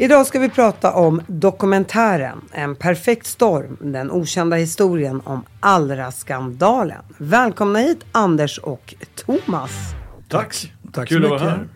Idag 0.00 0.26
ska 0.26 0.38
vi 0.38 0.48
prata 0.48 0.92
om 0.92 1.22
dokumentären 1.26 2.40
En 2.52 2.76
perfekt 2.76 3.26
storm, 3.26 3.76
den 3.80 4.10
okända 4.10 4.56
historien 4.56 5.20
om 5.24 5.44
Allra-skandalen. 5.60 7.02
Välkomna 7.18 7.78
hit 7.78 8.04
Anders 8.12 8.58
och 8.58 8.94
Thomas. 9.14 9.70
Tack. 10.28 10.72
Tack 10.92 11.08
Kul 11.08 11.22
så 11.22 11.34
att 11.34 11.40
vara 11.40 11.50
här. 11.50 11.68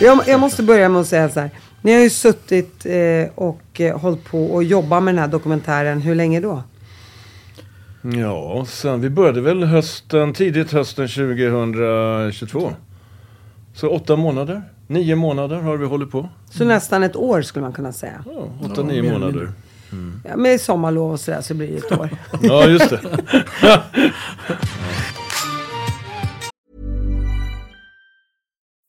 Jag, 0.00 0.28
jag 0.28 0.40
måste 0.40 0.62
börja 0.62 0.88
med 0.88 1.00
att 1.00 1.06
säga 1.06 1.28
så 1.28 1.40
här. 1.40 1.50
Ni 1.86 1.92
har 1.92 2.00
ju 2.00 2.10
suttit 2.10 2.86
eh, 2.86 3.28
och 3.34 3.80
eh, 3.80 3.98
hållit 3.98 4.24
på 4.24 4.44
och 4.44 4.64
jobbat 4.64 5.02
med 5.02 5.14
den 5.14 5.18
här 5.18 5.28
dokumentären. 5.28 6.00
Hur 6.00 6.14
länge 6.14 6.40
då? 6.40 6.62
Ja, 8.02 8.64
sen 8.68 9.00
vi 9.00 9.10
började 9.10 9.40
väl 9.40 9.64
hösten, 9.64 10.32
tidigt 10.32 10.72
hösten 10.72 11.08
2022. 11.08 12.72
Så 13.74 13.88
åtta 13.88 14.16
månader, 14.16 14.62
nio 14.86 15.16
månader 15.16 15.56
har 15.56 15.76
vi 15.76 15.86
hållit 15.86 16.10
på. 16.10 16.28
Så 16.50 16.64
nästan 16.64 17.02
ett 17.02 17.16
år 17.16 17.42
skulle 17.42 17.62
man 17.62 17.72
kunna 17.72 17.92
säga. 17.92 18.24
Ja, 18.26 18.48
åtta, 18.64 18.74
Ja, 18.76 18.82
nio 18.82 19.12
månader. 19.12 19.52
Ja, 20.24 20.36
med 20.36 20.60
sommarlov 20.60 21.12
och 21.12 21.20
sådär 21.20 21.40
så 21.40 21.54
blir 21.54 21.68
det 21.68 21.76
ett 21.76 22.00
år. 22.00 22.10
Ja, 22.42 22.66
just 22.66 22.90
det. 22.90 23.00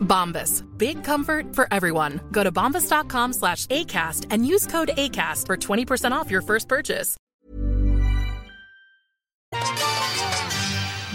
Bombas. 0.00 0.62
Big 0.78 1.04
comfort 1.04 1.54
for 1.54 1.66
everyone. 1.70 2.20
Go 2.32 2.44
to 2.44 2.52
bombas.com 2.52 3.32
slash 3.32 3.66
ACAST 3.66 4.26
and 4.30 4.46
use 4.46 4.66
code 4.66 4.90
ACAST 4.96 5.46
for 5.46 5.56
20% 5.56 6.12
off 6.12 6.30
your 6.30 6.42
first 6.42 6.68
purchase. 6.68 7.16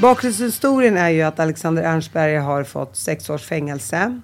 Bakgrundshistorien 0.01 0.97
är 0.97 1.09
ju 1.09 1.21
att 1.21 1.39
Alexander 1.39 1.83
Ernstberger 1.83 2.39
har 2.39 2.63
fått 2.63 2.95
sex 2.95 3.29
års 3.29 3.43
fängelse. 3.43 4.21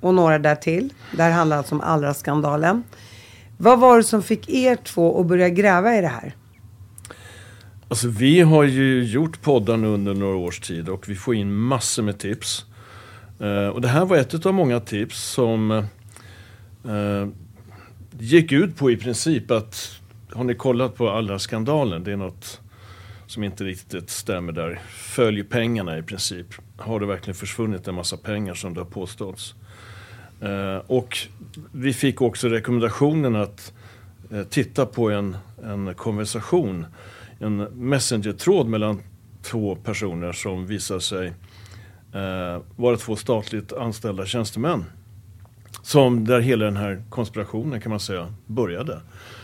Och 0.00 0.14
några 0.14 0.38
därtill. 0.38 0.92
Det 1.16 1.22
här 1.22 1.30
handlar 1.30 1.56
alltså 1.56 1.74
om 1.74 1.80
Allra-skandalen. 1.80 2.84
Vad 3.58 3.80
var 3.80 3.96
det 3.96 4.04
som 4.04 4.22
fick 4.22 4.48
er 4.48 4.76
två 4.76 5.20
att 5.20 5.26
börja 5.26 5.48
gräva 5.48 5.96
i 5.96 6.00
det 6.00 6.08
här? 6.08 6.34
Alltså 7.88 8.08
vi 8.08 8.40
har 8.40 8.64
ju 8.64 9.04
gjort 9.04 9.42
poddar 9.42 9.76
nu 9.76 9.86
under 9.86 10.14
några 10.14 10.36
års 10.36 10.60
tid 10.60 10.88
och 10.88 11.08
vi 11.08 11.14
får 11.14 11.34
in 11.34 11.54
massor 11.54 12.02
med 12.02 12.18
tips. 12.18 12.64
Eh, 13.40 13.68
och 13.68 13.80
det 13.80 13.88
här 13.88 14.04
var 14.04 14.16
ett 14.16 14.46
av 14.46 14.54
många 14.54 14.80
tips 14.80 15.22
som 15.22 15.70
eh, 16.84 17.28
gick 18.18 18.52
ut 18.52 18.76
på 18.76 18.90
i 18.90 18.96
princip 18.96 19.50
att 19.50 20.00
har 20.32 20.44
ni 20.44 20.54
kollat 20.54 20.94
på 20.94 21.10
alla 21.10 21.38
skandalen? 21.38 22.04
Det 22.04 22.12
är 22.12 22.16
något 22.16 22.60
som 23.26 23.44
inte 23.44 23.64
riktigt 23.64 24.10
stämmer 24.10 24.52
där. 24.52 24.80
Följ 24.88 25.44
pengarna 25.44 25.98
i 25.98 26.02
princip. 26.02 26.46
Har 26.76 27.00
det 27.00 27.06
verkligen 27.06 27.34
försvunnit 27.34 27.88
en 27.88 27.94
massa 27.94 28.16
pengar 28.16 28.54
som 28.54 28.74
det 28.74 28.80
har 28.80 28.86
påståtts? 28.86 29.54
Eh, 30.40 30.76
och 30.86 31.18
vi 31.72 31.92
fick 31.92 32.22
också 32.22 32.48
rekommendationen 32.48 33.36
att 33.36 33.72
eh, 34.30 34.42
titta 34.42 34.86
på 34.86 35.10
en, 35.10 35.36
en 35.64 35.94
konversation, 35.94 36.86
en 37.38 37.56
messengertråd 37.56 38.66
mellan 38.66 39.02
två 39.42 39.76
personer 39.76 40.32
som 40.32 40.66
visar 40.66 40.98
sig 40.98 41.32
eh, 42.12 42.62
vara 42.76 42.96
två 42.96 43.16
statligt 43.16 43.72
anställda 43.72 44.26
tjänstemän. 44.26 44.84
Som 45.82 46.24
där 46.24 46.40
hela 46.40 46.64
den 46.64 46.76
här 46.76 47.02
konspirationen 47.10 47.80
kan 47.80 47.90
man 47.90 48.00
säga 48.00 48.34
började. 48.46 49.00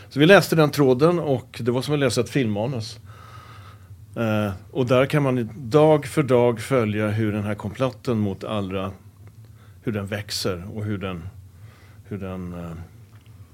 Så 0.09 0.19
vi 0.19 0.25
läste 0.25 0.55
den 0.55 0.71
tråden 0.71 1.19
och 1.19 1.61
det 1.63 1.71
var 1.71 1.81
som 1.81 1.93
att 1.93 1.99
läsa 1.99 2.21
ett 2.21 2.29
filmmanus. 2.29 2.99
Eh, 4.15 4.51
och 4.71 4.85
där 4.85 5.05
kan 5.05 5.23
man 5.23 5.49
dag 5.55 6.05
för 6.05 6.23
dag 6.23 6.61
följa 6.61 7.07
hur 7.07 7.31
den 7.31 7.43
här 7.43 7.55
komplotten 7.55 8.17
mot 8.17 8.43
Allra, 8.43 8.91
hur 9.83 9.91
den 9.91 10.05
växer 10.05 10.67
och 10.75 10.83
hur 10.83 10.97
den, 10.97 11.23
hur 12.03 12.17
den 12.17 12.53
eh, 12.53 12.71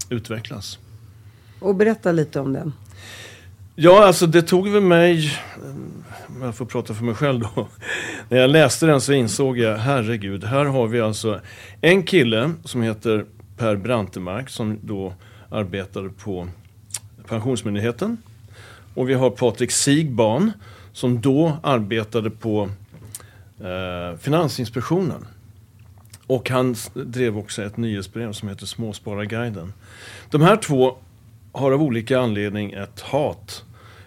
utvecklas. 0.10 0.80
Och 1.60 1.76
berätta 1.76 2.12
lite 2.12 2.40
om 2.40 2.54
den. 2.54 2.74
Ja, 3.76 4.06
alltså 4.06 4.28
det 4.28 4.42
tog 4.42 4.70
väl 4.70 4.82
mig, 4.82 5.26
eh, 5.26 6.13
om 6.36 6.42
jag 6.42 6.56
får 6.56 6.66
prata 6.66 6.94
för 6.94 7.04
mig 7.04 7.16
själv 7.16 7.40
då. 7.40 7.68
När 8.30 8.38
jag 8.38 8.50
läste 8.50 8.86
den 8.86 9.02
så 9.02 9.14
insåg 9.14 9.58
jag, 9.58 9.78
herregud, 9.78 10.44
här 10.44 10.66
har 10.66 10.88
vi 10.88 11.02
alltså 11.02 11.40
en 11.82 12.04
kille 12.04 12.54
som 12.64 12.82
heter 12.82 13.26
Per 13.58 13.76
Brantemark 13.76 14.50
som 14.50 14.80
då 14.82 15.14
arbetade 15.50 16.10
på 16.10 16.48
Pensionsmyndigheten. 17.28 18.18
Och 18.94 19.10
vi 19.10 19.14
har 19.14 19.30
Patrik 19.30 19.72
Sigban 19.72 20.52
som 20.94 21.22
då 21.22 21.58
arbetade 21.64 22.30
på 22.30 22.70
eh, 23.60 24.18
Finansinspektionen. 24.20 25.28
Och 26.28 26.50
han 26.50 26.76
drev 26.94 27.38
också 27.38 27.64
ett 27.64 27.78
nyhetsbrev 27.78 28.32
som 28.32 28.50
heter 28.50 28.66
Småspararguiden. 28.66 29.74
De 30.30 30.42
här 30.42 30.58
två 30.58 30.98
har 31.52 31.72
av 31.72 31.84
olika 31.84 32.20
anledning 32.20 32.72
ett 32.72 33.02
hat, 33.02 33.64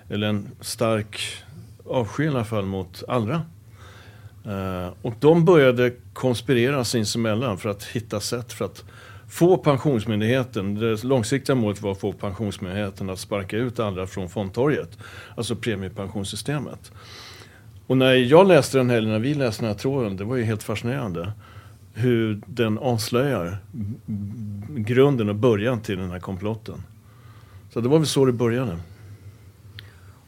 eller 0.09 0.27
en 0.27 0.49
stark 0.61 1.46
avsky 1.89 2.25
i 2.25 2.29
alla 2.29 2.45
fall, 2.45 2.65
mot 2.65 3.03
Allra. 3.09 3.43
Uh, 4.47 4.93
och 5.03 5.15
de 5.21 5.45
började 5.45 5.93
konspirera 6.13 6.85
sinsemellan 6.85 7.59
för 7.59 7.69
att 7.69 7.85
hitta 7.85 8.21
sätt 8.21 8.53
för 8.53 8.65
att 8.65 8.85
få 9.29 9.57
Pensionsmyndigheten, 9.57 10.75
det 10.75 11.05
långsiktiga 11.05 11.57
målet 11.57 11.83
var 11.83 11.93
att 11.93 12.01
få 12.01 12.13
Pensionsmyndigheten 12.13 13.11
att 13.11 13.19
sparka 13.19 13.57
ut 13.57 13.81
Allra 13.81 14.07
från 14.07 14.29
fondtorget, 14.29 14.99
alltså 15.37 15.57
premiepensionssystemet. 15.57 16.93
Och 17.87 17.97
när 17.97 18.15
jag 18.15 18.49
läste 18.49 18.79
den 18.79 18.91
här, 18.91 18.97
eller 18.97 19.09
när 19.09 19.19
vi 19.19 19.35
läste 19.35 19.63
den 19.63 19.71
här 19.71 19.79
tråden, 19.79 20.17
det 20.17 20.25
var 20.25 20.37
ju 20.37 20.45
helt 20.45 20.63
fascinerande 20.63 21.33
hur 21.95 22.41
den 22.47 22.79
avslöjar 22.79 23.59
grunden 24.69 25.29
och 25.29 25.35
början 25.35 25.81
till 25.81 25.99
den 25.99 26.11
här 26.11 26.21
komplotten. 26.21 26.83
Så 27.73 27.81
det 27.81 27.89
var 27.89 27.99
väl 27.99 28.07
så 28.07 28.25
det 28.25 28.33
började. 28.33 28.77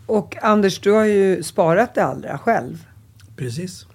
Och 0.08 0.36
Anders, 0.42 0.80
du 0.80 0.92
har 0.92 1.04
ju 1.04 1.42
sparat 1.42 1.94
det 1.94 2.04
allra 2.04 2.38
själv. 2.38 2.84
Precis. 3.36 3.86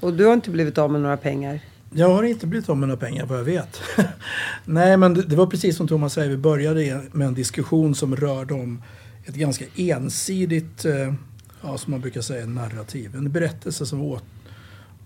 Och 0.00 0.14
du 0.14 0.26
har 0.26 0.32
inte 0.32 0.50
blivit 0.50 0.78
av 0.78 0.90
med 0.90 1.00
några 1.00 1.16
pengar. 1.16 1.60
Jag 1.94 2.08
har 2.08 2.22
inte 2.22 2.46
blivit 2.46 2.68
av 2.68 2.76
med 2.76 2.88
några 2.88 3.00
pengar 3.00 3.26
vad 3.26 3.38
jag 3.38 3.44
vet. 3.44 3.80
Nej, 4.64 4.96
men 4.96 5.14
det, 5.14 5.22
det 5.22 5.36
var 5.36 5.46
precis 5.46 5.76
som 5.76 5.88
Thomas 5.88 6.12
säger. 6.12 6.30
Vi 6.30 6.36
började 6.36 7.02
med 7.12 7.26
en 7.26 7.34
diskussion 7.34 7.94
som 7.94 8.16
rörde 8.16 8.54
om 8.54 8.82
ett 9.24 9.34
ganska 9.34 9.64
ensidigt, 9.76 10.84
eh, 10.84 11.14
ja, 11.62 11.78
som 11.78 11.90
man 11.90 12.00
brukar 12.00 12.20
säga, 12.20 12.46
narrativ. 12.46 13.16
En 13.16 13.32
berättelse 13.32 13.86
som 13.86 13.98
var, 13.98 14.20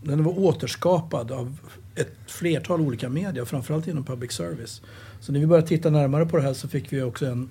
den 0.03 0.25
var 0.25 0.39
återskapad 0.39 1.33
av 1.33 1.59
ett 1.95 2.15
flertal 2.27 2.81
olika 2.81 3.09
medier, 3.09 3.45
framförallt 3.45 3.87
inom 3.87 4.05
public 4.05 4.33
service. 4.33 4.83
Så 5.21 5.33
när 5.33 5.41
vi 5.41 5.47
började 5.47 5.69
titta 5.69 5.91
närmare 5.91 6.27
på 6.27 6.37
det 6.37 6.43
här 6.43 6.55
så 6.55 6.69
fick 6.69 6.93
vi 6.93 7.03
också 7.03 7.27
en 7.27 7.49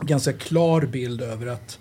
ganska 0.00 0.32
klar 0.32 0.80
bild 0.80 1.20
över 1.20 1.46
att 1.46 1.78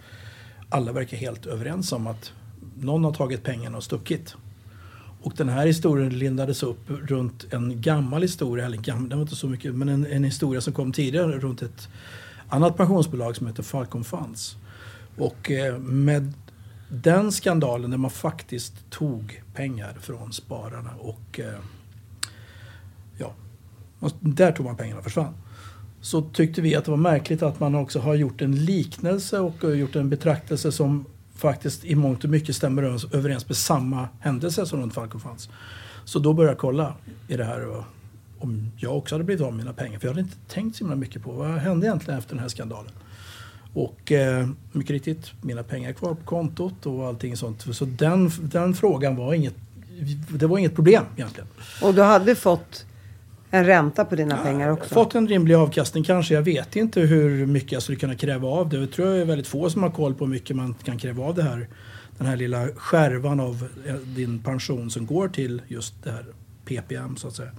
alla 0.70 0.92
verkar 0.92 1.18
helt 1.18 1.46
överens 1.46 1.92
om 1.92 2.08
att 2.08 2.34
någon 2.76 3.04
har 3.04 3.14
tagit 3.14 3.44
pengarna 3.44 3.78
och 3.78 3.84
stuckit. 3.84 4.36
Och 5.22 5.34
den 5.38 5.50
här 5.50 5.68
historien 5.68 6.20
lindades 6.20 6.64
upp 6.64 6.80
runt 6.88 7.54
en 7.54 7.82
gammal 7.82 8.22
historia, 8.22 8.66
eller 8.66 8.78
gammal, 8.78 9.10
den 9.10 9.18
var 9.18 9.24
inte 9.24 9.36
så 9.36 9.48
mycket, 9.48 9.76
men 9.76 9.90
en, 9.90 10.06
en 10.06 10.24
historia 10.24 10.62
som 10.62 10.74
kom 10.74 10.92
tidigare 10.92 11.40
runt 11.40 11.62
ett 11.62 11.88
annat 12.50 12.78
pensionsbolag 12.78 13.36
som 13.36 13.48
heter 13.48 13.64
Falcon 13.64 14.04
Funds. 14.04 14.58
Och 15.18 15.52
eh, 15.52 15.78
med 15.80 16.34
den 16.90 17.32
skandalen 17.32 17.92
där 17.92 17.98
man 17.98 18.12
faktiskt 18.12 18.90
tog 18.90 19.44
pengar 19.54 19.98
från 20.02 20.34
spararna 20.34 20.92
och 21.00 21.40
eh, 21.40 21.60
ja, 23.18 23.34
och 24.00 24.12
där 24.20 24.52
tog 24.52 24.66
man 24.66 24.78
pengarna 24.78 24.98
och 24.98 25.04
försvann. 25.04 25.34
Så 26.06 26.22
tyckte 26.22 26.62
vi 26.62 26.76
att 26.76 26.86
det 26.86 26.92
var 26.92 26.98
märkligt 26.98 27.44
att 27.44 27.60
man 27.60 27.76
också 27.76 28.00
har 28.00 28.16
gjort 28.16 28.42
en 28.42 28.66
liknelse 28.66 29.40
och 29.40 29.78
gjort 29.78 29.96
en 29.96 30.10
betraktelse 30.10 30.72
som 30.72 31.06
faktiskt 31.36 31.86
i 31.86 31.96
mångt 31.96 32.24
och 32.24 32.30
mycket 32.30 32.56
stämmer 32.56 32.84
överens- 32.84 33.48
med 33.48 33.58
samma 33.58 34.10
händelse 34.20 34.66
som 34.66 34.80
runt 34.82 34.94
Falcon 34.94 35.22
fanns. 35.22 35.50
Så 36.04 36.20
då 36.20 36.34
började 36.34 36.52
jag 36.52 36.60
kolla 36.60 36.94
i 37.28 37.38
det 37.38 37.44
här 37.44 37.68
och 37.68 37.84
om 38.40 38.72
jag 38.78 38.98
också 38.98 39.16
hade 39.16 39.24
blivit 39.24 39.46
av 39.46 39.52
med 39.54 39.58
mina 39.58 39.74
pengar. 39.74 40.00
För 40.00 40.08
jag 40.08 40.14
hade 40.14 40.22
inte 40.22 40.38
tänkt 40.48 40.76
så 40.76 40.84
himla 40.84 40.96
mycket 40.96 41.24
på 41.24 41.32
vad 41.32 41.50
hände 41.50 41.88
egentligen 41.88 42.20
efter 42.20 42.32
den 42.32 42.40
här 42.40 42.50
skandalen. 42.50 42.92
Och 43.74 44.12
eh, 44.12 44.48
mycket 44.72 44.92
riktigt, 44.92 45.32
mina 45.42 45.64
pengar 45.64 45.90
är 45.90 45.94
kvar 45.94 46.14
på 46.14 46.26
kontot 46.26 46.86
och 46.86 47.08
allting 47.08 47.38
sånt. 47.38 47.76
Så 47.76 47.86
den, 47.86 48.32
den 48.42 48.74
frågan 48.74 49.16
var 49.16 49.34
inget, 49.34 49.56
det 50.30 50.48
var 50.48 50.58
inget 50.58 50.76
problem 50.76 51.04
egentligen. 51.16 51.48
Och 51.82 51.94
du 51.94 52.02
hade 52.02 52.36
fått 52.36 52.86
en 53.52 53.66
ränta 53.66 54.06
på 54.06 54.16
dina 54.16 54.38
pengar 54.38 54.60
Jag 54.60 54.68
har 54.68 54.74
också? 54.82 54.94
fått 54.94 55.16
en 55.16 55.28
rimlig 55.28 55.54
avkastning 55.56 56.04
kanske. 56.04 56.34
Jag 56.34 56.42
vet 56.42 56.76
inte 56.76 57.02
hur 57.02 57.46
mycket 57.46 57.72
jag 57.72 57.82
skulle 57.84 57.98
kunna 57.98 58.16
kräva 58.16 58.48
av 58.48 58.70
det. 58.70 58.78
Jag 58.78 58.92
tror 58.92 59.08
jag 59.08 59.18
är 59.18 59.26
väldigt 59.26 59.48
få 59.48 59.70
som 59.70 59.84
har 59.84 59.90
koll 59.90 60.14
på 60.14 60.26
hur 60.26 60.32
mycket 60.32 60.56
man 60.56 60.76
kan 60.84 60.98
kräva 60.98 61.24
av 61.24 61.36
det 61.36 61.44
här. 61.44 61.68
Den 62.18 62.28
här 62.28 62.38
lilla 62.38 62.68
skärvan 62.76 63.40
av 63.40 63.68
eh, 63.88 63.96
din 63.96 64.40
pension 64.40 64.92
som 64.92 65.06
går 65.06 65.28
till 65.28 65.62
just 65.68 66.04
det 66.04 66.12
här 66.12 66.26
PPM 66.66 67.18
så 67.18 67.28
att 67.28 67.36
säga. 67.36 67.52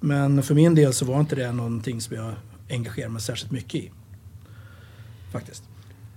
Men 0.00 0.42
för 0.42 0.54
min 0.54 0.74
del 0.74 0.92
så 0.92 1.04
var 1.04 1.20
inte 1.20 1.36
det 1.36 1.52
någonting 1.52 2.00
som 2.00 2.16
jag 2.16 2.32
engagerar 2.70 3.08
mig 3.08 3.22
särskilt 3.22 3.52
mycket 3.52 3.74
i. 3.74 3.90
Faktiskt. 5.32 5.62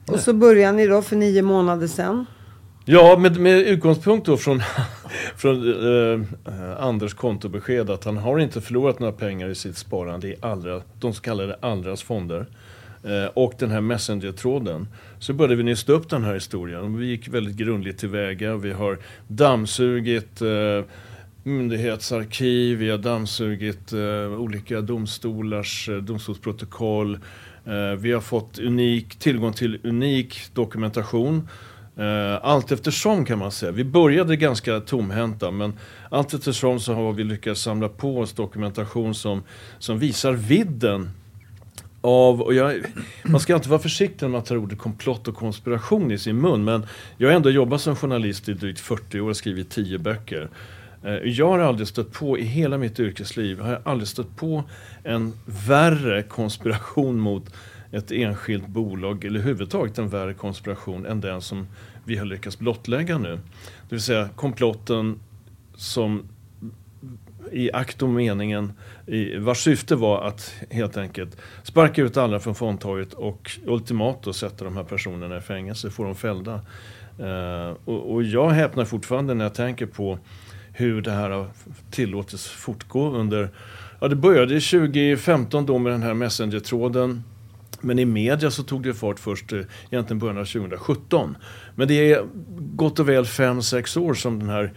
Och 0.08 0.20
så 0.20 0.34
började 0.34 0.78
ni 0.78 0.88
då 0.88 1.02
för 1.02 1.16
nio 1.16 1.42
månader 1.42 1.88
sedan. 1.88 2.26
Ja, 2.86 3.18
med, 3.18 3.40
med 3.40 3.60
utgångspunkt 3.60 4.26
då 4.26 4.38
från, 4.38 4.62
från 5.38 5.86
eh, 6.16 6.22
Anders 6.80 7.14
kontobesked 7.14 7.90
att 7.90 8.04
han 8.06 8.18
har 8.18 8.40
inte 8.40 8.62
förlorat 8.62 9.00
några 9.00 9.14
pengar 9.14 9.50
i 9.50 9.56
sitt 9.56 9.78
sparande 9.78 10.28
i 10.28 10.36
allra, 10.40 10.82
de 11.00 11.14
så 11.14 11.22
kallade 11.22 11.58
Allras 11.62 12.04
fonder. 12.04 12.46
Eh, 13.04 13.26
och 13.34 13.54
den 13.60 13.72
här 13.72 13.82
Messenger-tråden. 13.82 14.88
Så 15.20 15.34
började 15.34 15.56
vi 15.56 15.64
nysta 15.64 15.94
upp 15.94 16.10
den 16.10 16.24
här 16.24 16.34
historien. 16.34 16.98
Vi 16.98 17.06
gick 17.06 17.28
väldigt 17.28 17.56
grundligt 17.56 18.00
tillväga. 18.00 18.56
Vi 18.56 18.72
har 18.72 18.98
dammsugit 19.28 20.42
eh, 20.42 20.86
myndighetsarkiv, 21.44 22.78
vi 22.78 22.90
har 22.90 22.98
dammsugit 22.98 23.94
eh, 23.94 24.42
olika 24.42 24.82
domstolars 24.82 25.90
eh, 25.90 25.98
domstolsprotokoll. 25.98 27.20
Eh, 27.66 27.98
vi 27.98 28.12
har 28.12 28.22
fått 28.22 28.60
unik, 28.60 29.16
tillgång 29.16 29.54
till 29.54 29.80
unik 29.84 30.42
dokumentation. 30.54 31.48
Eh, 31.98 32.40
allt 32.42 32.72
eftersom 32.72 33.26
kan 33.26 33.40
man 33.40 33.52
säga. 33.52 33.72
Vi 33.72 33.84
började 33.84 34.36
ganska 34.36 34.80
tomhänta 34.80 35.52
men 35.52 35.74
allt 36.10 36.34
eftersom 36.34 36.80
så 36.80 36.94
har 36.94 37.14
vi 37.14 37.24
lyckats 37.24 37.62
samla 37.62 37.90
på 37.90 38.20
oss 38.20 38.34
dokumentation 38.34 39.16
som, 39.16 39.44
som 39.80 40.00
visar 40.00 40.34
vidden 40.34 41.10
av, 42.02 42.42
och 42.42 42.54
jag, 42.54 42.84
man 43.24 43.40
ska 43.40 43.56
inte 43.56 43.70
vara 43.70 43.80
försiktig 43.80 44.22
när 44.22 44.30
man 44.30 44.44
tar 44.44 44.58
ordet 44.58 44.80
komplott 44.80 45.28
och 45.28 45.36
konspiration 45.36 46.12
i 46.12 46.18
sin 46.18 46.42
mun 46.42 46.64
men 46.64 46.86
jag 47.18 47.30
har 47.30 47.36
ändå 47.36 47.50
jobbat 47.50 47.82
som 47.82 47.96
journalist 47.96 48.50
i 48.50 48.54
drygt 48.54 48.80
40 48.80 49.20
år 49.20 49.30
och 49.30 49.38
skrivit 49.38 49.70
10 49.70 49.98
böcker. 49.98 50.50
Eh, 51.04 51.14
jag 51.14 51.48
har 51.48 51.60
aldrig 51.60 51.88
stött 51.88 52.12
på, 52.12 52.40
i 52.40 52.44
hela 52.44 52.78
mitt 52.78 53.00
yrkesliv, 53.00 53.60
har 53.60 53.72
jag 53.72 53.82
aldrig 53.84 54.08
stött 54.08 54.36
på 54.36 54.64
en 55.04 55.34
värre 55.68 56.24
konspiration 56.24 57.20
mot 57.20 57.54
ett 57.94 58.12
enskilt 58.12 58.68
bolag, 58.68 59.26
eller 59.26 59.40
överhuvudtaget 59.40 59.98
en 59.98 60.10
värre 60.10 60.34
konspiration 60.34 61.06
än 61.06 61.22
den 61.22 61.42
som 61.42 61.68
vi 62.06 62.18
har 62.18 62.26
lyckats 62.26 62.60
blottlägga 62.60 63.18
nu. 63.18 63.40
Det 63.90 63.96
vill 63.96 64.02
säga 64.02 64.30
komplotten 64.36 65.20
som 65.76 66.24
i 67.52 67.72
akt 67.72 68.02
och 68.02 68.10
meningen, 68.10 68.74
i, 69.08 69.38
vars 69.38 69.64
syfte 69.64 69.96
var 69.96 70.28
att 70.28 70.54
helt 70.70 70.98
enkelt 70.98 71.38
sparka 71.64 72.02
ut 72.02 72.18
alla 72.18 72.40
från 72.40 72.56
fondtorget 72.56 73.14
och 73.14 73.52
ultimat 73.66 74.24
då 74.24 74.34
sätta 74.34 74.66
de 74.66 74.78
här 74.78 74.84
personerna 74.84 75.38
i 75.38 75.42
fängelse, 75.42 75.90
få 75.90 76.04
dem 76.04 76.16
fällda. 76.16 76.54
Eh, 77.20 77.76
och, 77.86 78.14
och 78.14 78.24
jag 78.24 78.50
häpnar 78.50 78.86
fortfarande 78.86 79.34
när 79.34 79.46
jag 79.46 79.54
tänker 79.54 79.86
på 79.86 80.20
hur 80.74 81.02
det 81.02 81.12
här 81.12 81.30
har 81.30 81.48
tillåtits 81.92 82.48
fortgå 82.48 83.12
under, 83.12 83.50
ja 84.00 84.08
det 84.08 84.16
började 84.16 84.60
2015 84.60 85.66
då 85.66 85.78
med 85.78 85.92
den 85.92 86.04
här 86.04 86.14
Messenger-tråden. 86.14 87.24
Men 87.84 88.00
i 88.00 88.06
media 88.06 88.52
så 88.52 88.64
tog 88.64 88.84
det 88.84 88.94
fart 88.94 89.20
först 89.20 89.54
eh, 89.54 89.60
egentligen 89.92 90.20
början 90.20 90.38
av 90.38 90.46
2017. 90.46 91.38
Men 91.76 91.88
det 91.88 92.12
är 92.12 92.26
gott 92.76 93.00
och 93.00 93.10
väl 93.10 93.24
5-6 93.24 94.00
år 94.00 94.14
som 94.14 94.40
den 94.40 94.50
här 94.50 94.74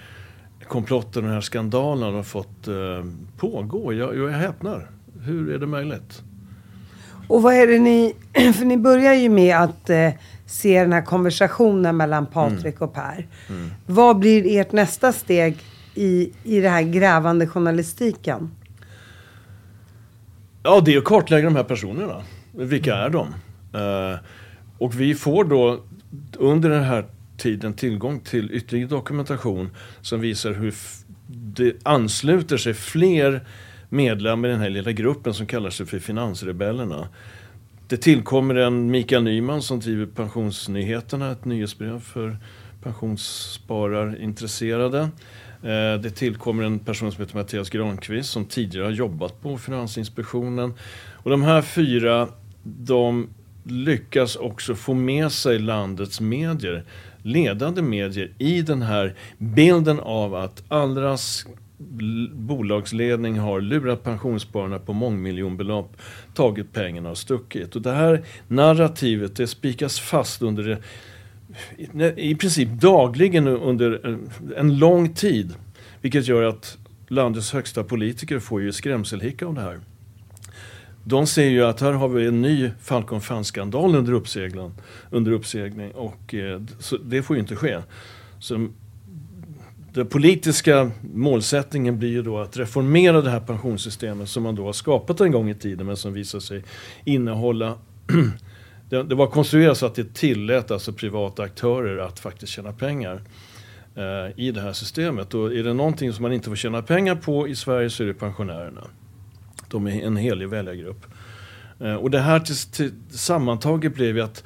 komplotten, 0.68 1.24
den 1.24 1.32
här 1.32 1.40
skandalen 1.40 2.14
har 2.14 2.22
fått 2.22 2.68
eh, 2.68 2.74
pågå. 3.36 3.92
Jag, 3.92 4.16
jag 4.16 4.28
häpnar. 4.28 4.90
Hur 5.22 5.54
är 5.54 5.58
det 5.58 5.66
möjligt? 5.66 6.22
Och 7.28 7.42
vad 7.42 7.54
är 7.54 7.66
det 7.66 7.78
ni... 7.78 8.14
För 8.54 8.64
ni 8.64 8.76
börjar 8.76 9.14
ju 9.14 9.28
med 9.28 9.56
att 9.56 9.90
eh, 9.90 10.10
se 10.46 10.82
den 10.82 10.92
här 10.92 11.02
konversationen 11.02 11.96
mellan 11.96 12.26
Patrik 12.26 12.80
och 12.80 12.94
Per. 12.94 13.26
Vad 13.86 14.18
blir 14.18 14.60
ert 14.60 14.72
nästa 14.72 15.12
steg 15.12 15.56
i, 15.94 16.32
i 16.44 16.60
det 16.60 16.68
här 16.68 16.82
grävande 16.82 17.46
journalistiken? 17.46 18.50
Ja, 20.62 20.80
det 20.80 20.94
är 20.94 20.98
att 20.98 21.04
kartlägga 21.04 21.44
de 21.44 21.56
här 21.56 21.64
personerna. 21.64 22.22
Vilka 22.56 22.96
är 22.96 23.10
de? 23.10 23.34
Eh, 23.74 24.18
och 24.78 25.00
vi 25.00 25.14
får 25.14 25.44
då 25.44 25.80
under 26.36 26.70
den 26.70 26.84
här 26.84 27.04
tiden 27.36 27.74
tillgång 27.74 28.20
till 28.20 28.50
ytterligare 28.52 28.88
dokumentation 28.88 29.70
som 30.00 30.20
visar 30.20 30.52
hur 30.52 30.74
det 31.26 31.72
ansluter 31.82 32.56
sig 32.56 32.74
fler 32.74 33.40
medlemmar 33.88 34.48
i 34.48 34.52
den 34.52 34.60
här 34.60 34.70
lilla 34.70 34.92
gruppen 34.92 35.34
som 35.34 35.46
kallar 35.46 35.70
sig 35.70 35.86
för 35.86 35.98
Finansrebellerna. 35.98 37.08
Det 37.88 37.96
tillkommer 37.96 38.54
en 38.54 38.90
Mikael 38.90 39.22
Nyman 39.22 39.62
som 39.62 39.80
driver 39.80 40.06
Pensionsnyheterna, 40.06 41.32
ett 41.32 41.44
nyhetsbrev 41.44 42.00
för 42.00 42.36
pensionsspararintresserade. 42.82 45.00
Eh, 45.62 45.94
det 46.00 46.10
tillkommer 46.10 46.64
en 46.64 46.78
person 46.78 47.12
som 47.12 47.22
heter 47.22 47.36
Mattias 47.36 47.70
Granqvist 47.70 48.30
som 48.30 48.44
tidigare 48.44 48.84
har 48.84 48.92
jobbat 48.92 49.42
på 49.42 49.58
Finansinspektionen. 49.58 50.74
Och 51.12 51.30
de 51.30 51.42
här 51.42 51.62
fyra, 51.62 52.28
de 52.66 53.28
lyckas 53.64 54.36
också 54.36 54.74
få 54.74 54.94
med 54.94 55.32
sig 55.32 55.58
landets 55.58 56.20
medier, 56.20 56.84
ledande 57.22 57.82
medier, 57.82 58.30
i 58.38 58.62
den 58.62 58.82
här 58.82 59.14
bilden 59.38 60.00
av 60.00 60.34
att 60.34 60.62
Allras 60.68 61.46
bolagsledning 62.32 63.38
har 63.38 63.60
lurat 63.60 64.02
pensionsspararna 64.02 64.78
på 64.78 64.92
mångmiljonbelopp, 64.92 65.96
tagit 66.34 66.72
pengarna 66.72 67.10
och 67.10 67.18
stuckit. 67.18 67.76
Och 67.76 67.82
det 67.82 67.92
här 67.92 68.24
narrativet, 68.48 69.36
det 69.36 69.46
spikas 69.46 70.00
fast 70.00 70.42
under 70.42 70.62
det 70.62 70.78
i 72.16 72.34
princip 72.34 72.68
dagligen 72.68 73.46
under 73.46 74.18
en 74.56 74.78
lång 74.78 75.14
tid. 75.14 75.54
Vilket 76.00 76.28
gör 76.28 76.42
att 76.42 76.78
landets 77.08 77.52
högsta 77.52 77.84
politiker 77.84 78.38
får 78.38 78.62
ju 78.62 78.72
skrämselhicka 78.72 79.46
av 79.46 79.54
det 79.54 79.60
här. 79.60 79.80
De 81.08 81.26
ser 81.26 81.48
ju 81.48 81.64
att 81.64 81.80
här 81.80 81.92
har 81.92 82.08
vi 82.08 82.26
en 82.26 82.42
ny 82.42 82.70
Falcon 82.80 83.20
Fan-skandal 83.20 83.94
under, 83.94 84.12
uppseglan, 84.12 84.74
under 85.10 85.32
uppsegling 85.32 85.90
och 85.90 86.34
eh, 86.34 86.62
så 86.78 86.96
det 86.96 87.22
får 87.22 87.36
ju 87.36 87.40
inte 87.40 87.56
ske. 87.56 87.78
Så 88.38 88.68
den 89.92 90.06
politiska 90.06 90.90
målsättningen 91.14 91.98
blir 91.98 92.08
ju 92.08 92.22
då 92.22 92.38
att 92.38 92.56
reformera 92.56 93.22
det 93.22 93.30
här 93.30 93.40
pensionssystemet 93.40 94.28
som 94.28 94.42
man 94.42 94.54
då 94.54 94.64
har 94.64 94.72
skapat 94.72 95.20
en 95.20 95.32
gång 95.32 95.50
i 95.50 95.54
tiden 95.54 95.86
men 95.86 95.96
som 95.96 96.12
visar 96.12 96.40
sig 96.40 96.64
innehålla 97.04 97.78
det, 98.88 99.02
det 99.02 99.14
var 99.14 99.26
konstruerat 99.26 99.78
så 99.78 99.86
att 99.86 99.94
det 99.94 100.14
tillät 100.14 100.70
alltså 100.70 100.92
privata 100.92 101.42
aktörer 101.42 101.98
att 101.98 102.18
faktiskt 102.18 102.52
tjäna 102.52 102.72
pengar 102.72 103.22
eh, 103.94 104.40
i 104.40 104.50
det 104.50 104.60
här 104.60 104.72
systemet. 104.72 105.34
Och 105.34 105.52
är 105.52 105.64
det 105.64 105.74
någonting 105.74 106.12
som 106.12 106.22
man 106.22 106.32
inte 106.32 106.48
får 106.48 106.56
tjäna 106.56 106.82
pengar 106.82 107.14
på 107.14 107.48
i 107.48 107.56
Sverige 107.56 107.90
så 107.90 108.02
är 108.02 108.06
det 108.06 108.14
pensionärerna. 108.14 108.86
De 109.68 109.86
är 109.86 110.06
en 110.06 110.16
helig 110.16 110.48
väljargrupp. 110.48 111.06
Eh, 111.80 111.94
och 111.94 112.10
det 112.10 112.18
här 112.18 112.40
till, 112.40 112.56
till, 112.56 112.92
sammantaget 113.10 113.94
blev 113.94 114.16
ju 114.16 114.22
att 114.22 114.44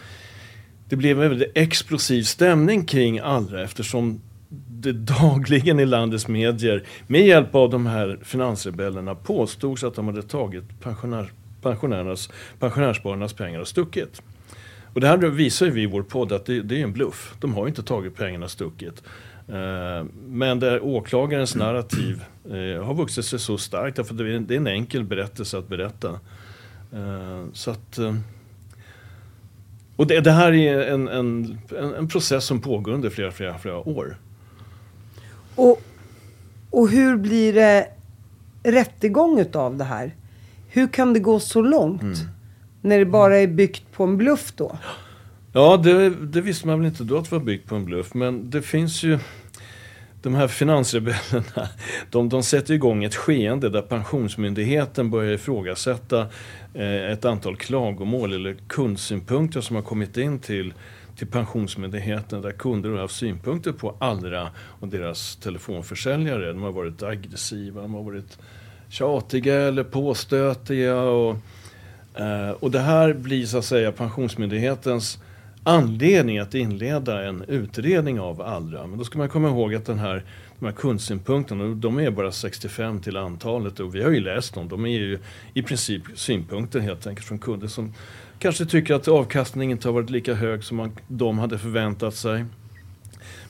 det 0.89 0.97
blev 0.97 1.23
en 1.23 1.29
väldigt 1.29 1.53
explosiv 1.55 2.23
stämning 2.23 2.85
kring 2.85 3.19
Allra 3.19 3.63
eftersom 3.63 4.21
det 4.69 4.93
dagligen 5.21 5.81
i 5.81 5.87
landets 5.87 6.29
medier 6.29 6.85
med 7.07 7.27
hjälp 7.27 7.55
av 7.55 7.71
de 7.71 7.87
här 7.87 8.19
finansrebellerna 8.23 9.15
påstods 9.15 9.85
att 9.85 9.95
de 9.95 10.07
hade 10.07 10.23
tagit 10.23 10.81
pensionär, 10.81 11.33
pensionärernas, 11.63 12.31
pensionärsspararnas 12.59 13.33
pengar 13.33 13.61
och 13.61 13.69
stuckit. 13.69 14.23
Och 14.95 15.01
det 15.01 15.07
här 15.07 15.17
visar 15.17 15.67
ju 15.67 15.73
vi 15.73 15.83
i 15.83 15.87
vår 15.87 16.03
podd 16.03 16.33
att 16.33 16.47
det, 16.47 16.63
det 16.63 16.81
är 16.81 16.83
en 16.83 16.93
bluff. 16.93 17.35
De 17.41 17.55
har 17.55 17.63
ju 17.63 17.69
inte 17.69 17.83
tagit 17.83 18.17
pengarna 18.17 18.45
och 18.45 18.51
stuckit. 18.51 19.03
Eh, 19.53 20.05
Men 20.29 20.61
där 20.61 20.85
åklagarens 20.85 21.55
narrativ 21.55 22.25
eh, 22.45 22.85
har 22.85 22.95
vuxit 22.95 23.25
sig 23.25 23.39
så 23.39 23.59
starkt 23.59 23.97
därför 23.97 24.15
att 24.15 24.19
det 24.49 24.55
är 24.55 24.57
en- 24.57 24.67
enkel 24.67 25.05
berättelse 25.05 25.59
att 25.59 25.69
berätta. 25.69 26.09
Eh, 26.93 27.45
Så 27.53 27.71
att, 27.71 27.99
Och 29.97 30.07
det, 30.07 30.21
det 30.21 30.31
här 30.33 30.53
är 30.53 30.81
en, 30.81 31.09
en, 31.09 31.59
en, 31.79 31.95
en 31.95 32.09
process 32.09 32.45
som 32.45 32.61
pågår 32.61 32.93
under 32.93 33.11
flera, 33.11 33.31
flera, 33.31 33.59
flera 33.59 33.89
år. 33.89 34.17
Och, 35.55 35.83
och 36.71 36.89
hur 36.89 37.17
blir 37.17 37.53
det 37.53 37.87
rättegång 38.63 39.39
utav 39.41 39.77
det 39.77 39.85
här? 39.85 40.15
Hur 40.69 40.89
kan 40.89 41.13
det 41.13 41.21
gå 41.21 41.41
så 41.41 41.63
långt? 41.63 42.03
Mm. 42.03 42.15
När 42.83 42.99
det 42.99 43.05
bara 43.05 43.37
är 43.39 43.47
byggt 43.47 43.93
på 43.93 44.05
en 44.05 44.17
bluff 44.17 44.53
då? 44.57 44.79
Ja, 45.53 45.77
det, 45.77 46.11
det 46.11 46.41
visste 46.41 46.67
man 46.67 46.79
väl 46.79 46.89
inte 46.89 47.05
då 47.05 47.19
att 47.19 47.25
det 47.25 47.37
var 47.37 47.45
byggt 47.45 47.69
på 47.69 47.75
en 47.75 47.85
bluff. 47.85 48.15
Men 48.15 48.51
det 48.51 48.63
finns 48.63 49.03
ju... 49.03 49.19
De 50.23 50.35
här 50.35 50.49
finansrebellerna, 50.49 51.69
de, 52.11 52.29
de 52.29 52.43
sätter 52.43 52.75
igång 52.75 53.05
ett 53.05 53.15
skeende 53.15 53.69
där 53.69 53.83
Pensionsmyndigheten 53.83 55.11
börjar 55.11 55.33
ifrågasätta 55.33 56.27
eh, 56.75 57.11
ett 57.11 57.25
antal 57.25 57.57
klagomål 57.57 58.33
eller 58.33 58.57
kundsynpunkter 58.69 59.61
som 59.61 59.77
har 59.77 59.83
kommit 59.83 60.17
in 60.17 60.39
till, 60.39 60.75
till 61.17 61.27
Pensionsmyndigheten 61.27 62.43
där 62.43 62.53
kunder 62.53 62.91
har 62.91 62.99
haft 62.99 63.17
synpunkter 63.17 63.73
på 63.73 63.97
Allra 63.99 64.49
och 64.57 64.89
deras 64.89 65.37
telefonförsäljare. 65.37 66.53
De 66.53 66.63
har 66.63 66.73
varit 66.73 67.03
aggressiva, 67.03 67.83
de 67.83 67.95
har 67.95 68.03
varit 68.03 68.39
tjatiga 68.89 69.55
eller 69.55 69.85
påstötiga. 69.85 71.01
Och, 71.01 71.37
eh, 72.15 72.51
och 72.51 72.71
det 72.71 72.81
här 72.81 73.13
blir 73.13 73.47
så 73.47 73.59
att 73.59 73.65
säga 73.65 73.93
Pensionsmyndighetens 73.93 75.19
anledning 75.63 76.39
att 76.39 76.55
inleda 76.55 77.25
en 77.25 77.45
utredning 77.49 78.21
av 78.21 78.43
Allra. 78.43 78.87
Men 78.87 78.99
då 78.99 79.05
ska 79.05 79.19
man 79.19 79.29
komma 79.29 79.49
ihåg 79.49 79.75
att 79.75 79.87
den 79.87 79.99
här, 79.99 80.25
de 80.59 80.65
här 80.65 80.73
kundsynpunkterna, 80.73 81.75
de 81.75 81.99
är 81.99 82.11
bara 82.11 82.33
65 82.33 83.01
till 83.01 83.17
antalet 83.17 83.81
och 83.81 83.95
vi 83.95 84.03
har 84.03 84.11
ju 84.11 84.21
läst 84.21 84.55
dem. 84.55 84.69
De 84.69 84.87
är 84.87 84.99
ju 84.99 85.19
i 85.55 85.63
princip 85.63 86.03
synpunkter 86.15 86.81
helt 86.81 87.07
enkelt 87.07 87.27
från 87.27 87.39
kunder 87.39 87.67
som 87.67 87.95
kanske 88.39 88.67
tycker 88.67 88.95
att 88.95 89.09
avkastningen 89.09 89.71
inte 89.77 89.89
har 89.89 89.93
varit 89.93 90.11
lika 90.11 90.35
hög 90.35 90.65
som 90.65 90.77
man, 90.77 90.99
de 91.09 91.39
hade 91.39 91.59
förväntat 91.59 92.15
sig. 92.15 92.45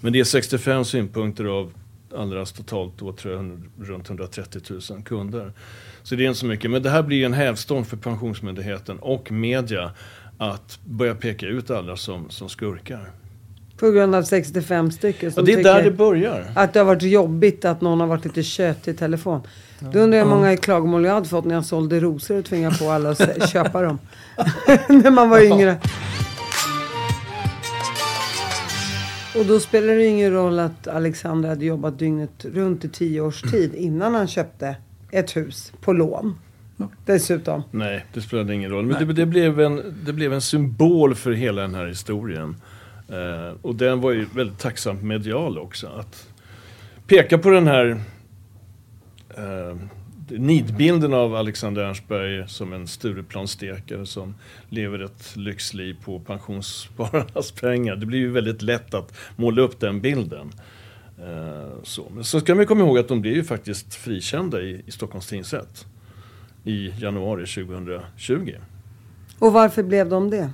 Men 0.00 0.12
det 0.12 0.20
är 0.20 0.24
65 0.24 0.84
synpunkter 0.84 1.44
av 1.44 1.72
Allras 2.16 2.52
totalt 2.52 2.98
då 2.98 3.12
tror 3.12 3.34
jag 3.34 3.62
runt 3.80 4.08
130 4.08 4.60
000 4.90 5.02
kunder. 5.02 5.52
Så 6.02 6.14
det 6.14 6.24
är 6.24 6.28
inte 6.28 6.40
så 6.40 6.46
mycket. 6.46 6.70
Men 6.70 6.82
det 6.82 6.90
här 6.90 7.02
blir 7.02 7.24
en 7.24 7.32
hävstång 7.32 7.84
för 7.84 7.96
Pensionsmyndigheten 7.96 8.98
och 8.98 9.32
media 9.32 9.90
att 10.40 10.78
börja 10.84 11.14
peka 11.14 11.46
ut 11.46 11.70
alla 11.70 11.96
som, 11.96 12.30
som 12.30 12.48
skurkar. 12.48 13.10
På 13.76 13.90
grund 13.90 14.14
av 14.14 14.22
65 14.22 14.90
stycken 14.90 15.28
Ja, 15.28 15.34
som 15.34 15.44
det 15.44 15.52
är 15.52 15.64
där 15.64 15.82
det 15.82 15.90
börjar. 15.90 16.44
att 16.54 16.72
det 16.72 16.80
har 16.80 16.84
varit 16.86 17.02
jobbigt 17.02 17.64
att 17.64 17.80
någon 17.80 18.00
har 18.00 18.06
varit 18.06 18.24
lite 18.24 18.42
tjötig 18.42 18.94
i 18.94 18.96
telefon. 18.96 19.40
Då 19.78 19.98
undrar 19.98 20.18
jag 20.18 20.24
hur 20.24 20.34
många 20.34 20.56
klagomål 20.56 21.04
jag 21.04 21.14
hade 21.14 21.28
fått 21.28 21.44
när 21.44 21.54
jag 21.54 21.64
sålde 21.64 22.00
rosor 22.00 22.38
och 22.38 22.44
tvingade 22.44 22.78
på 22.78 22.90
alla 22.90 23.10
att 23.10 23.50
köpa 23.50 23.82
dem. 23.82 23.98
när 24.88 25.10
man 25.10 25.30
var 25.30 25.40
yngre. 25.40 25.76
Och 29.38 29.46
då 29.46 29.60
spelar 29.60 29.94
det 29.94 30.06
ingen 30.06 30.32
roll 30.32 30.58
att 30.58 30.88
Alexander 30.88 31.48
hade 31.48 31.64
jobbat 31.64 31.98
dygnet 31.98 32.44
runt 32.44 32.84
i 32.84 32.88
tio 32.88 33.20
års 33.20 33.42
tid 33.42 33.74
innan 33.74 34.14
han 34.14 34.28
köpte 34.28 34.76
ett 35.10 35.36
hus 35.36 35.72
på 35.80 35.92
lån. 35.92 36.34
Dessutom. 37.06 37.62
Nej, 37.70 38.04
det 38.12 38.20
spelade 38.20 38.54
ingen 38.54 38.70
roll. 38.70 38.86
Men 38.86 39.06
det, 39.06 39.12
det, 39.12 39.26
blev 39.26 39.60
en, 39.60 39.94
det 40.04 40.12
blev 40.12 40.32
en 40.32 40.40
symbol 40.40 41.14
för 41.14 41.32
hela 41.32 41.62
den 41.62 41.74
här 41.74 41.86
historien. 41.86 42.56
Eh, 43.08 43.54
och 43.62 43.74
den 43.74 44.00
var 44.00 44.12
ju 44.12 44.26
väldigt 44.34 44.58
tacksamt 44.58 45.02
medial 45.02 45.58
också. 45.58 45.86
Att 45.86 46.28
peka 47.06 47.38
på 47.38 47.50
den 47.50 47.66
här 47.66 48.00
eh, 49.36 49.76
nidbilden 50.28 51.14
av 51.14 51.34
Alexander 51.34 51.82
Ernstberg 51.82 52.48
som 52.48 52.72
en 52.72 52.86
Stureplanstekare 52.86 54.06
som 54.06 54.34
lever 54.68 54.98
ett 54.98 55.36
lyxliv 55.36 55.96
på 56.04 56.20
pensionsspararnas 56.20 57.52
pengar. 57.60 57.96
Det 57.96 58.06
blir 58.06 58.18
ju 58.18 58.30
väldigt 58.30 58.62
lätt 58.62 58.94
att 58.94 59.18
måla 59.36 59.62
upp 59.62 59.80
den 59.80 60.00
bilden. 60.00 60.52
Eh, 61.18 61.82
så. 61.82 62.10
Men 62.14 62.24
så 62.24 62.40
ska 62.40 62.54
man 62.54 62.66
komma 62.66 62.84
ihåg 62.84 62.98
att 62.98 63.08
de 63.08 63.20
blev 63.20 63.34
ju 63.34 63.44
faktiskt 63.44 63.94
frikända 63.94 64.62
i, 64.62 64.82
i 64.86 64.90
Stockholms 64.90 65.26
tingsrätt 65.26 65.86
i 66.64 66.92
januari 66.98 67.46
2020. 67.46 68.54
Och 69.38 69.52
varför 69.52 69.82
blev 69.82 70.08
de 70.08 70.30
det? 70.30 70.50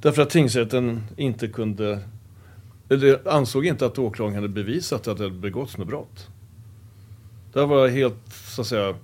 Därför 0.00 0.22
att 0.22 0.30
tingsrätten 0.30 1.02
inte 1.16 1.48
kunde, 1.48 1.98
eller 2.88 3.28
ansåg 3.28 3.66
inte 3.66 3.86
att 3.86 3.98
åklagaren 3.98 4.34
hade 4.34 4.48
bevisat 4.48 5.08
att 5.08 5.18
det 5.18 5.24
hade 5.24 5.36
begåtts 5.36 5.78
något 5.78 5.88
brott. 5.88 6.28
Det 7.52 7.66
var 7.66 7.88
helt, 7.88 8.32
så 8.32 8.60
att 8.60 8.66
säga, 8.66 8.94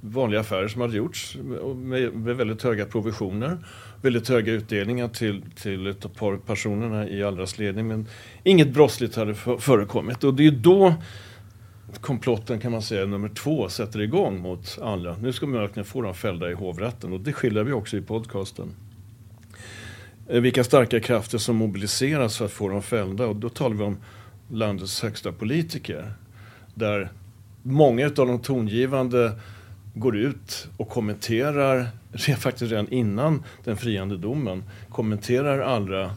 vanliga 0.00 0.40
affärer 0.40 0.68
som 0.68 0.80
hade 0.80 0.96
gjorts 0.96 1.36
med, 1.74 2.14
med 2.14 2.36
väldigt 2.36 2.62
höga 2.62 2.86
provisioner, 2.86 3.58
väldigt 4.02 4.28
höga 4.28 4.52
utdelningar 4.52 5.08
till, 5.08 5.42
till 5.54 5.86
ett 5.86 6.14
par 6.14 6.36
personerna 6.36 7.08
i 7.08 7.24
Allras 7.24 7.58
ledning. 7.58 7.88
Men 7.88 8.06
inget 8.42 8.68
brottsligt 8.74 9.16
hade 9.16 9.34
för- 9.34 9.58
förekommit. 9.58 10.24
Och 10.24 10.34
det 10.34 10.46
är 10.46 10.50
då 10.50 10.94
komplotten 11.98 12.60
kan 12.60 12.72
man 12.72 12.82
säga 12.82 13.06
nummer 13.06 13.28
två 13.28 13.68
sätter 13.68 14.00
igång 14.00 14.40
mot 14.40 14.78
alla. 14.82 15.16
Nu 15.16 15.32
ska 15.32 15.46
man 15.46 15.60
verkligen 15.60 15.84
få 15.84 16.02
dem 16.02 16.14
fällda 16.14 16.50
i 16.50 16.54
hovrätten 16.54 17.12
och 17.12 17.20
det 17.20 17.32
skiljer 17.32 17.64
vi 17.64 17.72
också 17.72 17.96
i 17.96 18.00
podcasten. 18.00 18.74
Eh, 20.28 20.40
vilka 20.40 20.64
starka 20.64 21.00
krafter 21.00 21.38
som 21.38 21.56
mobiliseras 21.56 22.38
för 22.38 22.44
att 22.44 22.52
få 22.52 22.68
dem 22.68 22.82
fällda 22.82 23.26
och 23.26 23.36
då 23.36 23.48
talar 23.48 23.76
vi 23.76 23.84
om 23.84 23.96
landets 24.50 25.02
högsta 25.02 25.32
politiker. 25.32 26.12
Där 26.74 27.12
många 27.62 28.06
av 28.06 28.12
de 28.12 28.38
tongivande 28.38 29.32
går 29.94 30.16
ut 30.16 30.68
och 30.76 30.88
kommenterar, 30.88 31.88
faktiskt 32.38 32.72
redan 32.72 32.88
innan 32.88 33.44
den 33.64 33.76
friande 33.76 34.16
domen, 34.16 34.62
kommenterar 34.88 35.58
alla 35.58 36.14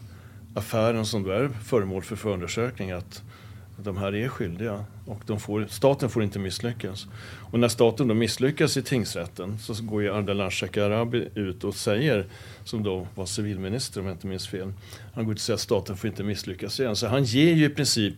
affären 0.54 1.06
som 1.06 1.22
då 1.22 1.30
är 1.30 1.48
föremål 1.48 2.02
för 2.02 2.16
förundersökning 2.16 2.90
att 2.90 3.22
de 3.76 3.96
här 3.96 4.14
är 4.14 4.28
skyldiga 4.28 4.84
och 5.08 5.20
de 5.26 5.40
får, 5.40 5.66
staten 5.70 6.10
får 6.10 6.22
inte 6.22 6.38
misslyckas. 6.38 7.06
Och 7.50 7.60
när 7.60 7.68
staten 7.68 8.08
då 8.08 8.14
misslyckas 8.14 8.76
i 8.76 8.82
tingsrätten 8.82 9.58
så 9.58 9.82
går 9.82 10.02
ju 10.02 10.14
Ardalan 10.14 10.50
Shekarabi 10.50 11.28
ut 11.34 11.64
och 11.64 11.74
säger, 11.74 12.26
som 12.64 12.82
då 12.82 13.06
var 13.14 13.26
civilminister 13.26 14.00
om 14.00 14.06
jag 14.06 14.14
inte 14.14 14.26
minns 14.26 14.48
fel, 14.48 14.72
han 15.14 15.24
går 15.24 15.32
ut 15.32 15.38
och 15.38 15.42
säger 15.42 15.54
att 15.54 15.60
staten 15.60 15.96
får 15.96 16.10
inte 16.10 16.22
misslyckas 16.22 16.80
igen. 16.80 16.96
Så 16.96 17.06
han 17.06 17.24
ger 17.24 17.54
ju 17.54 17.64
i 17.64 17.68
princip 17.68 18.14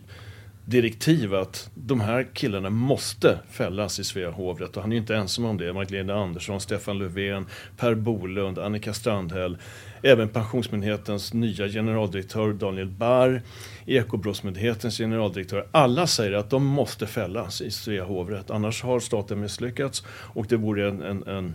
direktiv 0.65 1.35
att 1.35 1.69
de 1.75 2.01
här 2.01 2.27
killarna 2.33 2.69
måste 2.69 3.39
fällas 3.49 3.99
i 3.99 4.03
Svea 4.03 4.31
hovrätt. 4.31 4.77
Och 4.77 4.81
han 4.81 4.91
är 4.91 4.95
ju 4.95 5.01
inte 5.01 5.15
ensam 5.15 5.45
om 5.45 5.57
det. 5.57 5.73
Magdalena 5.73 6.13
Andersson, 6.13 6.61
Stefan 6.61 6.99
Löfven, 6.99 7.45
Per 7.77 7.95
Bolund, 7.95 8.59
Annika 8.59 8.93
Strandhäll. 8.93 9.57
Även 10.03 10.29
Pensionsmyndighetens 10.29 11.33
nya 11.33 11.67
generaldirektör 11.67 12.53
Daniel 12.53 12.87
Barr, 12.87 13.41
Ekobrottsmyndighetens 13.85 14.97
generaldirektör. 14.97 15.67
Alla 15.71 16.07
säger 16.07 16.33
att 16.33 16.49
de 16.49 16.65
måste 16.65 17.07
fällas 17.07 17.61
i 17.61 17.71
Svea 17.71 18.03
hovrätt. 18.03 18.51
Annars 18.51 18.83
har 18.83 18.99
staten 18.99 19.39
misslyckats 19.39 20.03
och 20.07 20.45
det 20.49 20.57
vore 20.57 20.87
en, 20.87 21.01
en, 21.01 21.27
en 21.27 21.53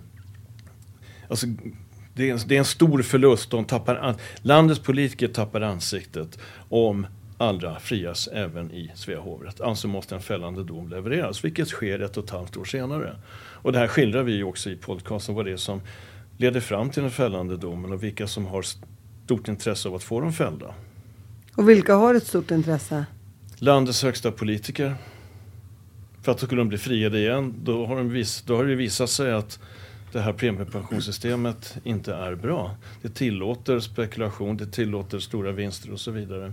Alltså, 1.29 1.47
det, 2.15 2.29
är 2.29 2.33
en, 2.33 2.39
det 2.47 2.55
är 2.55 2.59
en 2.59 2.65
stor 2.65 3.03
förlust. 3.03 3.51
De 3.51 3.65
tappar 3.65 4.15
landets 4.43 4.81
politiker 4.81 5.29
tappar 5.29 5.61
ansiktet 5.61 6.39
om 6.69 7.07
andra 7.39 7.79
frias 7.79 8.29
även 8.33 8.71
i 8.73 8.91
Svea 8.95 9.21
hovrätt. 9.21 9.61
Alltså 9.61 9.89
måste 9.89 10.15
en 10.15 10.21
fällande 10.21 10.65
dom 10.65 10.89
levereras, 10.89 11.45
vilket 11.45 11.69
sker 11.69 12.01
ett 12.01 12.17
och 12.17 12.25
ett 12.25 12.31
halvt 12.31 12.57
år 12.57 12.65
senare. 12.65 13.17
Och 13.37 13.73
det 13.73 13.79
här 13.79 13.89
skildrar 13.89 14.23
vi 14.23 14.33
ju 14.33 14.45
också 14.45 14.71
i 14.71 14.77
podcasten, 14.77 15.35
vad 15.35 15.45
det 15.45 15.53
är 15.53 15.57
som 15.57 15.81
leder 16.39 16.61
fram 16.61 16.91
till 16.91 17.03
den 17.03 17.11
fällande 17.11 17.57
domen 17.57 17.93
och 17.93 18.03
vilka 18.03 18.27
som 18.27 18.47
har 18.47 18.65
stort 19.25 19.49
intresse 19.49 19.89
av 19.89 19.95
att 19.95 20.03
få 20.03 20.21
dem 20.21 20.33
fällda. 20.33 20.75
Och 21.55 21.69
vilka 21.69 21.95
har 21.95 22.15
ett 22.15 22.27
stort 22.27 22.51
intresse? 22.51 23.07
Landets 23.59 24.03
högsta 24.03 24.33
politiker. 24.33 24.95
För 26.23 26.33
att 26.33 26.39
då 26.39 26.47
skulle 26.47 26.61
de 26.61 26.69
bli 26.69 26.79
friade 26.79 27.19
igen, 27.19 27.55
då 27.63 27.87
har, 27.87 27.97
de 27.97 28.09
vis, 28.09 28.43
då 28.43 28.57
har 28.57 28.65
det 28.65 28.75
visat 28.75 29.11
sig 29.11 29.33
att 29.33 29.59
det 30.17 30.23
här 30.23 30.33
premiepensionssystemet 30.33 31.79
inte 31.85 32.15
är 32.15 32.35
bra. 32.35 32.71
Det 33.03 33.09
tillåter 33.09 33.81
spekulation, 33.81 34.57
det 34.57 34.67
tillåter 34.67 35.19
stora 35.19 35.53
vinster 35.53 35.93
och 35.93 36.01
så 36.01 36.11
vidare. 36.11 36.53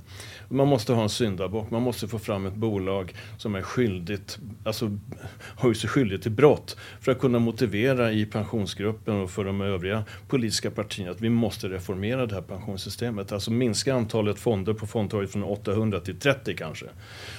Man 0.50 0.68
måste 0.68 0.94
ha 0.94 1.04
en 1.04 1.10
syndabock, 1.10 1.72
man 1.72 1.82
måste 1.82 2.08
få 2.08 2.20
fram 2.20 2.46
ett 2.46 2.56
bolag 2.56 3.14
som 3.38 3.56
är 3.56 3.62
skyldigt, 3.62 4.40
alltså 4.64 4.98
har 5.40 5.74
sig 5.74 5.90
skyldigt 5.90 6.24
till 6.24 6.32
brott 6.32 6.78
för 7.02 7.12
att 7.12 7.20
kunna 7.20 7.40
motivera 7.40 8.12
i 8.12 8.26
pensionsgruppen 8.26 9.22
och 9.22 9.32
för 9.32 9.46
de 9.46 9.62
övriga 9.62 10.04
politiska 10.28 10.72
partierna 10.72 11.12
att 11.12 11.22
vi 11.22 11.30
måste 11.30 11.70
reformera 11.70 12.26
det 12.26 12.36
här 12.36 12.42
pensionssystemet. 12.42 13.32
Alltså 13.32 13.52
minska 13.52 13.94
antalet 13.96 14.40
fonder 14.40 14.74
på 14.74 14.88
fondtorget 14.88 15.32
från 15.32 15.44
800 15.44 16.00
till 16.00 16.20
30 16.20 16.56
kanske. 16.56 16.86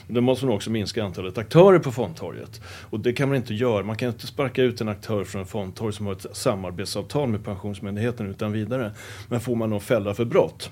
Då 0.09 0.21
måste 0.21 0.47
man 0.47 0.55
också 0.55 0.71
minska 0.71 1.05
antalet 1.05 1.39
aktörer 1.39 1.79
på 1.79 1.93
fondtorget. 1.93 2.61
Och 2.67 3.01
det 3.01 3.13
kan 3.13 3.29
man 3.29 3.37
inte 3.37 3.55
göra. 3.55 3.83
Man 3.83 3.97
kan 3.97 4.09
inte 4.09 4.27
sparka 4.27 4.63
ut 4.63 4.81
en 4.81 4.89
aktör 4.89 5.25
från 5.25 5.41
en 5.41 5.47
fondtorg 5.47 5.93
som 5.93 6.07
har 6.07 6.14
ett 6.17 6.37
samarbetsavtal 6.37 7.29
med 7.29 7.45
Pensionsmyndigheten 7.45 8.31
utan 8.31 8.53
vidare. 8.53 8.93
Men 9.29 9.41
får 9.41 9.57
man 9.57 9.71
någon 9.71 9.81
fälla 9.81 10.15
för 10.15 10.25
brott, 10.25 10.71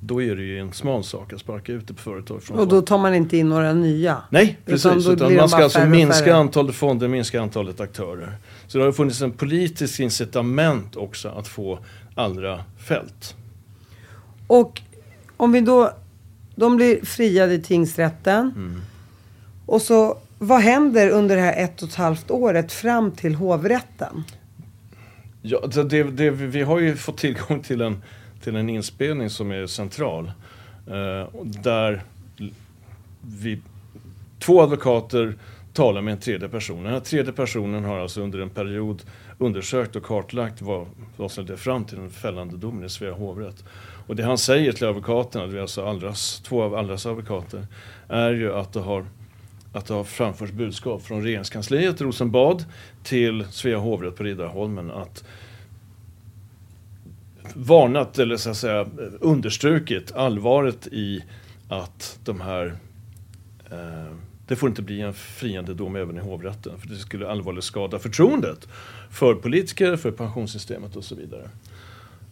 då 0.00 0.22
är 0.22 0.36
det 0.36 0.42
ju 0.42 0.58
en 0.58 0.72
smal 0.72 1.04
sak 1.04 1.32
att 1.32 1.40
sparka 1.40 1.72
ut 1.72 1.90
ett 1.90 2.00
företag 2.00 2.42
från 2.42 2.58
Och 2.58 2.68
då 2.68 2.82
tar 2.82 2.98
man 2.98 3.14
inte 3.14 3.36
in 3.36 3.48
några 3.48 3.72
nya? 3.72 4.22
Nej, 4.30 4.58
Utan 4.66 4.92
precis. 4.94 5.08
Utan 5.08 5.28
de 5.28 5.36
man 5.36 5.48
ska 5.48 5.62
alltså 5.62 5.84
minska 5.86 6.24
färre. 6.24 6.34
antalet 6.34 6.74
fonder, 6.74 7.08
minska 7.08 7.42
antalet 7.42 7.80
aktörer. 7.80 8.36
Så 8.66 8.78
det 8.78 8.84
har 8.84 8.92
funnits 8.92 9.22
en 9.22 9.30
politisk 9.30 10.00
incitament 10.00 10.96
också 10.96 11.28
att 11.28 11.48
få 11.48 11.78
allra 12.14 12.64
fält. 12.78 13.36
Och 14.46 14.80
om 15.36 15.52
vi 15.52 15.60
då, 15.60 15.92
de 16.54 16.76
blir 16.76 17.04
friade 17.04 17.54
i 17.54 17.62
tingsrätten. 17.62 18.52
Mm. 18.56 18.80
Och 19.66 19.82
så, 19.82 20.18
vad 20.38 20.60
händer 20.60 21.10
under 21.10 21.36
det 21.36 21.42
här 21.42 21.64
ett 21.64 21.82
och 21.82 21.88
ett 21.88 21.94
halvt 21.94 22.30
året 22.30 22.72
fram 22.72 23.10
till 23.10 23.34
hovrätten? 23.34 24.24
Ja, 25.42 25.66
det, 25.66 26.02
det, 26.02 26.30
vi 26.30 26.62
har 26.62 26.80
ju 26.80 26.96
fått 26.96 27.18
tillgång 27.18 27.62
till 27.62 27.80
en, 27.80 28.02
till 28.42 28.56
en 28.56 28.68
inspelning 28.68 29.30
som 29.30 29.50
är 29.50 29.66
central. 29.66 30.32
Eh, 30.86 31.28
där 31.42 32.02
vi, 33.20 33.58
två 34.38 34.62
advokater 34.62 35.34
talar 35.72 36.02
med 36.02 36.12
en 36.12 36.20
tredje 36.20 36.48
person. 36.48 36.82
Den 36.82 36.92
här 36.92 37.00
tredje 37.00 37.32
personen 37.32 37.84
har 37.84 37.98
alltså 37.98 38.20
under 38.20 38.38
en 38.38 38.50
period 38.50 39.02
undersökt 39.38 39.96
och 39.96 40.02
kartlagt 40.02 40.62
vad, 40.62 40.86
vad 41.16 41.30
som 41.30 41.44
ledde 41.44 41.56
fram 41.56 41.84
till 41.84 41.98
den 41.98 42.10
fällande 42.10 42.56
domen 42.56 42.84
i 42.84 42.88
Svea 42.88 43.12
hovrätt. 43.12 43.64
Och 44.06 44.16
det 44.16 44.22
han 44.22 44.38
säger 44.38 44.72
till 44.72 44.86
advokaterna, 44.86 45.46
det 45.46 45.56
är 45.56 45.60
alltså 45.60 45.84
Allras, 45.84 46.40
två 46.40 46.62
av 46.62 46.74
Allras 46.74 47.06
advokater, 47.06 47.66
är 48.08 48.30
ju 48.30 48.54
att 48.54 48.72
det 48.72 48.80
har 48.80 49.06
att 49.72 49.86
det 49.86 49.94
har 49.94 50.04
framförts 50.04 50.52
budskap 50.52 51.02
från 51.02 51.22
regeringskansliet 51.22 52.00
Rosenbad 52.00 52.64
till 53.02 53.46
Svea 53.50 53.78
hovrätt 53.78 54.16
på 54.16 54.24
Riddarholmen 54.24 54.90
att 54.90 55.24
varnat 57.54 58.18
eller 58.18 58.36
så 58.36 58.50
att 58.50 58.56
säga 58.56 58.86
understrukit 59.20 60.12
allvaret 60.12 60.86
i 60.86 61.24
att 61.68 62.18
de 62.24 62.40
här 62.40 62.66
eh, 63.70 64.16
det 64.46 64.56
får 64.56 64.68
inte 64.68 64.82
bli 64.82 65.00
en 65.00 65.14
friande 65.14 65.74
dom 65.74 65.96
även 65.96 66.16
i 66.16 66.20
hovrätten 66.20 66.78
för 66.78 66.88
det 66.88 66.96
skulle 66.96 67.28
allvarligt 67.28 67.64
skada 67.64 67.98
förtroendet 67.98 68.68
för 69.10 69.34
politiker, 69.34 69.96
för 69.96 70.10
pensionssystemet 70.10 70.96
och 70.96 71.04
så 71.04 71.14
vidare. 71.14 71.48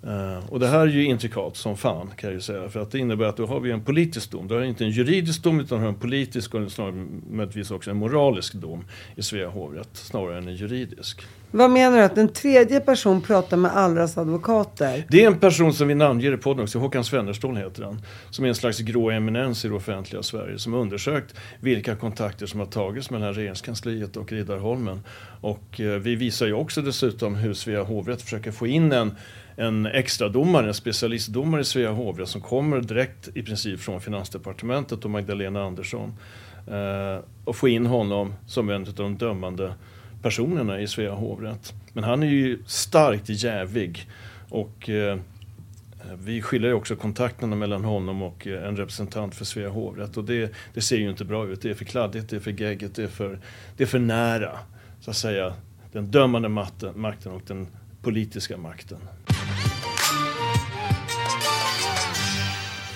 Uh, 0.07 0.51
och 0.51 0.61
det 0.61 0.67
här 0.67 0.81
är 0.81 0.87
ju 0.87 1.05
intrikat 1.05 1.57
som 1.57 1.77
fan 1.77 2.11
kan 2.17 2.31
jag 2.31 2.35
ju 2.35 2.41
säga. 2.41 2.69
För 2.69 2.81
att 2.81 2.91
det 2.91 2.99
innebär 2.99 3.25
att 3.25 3.37
då 3.37 3.47
har 3.47 3.61
vi 3.61 3.71
en 3.71 3.85
politisk 3.85 4.31
dom. 4.31 4.49
Då 4.49 4.55
har 4.55 4.63
inte 4.63 4.85
en 4.85 4.91
juridisk 4.91 5.43
dom 5.43 5.61
utan 5.61 5.81
har 5.81 5.89
en 5.89 5.95
politisk 5.95 6.55
och 6.55 6.73
snarare 6.73 7.07
möjligtvis 7.31 7.71
också 7.71 7.91
en 7.91 7.97
moralisk 7.97 8.55
dom 8.55 8.85
i 9.17 9.23
Svea 9.23 9.49
hovrätt. 9.49 9.89
Snarare 9.93 10.39
än 10.39 10.49
en 10.49 10.55
juridisk. 10.55 11.27
Vad 11.51 11.71
menar 11.71 11.97
du? 11.97 12.03
Att 12.03 12.19
en 12.19 12.29
tredje 12.29 12.81
person 12.81 13.21
pratar 13.21 13.57
med 13.57 13.77
Allras 13.77 14.19
advokater? 14.19 15.05
Det 15.09 15.25
är 15.25 15.27
en 15.27 15.39
person 15.39 15.73
som 15.73 15.89
vi 15.89 15.95
namnger 15.95 16.35
i 16.35 16.37
podden 16.37 16.63
också, 16.63 16.79
Håkan 16.79 17.05
Svennerstål 17.05 17.57
heter 17.57 17.83
han. 17.83 18.03
Som 18.31 18.45
är 18.45 18.49
en 18.49 18.55
slags 18.55 18.79
grå 18.79 19.11
eminens 19.11 19.65
i 19.65 19.69
det 19.69 19.75
offentliga 19.75 20.23
Sverige. 20.23 20.59
Som 20.59 20.73
har 20.73 20.81
undersökt 20.81 21.35
vilka 21.61 21.97
kontakter 21.97 22.47
som 22.47 22.61
har 22.61 22.67
tagits 22.67 23.11
mellan 23.11 23.35
regeringskansliet 23.35 24.17
och 24.17 24.33
Riddarholmen. 24.33 25.01
Och 25.41 25.81
eh, 25.81 25.99
vi 25.99 26.15
visar 26.15 26.47
ju 26.47 26.53
också 26.53 26.83
dessutom 26.83 27.35
hur 27.35 27.55
Svea 27.55 27.83
hovrätt 27.83 28.23
försöker 28.23 28.51
få 28.51 28.67
in 28.67 28.93
en 28.93 29.17
en 29.61 29.87
extra 29.87 30.29
domare, 30.29 30.69
en 30.69 30.75
specialistdomare 30.75 31.61
i 31.61 31.65
Svea 31.65 31.91
hovrätt 31.91 32.29
som 32.29 32.41
kommer 32.41 32.81
direkt 32.81 33.29
i 33.35 33.43
princip 33.43 33.81
från 33.81 34.01
Finansdepartementet 34.01 35.05
och 35.05 35.11
Magdalena 35.11 35.63
Andersson. 35.63 36.13
Eh, 36.67 37.25
och 37.45 37.57
få 37.57 37.69
in 37.69 37.87
honom 37.87 38.35
som 38.47 38.71
en 38.71 38.83
av 38.83 38.95
de 38.95 39.17
dömande 39.17 39.75
personerna 40.23 40.81
i 40.81 40.89
Svea 40.89 41.13
hovrätt. 41.13 41.75
Men 41.93 42.05
han 42.05 42.23
är 42.23 42.27
ju 42.27 42.59
starkt 42.67 43.29
jävig 43.29 44.09
och 44.49 44.89
eh, 44.89 45.19
vi 46.15 46.43
skiljer 46.43 46.73
också 46.73 46.97
kontakterna 46.97 47.57
mellan 47.57 47.85
honom 47.85 48.23
och 48.23 48.47
eh, 48.47 48.69
en 48.69 48.77
representant 48.77 49.35
för 49.35 49.45
Svea 49.45 49.69
hovrätt 49.69 50.17
och 50.17 50.25
det, 50.25 50.53
det 50.75 50.81
ser 50.81 50.97
ju 50.97 51.11
inte 51.11 51.25
bra 51.25 51.47
ut. 51.47 51.63
Det 51.63 51.71
är 51.71 51.75
för 51.75 51.85
kladdigt, 51.85 52.31
det 52.31 52.37
är 52.37 52.41
för 52.41 52.63
geggigt, 52.63 52.95
det 52.95 53.03
är 53.03 53.09
för, 53.09 53.39
det 53.77 53.83
är 53.83 53.87
för 53.87 53.99
nära 53.99 54.59
så 55.01 55.11
att 55.11 55.17
säga 55.17 55.55
den 55.93 56.11
dömande 56.11 56.49
makten 56.49 57.33
och 57.33 57.43
den 57.47 57.67
politiska 58.03 58.57
makten. 58.57 58.99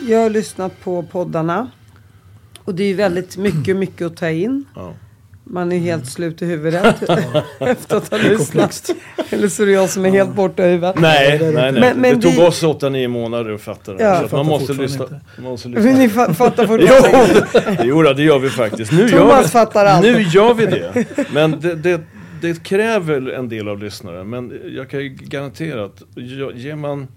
Jag 0.09 0.19
har 0.23 0.31
lyssnat 0.31 0.81
på 0.85 1.03
poddarna. 1.03 1.71
Och 2.65 2.75
det 2.75 2.83
är 2.83 2.89
ju 2.89 2.95
väldigt 2.95 3.37
mycket, 3.37 3.77
mycket 3.77 4.07
att 4.07 4.17
ta 4.17 4.29
in. 4.31 4.65
Ja. 4.75 4.93
Man 5.47 5.73
är 5.73 5.79
helt 5.79 6.07
slut 6.07 6.43
i 6.43 6.47
huvudet 6.47 6.97
efter 7.61 7.97
att 7.97 8.11
ha 8.11 8.19
lyssnat. 8.19 8.91
Eller 9.31 9.49
så 9.49 9.63
är 9.63 9.67
det 9.67 9.73
jag 9.73 9.91
som 9.91 10.05
är 10.07 10.11
helt 10.11 10.35
borta 10.35 10.67
i 10.67 10.71
huvudet. 10.71 10.99
Nej, 11.01 11.39
nej, 11.43 11.53
nej. 11.53 11.73
Men- 11.73 12.01
men 12.01 12.21
det 12.21 12.23
tog 12.23 12.35
det- 12.37 12.47
oss 12.47 12.63
8-9 12.63 13.09
månader 13.09 13.51
att 13.53 13.61
fatta 13.61 13.95
det. 13.95 14.03
Ja. 14.05 14.19
Så 14.19 14.25
att 14.25 14.33
man 14.33 14.47
måste 14.47 14.73
lyssna. 14.73 15.07
Man 15.37 15.45
måste 15.51 15.69
Men 15.69 15.83
lyssna. 15.83 15.99
ni 15.99 16.09
fa- 16.09 16.35
fattar 16.35 16.67
fortfarande. 16.67 17.47
Jo, 17.85 18.03
jo 18.05 18.13
det 18.15 18.23
gör 18.23 18.39
vi 18.39 18.51
faktiskt. 18.51 18.93
Nu 18.93 19.01
gör 19.09 19.19
Thomas 19.19 19.47
vi, 19.47 19.49
fattar 19.51 19.87
allt. 19.87 20.03
Nu 20.07 20.23
gör 20.23 20.55
vi 20.55 20.67
det. 20.67 21.05
Men 21.33 21.61
det, 21.61 21.75
det, 21.75 22.01
det 22.41 22.63
kräver 22.65 23.31
en 23.31 23.49
del 23.49 23.69
av 23.69 23.79
lyssnaren. 23.83 24.31
Men 24.31 24.53
jag 24.77 24.91
kan 24.91 25.01
ju 25.01 25.09
garantera 25.09 25.85
att 25.85 26.03
ge- 26.17 26.53
ger 26.55 26.77
man 26.77 27.09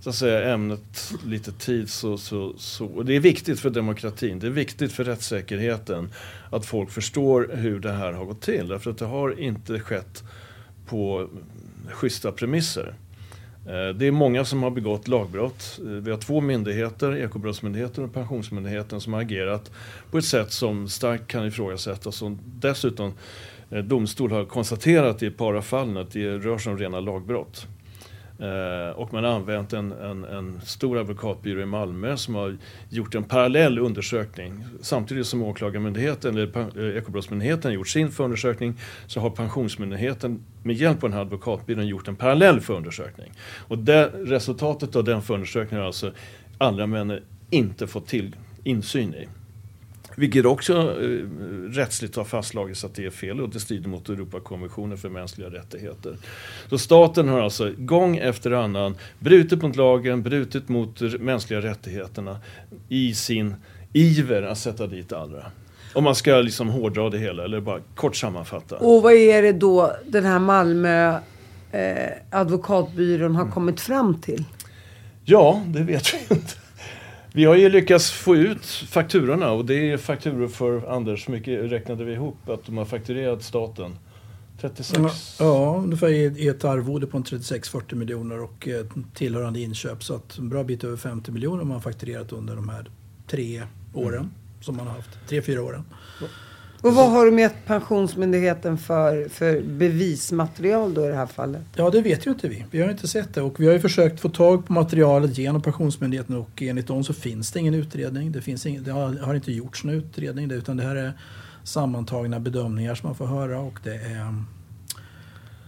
så 0.00 0.10
att 0.10 0.16
säga, 0.16 0.52
ämnet 0.52 1.14
lite 1.26 1.52
tid 1.52 1.90
så, 1.90 2.18
så, 2.18 2.54
så... 2.56 2.86
Och 2.86 3.04
det 3.04 3.16
är 3.16 3.20
viktigt 3.20 3.60
för 3.60 3.70
demokratin, 3.70 4.38
det 4.38 4.46
är 4.46 4.50
viktigt 4.50 4.92
för 4.92 5.04
rättssäkerheten 5.04 6.08
att 6.50 6.66
folk 6.66 6.90
förstår 6.90 7.50
hur 7.54 7.80
det 7.80 7.92
här 7.92 8.12
har 8.12 8.24
gått 8.24 8.40
till. 8.40 8.68
Därför 8.68 8.90
att 8.90 8.98
det 8.98 9.04
har 9.04 9.40
inte 9.40 9.80
skett 9.80 10.24
på 10.86 11.28
schyssta 11.90 12.32
premisser. 12.32 12.94
Eh, 13.66 13.94
det 13.94 14.06
är 14.06 14.10
många 14.10 14.44
som 14.44 14.62
har 14.62 14.70
begått 14.70 15.08
lagbrott. 15.08 15.80
Eh, 15.84 15.86
vi 15.86 16.10
har 16.10 16.18
två 16.18 16.40
myndigheter, 16.40 17.16
Ekobrottsmyndigheten 17.16 18.04
och 18.04 18.14
Pensionsmyndigheten, 18.14 19.00
som 19.00 19.12
har 19.12 19.20
agerat 19.20 19.70
på 20.10 20.18
ett 20.18 20.24
sätt 20.24 20.52
som 20.52 20.88
starkt 20.88 21.26
kan 21.26 21.46
ifrågasättas. 21.46 22.22
Och 22.22 22.30
dessutom 22.44 23.12
eh, 23.70 23.84
domstol 23.84 24.32
har 24.32 24.44
konstaterat 24.44 25.22
i 25.22 25.26
ett 25.26 25.36
par 25.36 25.54
av 25.54 25.62
fallen 25.62 25.96
att 25.96 26.10
det 26.10 26.38
rör 26.38 26.58
sig 26.58 26.72
om 26.72 26.78
rena 26.78 27.00
lagbrott. 27.00 27.66
Eh, 28.40 28.90
och 28.90 29.12
man 29.12 29.24
har 29.24 29.30
använt 29.30 29.72
en, 29.72 29.92
en, 29.92 30.24
en 30.24 30.60
stor 30.60 30.98
advokatbyrå 30.98 31.60
i 31.60 31.66
Malmö 31.66 32.16
som 32.16 32.34
har 32.34 32.56
gjort 32.88 33.14
en 33.14 33.24
parallell 33.24 33.78
undersökning. 33.78 34.64
Samtidigt 34.80 35.26
som 35.26 35.42
Åklagarmyndigheten, 35.42 36.34
eller 36.34 36.90
eh, 36.90 36.96
Ekobrottsmyndigheten 36.96 37.72
gjort 37.72 37.88
sin 37.88 38.10
förundersökning 38.10 38.74
så 39.06 39.20
har 39.20 39.30
Pensionsmyndigheten 39.30 40.44
med 40.62 40.76
hjälp 40.76 41.04
av 41.04 41.10
den 41.10 41.12
här 41.12 41.20
advokatbyrån 41.20 41.86
gjort 41.86 42.08
en 42.08 42.16
parallell 42.16 42.60
förundersökning. 42.60 43.32
Och 43.68 43.78
det, 43.78 44.10
resultatet 44.14 44.96
av 44.96 45.04
den 45.04 45.22
förundersökningen 45.22 45.80
har 45.80 45.86
alltså 45.86 46.12
andra 46.58 46.86
män 46.86 47.20
inte 47.50 47.86
fått 47.86 48.06
till 48.06 48.36
insyn 48.64 49.14
i. 49.14 49.28
Vilket 50.20 50.44
också 50.44 50.74
eh, 51.02 51.08
rättsligt 51.70 52.16
har 52.16 52.24
fastslagits 52.24 52.84
att 52.84 52.94
det 52.94 53.06
är 53.06 53.10
fel 53.10 53.40
och 53.40 53.48
det 53.48 53.60
strider 53.60 53.88
mot 53.88 54.08
Europakonventionen 54.08 54.98
för 54.98 55.08
mänskliga 55.08 55.48
rättigheter. 55.50 56.16
Så 56.70 56.78
staten 56.78 57.28
har 57.28 57.40
alltså 57.40 57.72
gång 57.78 58.16
efter 58.16 58.50
annan 58.50 58.96
brutit 59.18 59.62
mot 59.62 59.76
lagen, 59.76 60.22
brutit 60.22 60.68
mot 60.68 61.00
mänskliga 61.20 61.60
rättigheterna 61.60 62.38
i 62.88 63.14
sin 63.14 63.54
iver 63.92 64.42
att 64.42 64.58
sätta 64.58 64.86
dit 64.86 65.12
andra. 65.12 65.44
Om 65.94 66.04
man 66.04 66.14
ska 66.14 66.36
liksom 66.36 66.68
hårdra 66.68 67.10
det 67.10 67.18
hela 67.18 67.44
eller 67.44 67.60
bara 67.60 67.80
kort 67.94 68.16
sammanfatta. 68.16 68.76
Och 68.76 69.02
vad 69.02 69.12
är 69.12 69.42
det 69.42 69.52
då 69.52 69.92
den 70.06 70.24
här 70.24 70.38
Malmö 70.38 71.18
eh, 71.72 72.10
advokatbyrån 72.30 73.36
har 73.36 73.50
kommit 73.50 73.80
fram 73.80 74.20
till? 74.20 74.44
Ja, 75.24 75.62
det 75.66 75.82
vet 75.82 76.14
vi 76.14 76.34
inte. 76.34 76.54
Vi 77.32 77.44
har 77.44 77.56
ju 77.56 77.68
lyckats 77.68 78.10
få 78.10 78.36
ut 78.36 78.66
fakturorna 78.66 79.50
och 79.50 79.64
det 79.64 79.90
är 79.90 79.96
fakturor 79.96 80.48
för 80.48 80.94
Anders, 80.96 81.28
hur 81.28 81.32
mycket 81.32 81.72
räknade 81.72 82.04
vi 82.04 82.12
ihop 82.12 82.48
att 82.48 82.66
de 82.66 82.78
har 82.78 82.84
fakturerat 82.84 83.42
staten? 83.42 83.98
36? 84.60 85.36
Ja, 85.40 85.80
ungefär 85.84 86.08
i 86.08 86.48
ett 86.48 86.64
arvode 86.64 87.06
på 87.06 87.16
en 87.16 87.24
36-40 87.24 87.94
miljoner 87.94 88.40
och 88.40 88.68
eh, 88.68 88.86
tillhörande 89.14 89.60
inköp. 89.60 90.02
Så 90.02 90.14
att 90.14 90.38
en 90.38 90.48
bra 90.48 90.64
bit 90.64 90.84
över 90.84 90.96
50 90.96 91.32
miljoner 91.32 91.58
har 91.58 91.64
man 91.64 91.82
fakturerat 91.82 92.32
under 92.32 92.56
de 92.56 92.68
här 92.68 92.90
tre 93.26 93.62
åren 93.94 94.30
som 94.60 94.76
man 94.76 94.86
har 94.86 94.94
haft. 94.94 95.10
Tre, 95.28 95.42
fyra 95.42 95.62
åren. 95.62 95.84
Och 96.82 96.94
vad 96.94 97.10
har 97.10 97.26
de 97.26 97.38
gett 97.38 97.66
Pensionsmyndigheten 97.66 98.78
för, 98.78 99.28
för 99.28 99.62
bevismaterial 99.62 100.94
då 100.94 101.04
i 101.04 101.08
det 101.08 101.14
här 101.14 101.26
fallet? 101.26 101.62
Ja, 101.76 101.90
det 101.90 102.00
vet 102.00 102.26
ju 102.26 102.30
inte 102.30 102.48
vi. 102.48 102.64
Vi 102.70 102.82
har 102.82 102.90
inte 102.90 103.08
sett 103.08 103.34
det 103.34 103.42
och 103.42 103.60
vi 103.60 103.66
har 103.66 103.72
ju 103.72 103.80
försökt 103.80 104.20
få 104.20 104.28
tag 104.28 104.66
på 104.66 104.72
materialet 104.72 105.38
genom 105.38 105.62
Pensionsmyndigheten 105.62 106.36
och 106.36 106.62
enligt 106.62 106.86
dem 106.86 107.04
så 107.04 107.12
finns 107.12 107.52
det 107.52 107.60
ingen 107.60 107.74
utredning. 107.74 108.32
Det, 108.32 108.40
finns 108.40 108.66
ingen, 108.66 108.84
det 108.84 108.92
har, 108.92 109.14
har 109.14 109.34
inte 109.34 109.52
gjorts 109.52 109.84
någon 109.84 109.94
utredning 109.94 110.50
utan 110.50 110.76
det 110.76 110.82
här 110.82 110.96
är 110.96 111.12
sammantagna 111.64 112.40
bedömningar 112.40 112.94
som 112.94 113.06
man 113.06 113.16
får 113.16 113.26
höra 113.26 113.60
och 113.60 113.78
det 113.84 113.94
är, 113.94 114.44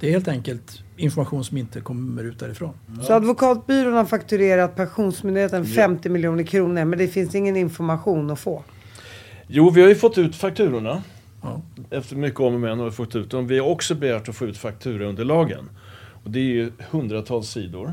det 0.01 0.07
är 0.07 0.11
helt 0.11 0.29
enkelt 0.29 0.83
information 0.97 1.45
som 1.45 1.57
inte 1.57 1.81
kommer 1.81 2.25
ut 2.25 2.39
därifrån. 2.39 2.75
Så 3.03 3.13
advokatbyrån 3.13 3.93
har 3.93 4.05
fakturerat 4.05 4.77
Pensionsmyndigheten 4.77 5.67
50 5.67 6.09
miljoner 6.09 6.45
kronor 6.45 6.85
men 6.85 6.99
det 6.99 7.09
finns 7.09 7.35
ingen 7.35 7.57
information 7.57 8.31
att 8.31 8.41
få. 8.41 8.63
Jo, 9.47 9.71
vi 9.71 9.81
har 9.81 9.89
ju 9.89 9.95
fått 9.95 10.19
ut 10.19 10.37
fakturorna. 10.37 11.03
Ja. 11.43 11.63
Efter 11.91 12.17
mycket 12.17 12.41
om 12.41 12.55
och 12.55 12.61
men 12.61 12.79
har 12.79 12.85
vi 12.85 12.91
fått 12.91 13.17
ut 13.17 13.31
dem. 13.31 13.47
Vi 13.47 13.59
har 13.59 13.69
också 13.69 13.95
begärt 13.95 14.29
att 14.29 14.37
få 14.37 14.47
ut 14.47 14.59
fakturaunderlagen. 14.59 15.71
Och 16.25 16.31
det 16.31 16.39
är 16.39 16.45
ju 16.45 16.73
hundratals 16.91 17.49
sidor. 17.49 17.93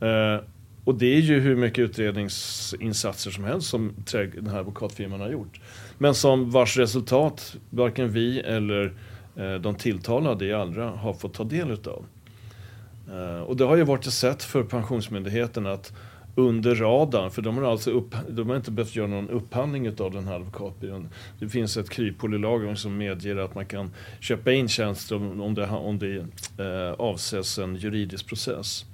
Eh, 0.00 0.44
och 0.84 0.94
det 0.94 1.06
är 1.06 1.20
ju 1.20 1.40
hur 1.40 1.56
mycket 1.56 1.78
utredningsinsatser 1.78 3.30
som 3.30 3.44
helst 3.44 3.68
som 3.68 3.94
den 4.34 4.46
här 4.46 4.58
advokatfirman 4.58 5.20
har 5.20 5.30
gjort. 5.30 5.60
Men 5.98 6.14
som 6.14 6.50
vars 6.50 6.76
resultat 6.76 7.56
varken 7.70 8.10
vi 8.10 8.40
eller 8.40 8.92
eh, 9.36 9.54
de 9.54 9.74
tilltalade 9.74 10.46
i 10.46 10.52
Allra 10.52 10.90
har 10.90 11.12
fått 11.12 11.34
ta 11.34 11.44
del 11.44 11.70
utav. 11.70 12.04
Eh, 13.10 13.40
och 13.40 13.56
det 13.56 13.64
har 13.64 13.76
ju 13.76 13.82
varit 13.82 14.06
ett 14.06 14.12
sätt 14.12 14.42
för 14.42 14.62
Pensionsmyndigheten 14.62 15.66
att 15.66 15.92
under 16.38 16.74
radarn. 16.74 17.30
För 17.30 17.42
de 17.42 17.56
har 17.56 17.64
alltså 17.64 17.90
upp, 17.90 18.14
de 18.28 18.48
har 18.48 18.56
inte 18.56 18.70
behövt 18.70 18.96
göra 18.96 19.06
någon 19.06 19.30
upphandling 19.30 19.88
av 20.00 20.10
den 20.10 20.24
här 20.24 20.34
advokatbyrån. 20.34 21.08
Det 21.38 21.48
finns 21.48 21.76
ett 21.76 21.90
kryphål 21.90 22.34
i 22.34 22.38
lagen 22.38 22.76
som 22.76 22.96
medger 22.96 23.36
att 23.36 23.54
man 23.54 23.66
kan 23.66 23.90
köpa 24.20 24.52
in 24.52 24.68
tjänster 24.68 25.16
om, 25.16 25.40
om 25.40 25.54
det, 25.54 25.66
om 25.66 25.98
det 25.98 26.16
eh, 26.58 26.92
avses 26.92 27.58
en 27.58 27.76
juridisk 27.76 28.26
process. 28.26 28.84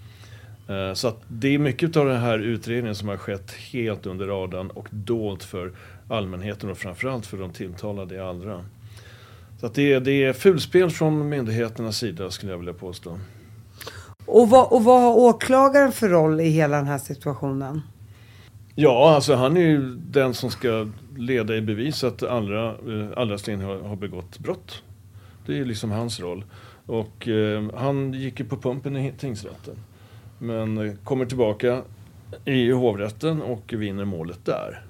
Eh, 0.68 0.94
så 0.94 1.08
att 1.08 1.22
det 1.28 1.48
är 1.48 1.58
mycket 1.58 1.96
av 1.96 2.06
den 2.06 2.20
här 2.20 2.38
utredningen 2.38 2.94
som 2.94 3.08
har 3.08 3.16
skett 3.16 3.52
helt 3.52 4.06
under 4.06 4.26
radarn 4.26 4.70
och 4.70 4.88
dolt 4.90 5.44
för 5.44 5.72
allmänheten 6.08 6.70
och 6.70 6.78
framförallt 6.78 7.26
för 7.26 7.38
de 7.38 7.52
tilltalade 7.52 8.14
i 8.14 8.18
Allra. 8.18 8.64
Så 9.60 9.66
att 9.66 9.74
det, 9.74 9.92
är, 9.92 10.00
det 10.00 10.24
är 10.24 10.32
fulspel 10.32 10.90
från 10.90 11.28
myndigheternas 11.28 11.98
sida 11.98 12.30
skulle 12.30 12.52
jag 12.52 12.58
vilja 12.58 12.74
påstå. 12.74 13.18
Och 14.26 14.50
vad, 14.50 14.72
och 14.72 14.84
vad 14.84 15.02
har 15.02 15.14
åklagaren 15.14 15.92
för 15.92 16.08
roll 16.08 16.40
i 16.40 16.48
hela 16.48 16.76
den 16.76 16.86
här 16.86 16.98
situationen? 16.98 17.80
Ja, 18.74 19.14
alltså 19.14 19.34
han 19.34 19.56
är 19.56 19.60
ju 19.60 19.96
den 19.96 20.34
som 20.34 20.50
ska 20.50 20.88
leda 21.16 21.56
i 21.56 21.60
bevis 21.60 22.04
att 22.04 22.22
Allra, 22.22 22.68
eh, 22.68 23.08
allra 23.16 23.38
Sten 23.38 23.60
har, 23.60 23.78
har 23.78 23.96
begått 23.96 24.38
brott. 24.38 24.82
Det 25.46 25.58
är 25.58 25.64
liksom 25.64 25.90
hans 25.90 26.20
roll. 26.20 26.44
Och 26.86 27.28
eh, 27.28 27.64
han 27.76 28.12
gick 28.12 28.40
ju 28.40 28.46
på 28.46 28.56
pumpen 28.56 28.96
i 28.96 29.12
tingsrätten. 29.18 29.76
Men 30.38 30.78
eh, 30.78 30.94
kommer 31.04 31.26
tillbaka 31.26 31.82
i 32.44 32.70
hovrätten 32.70 33.42
och 33.42 33.72
vinner 33.72 34.04
målet 34.04 34.44
där. 34.44 34.82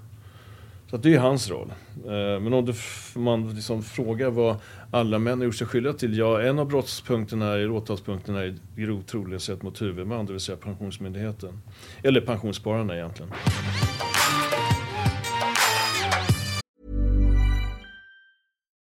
Så 0.91 0.97
det 0.97 1.15
är 1.15 1.19
hans 1.19 1.51
roll. 1.51 1.73
Eh, 2.05 2.41
men 2.41 2.53
om 2.53 2.75
man 3.15 3.55
liksom 3.55 3.83
frågar 3.83 4.31
vad 4.31 4.57
alla 4.95 5.19
män 5.19 5.39
har 5.39 5.45
gjort 5.45 5.55
sig 5.55 5.67
skyldiga 5.67 5.93
till. 5.93 6.19
Ja, 6.19 6.43
en 6.43 6.59
av 6.59 6.69
brottspunkterna, 6.69 7.47
är 7.47 7.71
åtalspunkterna 7.71 8.43
är 8.43 8.55
grov 8.77 9.03
trolöshet 9.03 9.63
mot 9.63 9.83
huvudman, 9.83 10.27
det 10.27 10.33
vill 10.33 10.41
säga 10.41 10.57
Pensionsmyndigheten. 10.57 11.63
Eller 12.03 12.21
pensionsspararna 12.21 12.95
egentligen. 12.95 13.33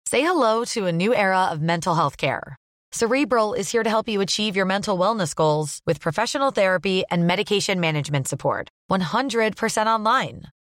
Say 0.10 0.22
hello 0.22 0.66
to 0.66 0.88
a 0.88 0.92
new 0.92 1.14
era 1.14 1.54
of 1.54 1.60
mental 1.60 1.96
health 1.96 2.18
care. 2.18 2.56
Cerebral 2.92 3.54
is 3.54 3.74
here 3.74 3.84
to 3.84 3.90
help 3.90 4.10
you 4.10 4.22
achieve 4.22 4.58
your 4.58 4.66
mental 4.66 5.00
wellness 5.00 5.36
goals 5.36 5.80
with 5.86 6.02
professional 6.02 6.52
therapy 6.52 7.04
and 7.10 7.26
medication 7.28 7.80
management 7.80 8.28
support. 8.28 8.68
100% 8.92 9.88
online. 9.88 10.42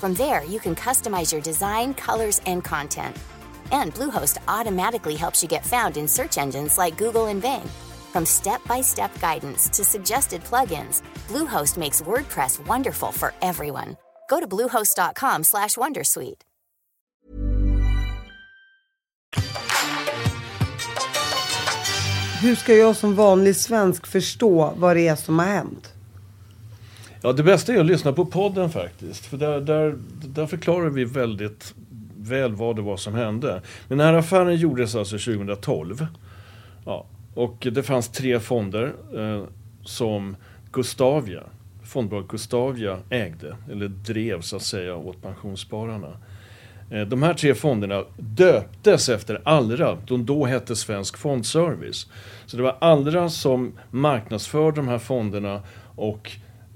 From 0.00 0.14
there, 0.14 0.44
you 0.44 0.60
can 0.60 0.74
customize 0.74 1.30
your 1.30 1.42
design, 1.42 1.92
colors, 1.92 2.40
and 2.46 2.64
content. 2.64 3.16
And 3.70 3.94
Bluehost 3.94 4.38
automatically 4.48 5.14
helps 5.14 5.42
you 5.42 5.48
get 5.48 5.66
found 5.66 5.96
in 5.96 6.08
search 6.08 6.38
engines 6.38 6.78
like 6.78 6.96
Google 6.96 7.26
and 7.26 7.42
Bing. 7.42 7.68
From 8.12 8.24
step-by-step 8.24 9.10
guidance 9.20 9.68
to 9.76 9.84
suggested 9.84 10.42
plugins, 10.44 11.02
Bluehost 11.28 11.76
makes 11.76 12.00
WordPress 12.00 12.66
wonderful 12.66 13.12
for 13.12 13.34
everyone. 13.42 13.96
Go 14.30 14.40
to 14.40 14.46
bluehost.com/wondersuite. 14.46 16.42
Hur 22.42 22.56
ska 22.56 22.74
jag 22.74 22.96
som 22.96 23.14
vanlig 23.14 23.56
svensk 23.56 24.06
förstå 24.06 24.72
vad 24.76 24.96
det 24.96 25.08
är 25.08 25.16
som 25.16 25.38
har 25.38 25.46
hänt? 25.46 25.99
Ja, 27.22 27.32
det 27.32 27.42
bästa 27.42 27.72
är 27.72 27.80
att 27.80 27.86
lyssna 27.86 28.12
på 28.12 28.26
podden 28.26 28.70
faktiskt. 28.70 29.26
För 29.26 29.36
där, 29.36 29.60
där, 29.60 29.94
där 30.24 30.46
förklarar 30.46 30.88
vi 30.88 31.04
väldigt 31.04 31.74
väl 32.16 32.54
vad 32.54 32.76
det 32.76 32.82
var 32.82 32.96
som 32.96 33.14
hände. 33.14 33.62
Men 33.88 33.98
den 33.98 34.06
här 34.06 34.14
affären 34.14 34.56
gjordes 34.56 34.94
alltså 34.94 35.18
2012. 35.18 36.06
Ja, 36.84 37.06
och 37.34 37.66
det 37.72 37.82
fanns 37.82 38.08
tre 38.08 38.40
fonder 38.40 38.92
eh, 39.16 39.44
som 39.82 40.36
Gustavia, 40.72 41.42
fondbolaget 41.84 42.30
Gustavia 42.30 42.98
ägde, 43.10 43.56
eller 43.70 43.88
drev 43.88 44.40
så 44.40 44.56
att 44.56 44.62
säga 44.62 44.96
åt 44.96 45.22
pensionsspararna. 45.22 46.12
Eh, 46.90 47.02
de 47.02 47.22
här 47.22 47.34
tre 47.34 47.54
fonderna 47.54 48.04
döptes 48.16 49.08
efter 49.08 49.40
Allra, 49.44 49.98
de 50.06 50.26
då 50.26 50.46
hette 50.46 50.76
Svensk 50.76 51.16
Fondservice. 51.16 52.06
Så 52.46 52.56
det 52.56 52.62
var 52.62 52.76
Allra 52.80 53.28
som 53.28 53.72
marknadsförde 53.90 54.76
de 54.76 54.88
här 54.88 54.98
fonderna 54.98 55.62
och 55.96 56.30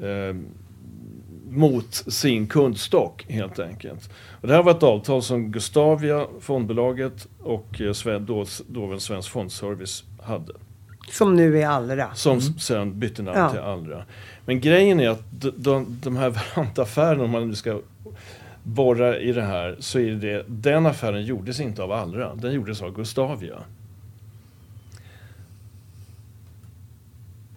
eh, 0.05 0.37
mot 1.51 1.95
sin 1.95 2.47
kundstock 2.47 3.27
helt 3.29 3.59
enkelt. 3.59 4.11
Och 4.41 4.49
det 4.49 4.55
här 4.55 4.63
var 4.63 4.71
ett 4.71 4.83
avtal 4.83 5.23
som 5.23 5.53
Gustavia, 5.53 6.27
fondbolaget 6.41 7.29
och 7.43 7.81
eh, 7.81 8.21
då, 8.21 8.45
då 8.67 8.99
Svensk 8.99 9.31
Fondservice 9.31 10.05
hade. 10.23 10.53
Som 11.11 11.37
nu 11.37 11.61
är 11.61 11.67
Allra. 11.67 12.15
Som 12.15 12.39
mm. 12.39 12.59
sen 12.59 12.99
bytte 13.01 13.23
namn 13.23 13.39
ja. 13.39 13.51
till 13.51 13.61
Allra. 13.61 14.05
Men 14.47 14.61
grejen 14.61 15.01
är 15.01 15.09
att 15.09 15.23
de, 15.31 15.53
de, 15.57 15.99
de 16.03 16.17
här 16.17 16.31
varantaffärerna, 16.57 17.25
om 17.25 17.31
man 17.31 17.49
nu 17.49 17.55
ska 17.55 17.81
borra 18.63 19.19
i 19.19 19.33
det 19.33 19.43
här, 19.43 19.77
så 19.79 19.99
är 19.99 20.13
det, 20.13 20.45
den 20.49 20.87
affären 20.87 21.25
gjordes 21.25 21.61
inte 21.61 21.83
av 21.83 21.93
Allra, 21.93 22.35
den 22.35 22.53
gjordes 22.53 22.83
av 22.83 22.95
Gustavia. 22.95 23.59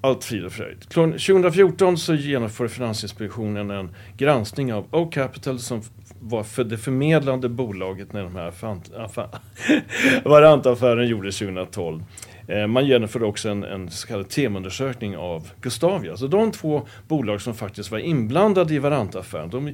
Allt 0.01 0.23
frid 0.23 0.45
och 0.45 0.51
fröjd. 0.51 0.89
2014 0.89 1.97
så 1.97 2.13
genomför 2.13 2.67
Finansinspektionen 2.67 3.71
en 3.71 3.89
granskning 4.17 4.73
av 4.73 4.85
O-Capital 4.91 5.59
som 5.59 5.81
var 6.19 6.43
för 6.43 6.63
det 6.63 6.77
förmedlande 6.77 7.49
bolaget 7.49 8.13
när 8.13 8.23
de 8.23 8.35
här 8.35 8.53
varantaffären 10.29 11.07
gjordes 11.07 11.39
2012. 11.39 12.03
Eh, 12.47 12.67
man 12.67 12.85
genomförde 12.85 13.25
också 13.25 13.49
en, 13.49 13.63
en 13.63 13.89
så 13.89 14.07
kallad 14.07 14.29
temundersökning 14.29 15.17
av 15.17 15.49
Gustavia. 15.61 16.17
Så 16.17 16.27
de 16.27 16.51
två 16.51 16.87
bolag 17.07 17.41
som 17.41 17.53
faktiskt 17.55 17.91
var 17.91 17.99
inblandade 17.99 18.73
i 18.73 18.79
varantaffären, 18.79 19.49
de 19.49 19.67
eh, 19.67 19.73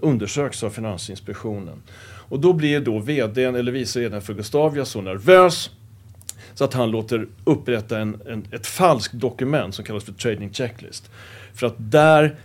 undersöks 0.00 0.62
av 0.62 0.70
Finansinspektionen. 0.70 1.82
Och 2.28 2.40
då 2.40 2.52
blir 2.52 2.80
då 2.80 2.98
vdn 2.98 3.54
eller 3.54 3.72
vice 3.72 4.00
vdn 4.00 4.22
för 4.22 4.34
Gustavia 4.34 4.84
så 4.84 5.00
nervös 5.00 5.70
så 6.54 6.64
att 6.64 6.74
han 6.74 6.90
låter 6.90 7.26
upprätta 7.44 7.98
en, 7.98 8.22
en, 8.26 8.46
ett 8.50 8.66
falskt 8.66 9.14
dokument 9.14 9.74
som 9.74 9.84
kallas 9.84 10.04
för 10.04 10.12
trading 10.12 10.52
checklist. 10.52 11.10
För 11.54 11.66
att 11.66 11.74
där 11.78 12.36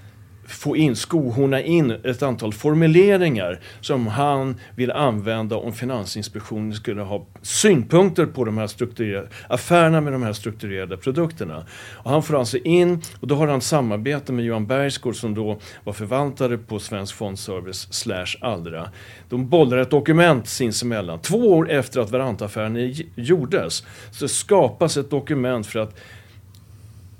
få 0.49 0.77
in, 0.77 0.95
skohorna 0.95 1.61
in 1.61 1.91
ett 1.91 2.23
antal 2.23 2.53
formuleringar 2.53 3.59
som 3.81 4.07
han 4.07 4.55
vill 4.75 4.91
använda 4.91 5.55
om 5.55 5.73
Finansinspektionen 5.73 6.73
skulle 6.73 7.01
ha 7.01 7.25
synpunkter 7.41 8.25
på 8.25 8.45
de 8.45 8.57
här 8.57 8.67
strukturerade, 8.67 9.27
affärerna 9.47 10.01
med 10.01 10.13
de 10.13 10.23
här 10.23 10.33
strukturerade 10.33 10.97
produkterna. 10.97 11.65
Och 11.93 12.11
han 12.11 12.23
får 12.23 12.39
alltså 12.39 12.57
in, 12.57 13.01
och 13.19 13.27
då 13.27 13.35
har 13.35 13.47
han 13.47 13.61
samarbete 13.61 14.33
med 14.33 14.45
Johan 14.45 14.67
Bergsgård 14.67 15.15
som 15.15 15.33
då 15.33 15.59
var 15.83 15.93
förvaltare 15.93 16.57
på 16.57 16.79
Svensk 16.79 17.15
Fondservice 17.15 17.93
slash 17.93 18.35
Allra. 18.41 18.89
De 19.29 19.49
bollar 19.49 19.77
ett 19.77 19.91
dokument 19.91 20.47
sinsemellan. 20.47 21.19
Två 21.19 21.37
år 21.37 21.71
efter 21.71 22.01
att 22.01 22.11
Varantaffären 22.11 22.93
gjordes 23.15 23.83
så 24.11 24.27
skapas 24.27 24.97
ett 24.97 25.09
dokument 25.09 25.67
för 25.67 25.79
att 25.79 25.95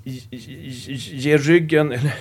ge 0.04 1.36
ryggen, 1.36 1.92
eller 1.92 2.14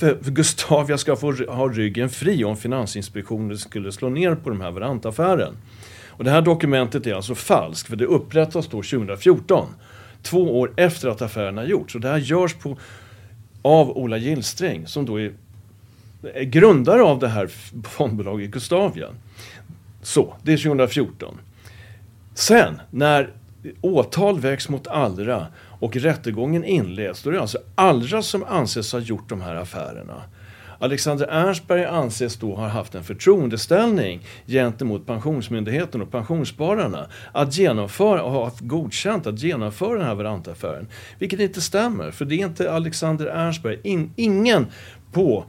för, 0.00 0.18
för 0.22 0.30
Gustavia 0.30 0.98
ska 0.98 1.16
få 1.16 1.32
ha 1.32 1.68
ryggen 1.68 2.08
fri 2.08 2.44
om 2.44 2.56
Finansinspektionen 2.56 3.58
skulle 3.58 3.92
slå 3.92 4.08
ner 4.08 4.34
på 4.34 4.50
den 4.50 4.60
här 4.60 4.70
varantaffären. 4.70 5.54
Och 6.08 6.24
det 6.24 6.30
här 6.30 6.42
dokumentet 6.42 7.06
är 7.06 7.14
alltså 7.14 7.34
falskt, 7.34 7.88
för 7.88 7.96
det 7.96 8.06
upprättas 8.06 8.66
då 8.66 8.82
2014. 8.82 9.68
Två 10.22 10.60
år 10.60 10.72
efter 10.76 11.08
att 11.08 11.22
affären 11.22 11.56
har 11.56 11.64
gjorts. 11.64 11.94
Och 11.94 12.00
det 12.00 12.08
här 12.08 12.18
görs 12.18 12.54
på, 12.54 12.76
av 13.62 13.90
Ola 13.90 14.16
Gillsträng 14.16 14.86
som 14.86 15.06
då 15.06 15.20
är 15.20 15.32
är 16.22 16.44
grundare 16.44 17.02
av 17.02 17.18
det 17.18 17.28
här 17.28 17.50
fondbolaget 17.84 18.50
Gustavia. 18.50 19.08
Så, 20.02 20.34
det 20.42 20.52
är 20.52 20.56
2014. 20.56 21.38
Sen 22.34 22.80
när 22.90 23.30
åtal 23.80 24.40
väcks 24.40 24.68
mot 24.68 24.86
Allra 24.86 25.46
och 25.80 25.96
rättegången 25.96 26.64
inleds, 26.64 27.22
då 27.22 27.30
är 27.30 27.34
det 27.34 27.40
alltså 27.40 27.58
Allra 27.74 28.22
som 28.22 28.44
anses 28.44 28.92
ha 28.92 28.98
gjort 28.98 29.28
de 29.28 29.40
här 29.40 29.54
affärerna. 29.54 30.22
Alexander 30.82 31.26
Ernstberg 31.26 31.84
anses 31.84 32.36
då 32.36 32.54
ha 32.54 32.68
haft 32.68 32.94
en 32.94 33.04
förtroendeställning 33.04 34.20
gentemot 34.46 35.06
Pensionsmyndigheten 35.06 36.02
och 36.02 36.10
pensionsspararna 36.10 37.06
att 37.32 37.58
genomföra 37.58 38.22
och 38.22 38.32
ha 38.32 38.52
godkänt 38.60 39.26
att 39.26 39.42
genomföra 39.42 39.98
den 39.98 40.06
här 40.06 40.14
Verantaffären. 40.14 40.88
Vilket 41.18 41.40
inte 41.40 41.60
stämmer, 41.60 42.10
för 42.10 42.24
det 42.24 42.34
är 42.34 42.46
inte 42.46 42.72
Alexander 42.72 43.26
Ernstberg. 43.26 43.80
In, 43.84 44.12
ingen 44.16 44.66
på 45.12 45.44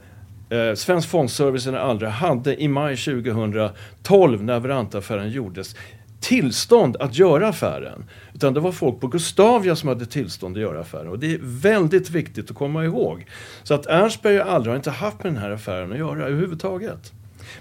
eh, 0.50 0.74
Svensk 0.74 1.08
Fondservice 1.08 1.66
eller 1.66 1.78
andra 1.78 2.08
hade 2.08 2.62
i 2.62 2.68
maj 2.68 2.96
2012 2.96 4.44
när 4.44 4.60
Verantaffären 4.60 5.30
gjordes 5.30 5.76
tillstånd 6.22 6.96
att 6.96 7.18
göra 7.18 7.48
affären. 7.48 8.04
Utan 8.34 8.54
det 8.54 8.60
var 8.60 8.72
folk 8.72 9.00
på 9.00 9.06
Gustavia 9.06 9.76
som 9.76 9.88
hade 9.88 10.06
tillstånd 10.06 10.56
att 10.56 10.62
göra 10.62 10.80
affären. 10.80 11.08
Och 11.08 11.18
det 11.18 11.34
är 11.34 11.38
väldigt 11.42 12.10
viktigt 12.10 12.50
att 12.50 12.56
komma 12.56 12.84
ihåg. 12.84 13.26
Så 13.62 13.74
att 13.74 13.86
Ernstberg 13.86 14.40
Allra 14.40 14.70
har 14.70 14.76
inte 14.76 14.90
haft 14.90 15.24
med 15.24 15.32
den 15.32 15.42
här 15.42 15.50
affären 15.50 15.92
att 15.92 15.98
göra 15.98 16.26
överhuvudtaget. 16.26 17.12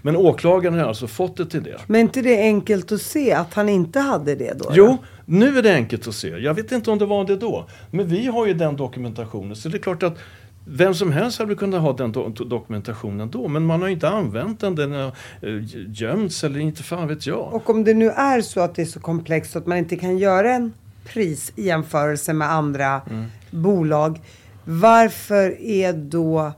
Men 0.02 0.16
åklagaren 0.16 0.80
har 0.80 0.86
alltså 0.86 1.08
fått 1.08 1.38
det 1.38 1.46
till 1.46 1.64
det. 1.64 1.78
Men 1.88 2.02
inte 2.02 2.22
det 2.22 2.42
är 2.42 2.44
enkelt 2.44 2.92
att 2.92 3.02
se 3.02 3.34
att 3.34 3.54
han 3.54 3.70
inte 3.70 4.00
hade 4.00 4.36
det 4.36 4.54
då? 4.60 4.72
Jo, 4.74 4.98
nu 5.26 5.58
är 5.58 5.62
det 5.62 5.74
enkelt 5.74 6.08
att 6.08 6.16
se. 6.16 6.28
Jag 6.28 6.54
vet 6.54 6.72
inte 6.72 6.92
om 6.92 7.00
det 7.00 7.06
var 7.06 7.26
det 7.26 7.36
då. 7.36 7.68
Men 7.92 8.08
vi 8.08 8.26
har 8.28 8.48
ju 8.48 8.54
den 8.54 8.76
dokumentationen. 8.76 9.56
Så 9.56 9.70
det 9.70 9.78
är 9.78 9.82
klart 9.82 10.04
att 10.04 10.18
vem 10.66 10.94
som 10.94 11.12
helst 11.12 11.40
hade 11.40 11.56
kunnat 11.56 11.82
ha 11.82 11.94
den 11.94 12.12
do 12.12 12.30
dokumentationen 12.30 13.30
då, 13.30 13.48
men 13.48 13.66
man 13.66 13.82
har 13.82 13.90
inte 13.90 14.10
använt 14.10 14.60
den. 14.60 14.76
Den 14.76 14.92
har 14.92 15.12
uh, 15.44 15.64
gömts 15.88 16.44
eller 16.44 16.60
inte 16.60 16.84
fan 16.84 17.08
vet 17.08 17.28
jag. 17.28 17.54
Och 17.54 17.70
om 17.70 17.84
det 17.84 17.94
nu 17.94 18.10
är 18.10 18.42
så 18.42 18.60
att 18.60 18.76
det 18.76 18.82
är 18.82 18.86
så 18.86 19.00
komplext 19.00 19.56
att 19.56 19.66
man 19.66 19.78
inte 19.78 19.96
kan 19.96 20.18
göra 20.18 20.54
en 20.54 20.74
prisjämförelse 21.06 22.34
med 22.34 22.52
andra 22.52 23.02
mm. 23.10 23.26
bolag. 23.52 24.22
Varför 24.64 25.62
är 25.62 25.94
då 25.94 26.52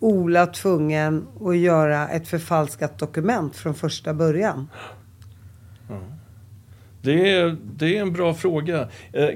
Ola 0.00 0.46
tvungen 0.46 1.26
att 1.40 1.56
göra 1.56 2.08
ett 2.08 2.28
förfalskat 2.28 2.98
dokument 2.98 3.56
från 3.56 3.74
första 3.74 4.14
början? 4.14 4.68
Ja. 5.88 6.00
Det, 7.02 7.30
är, 7.30 7.56
det 7.76 7.96
är 7.96 8.02
en 8.02 8.12
bra 8.12 8.34
fråga. 8.34 8.88
Eh, 9.12 9.28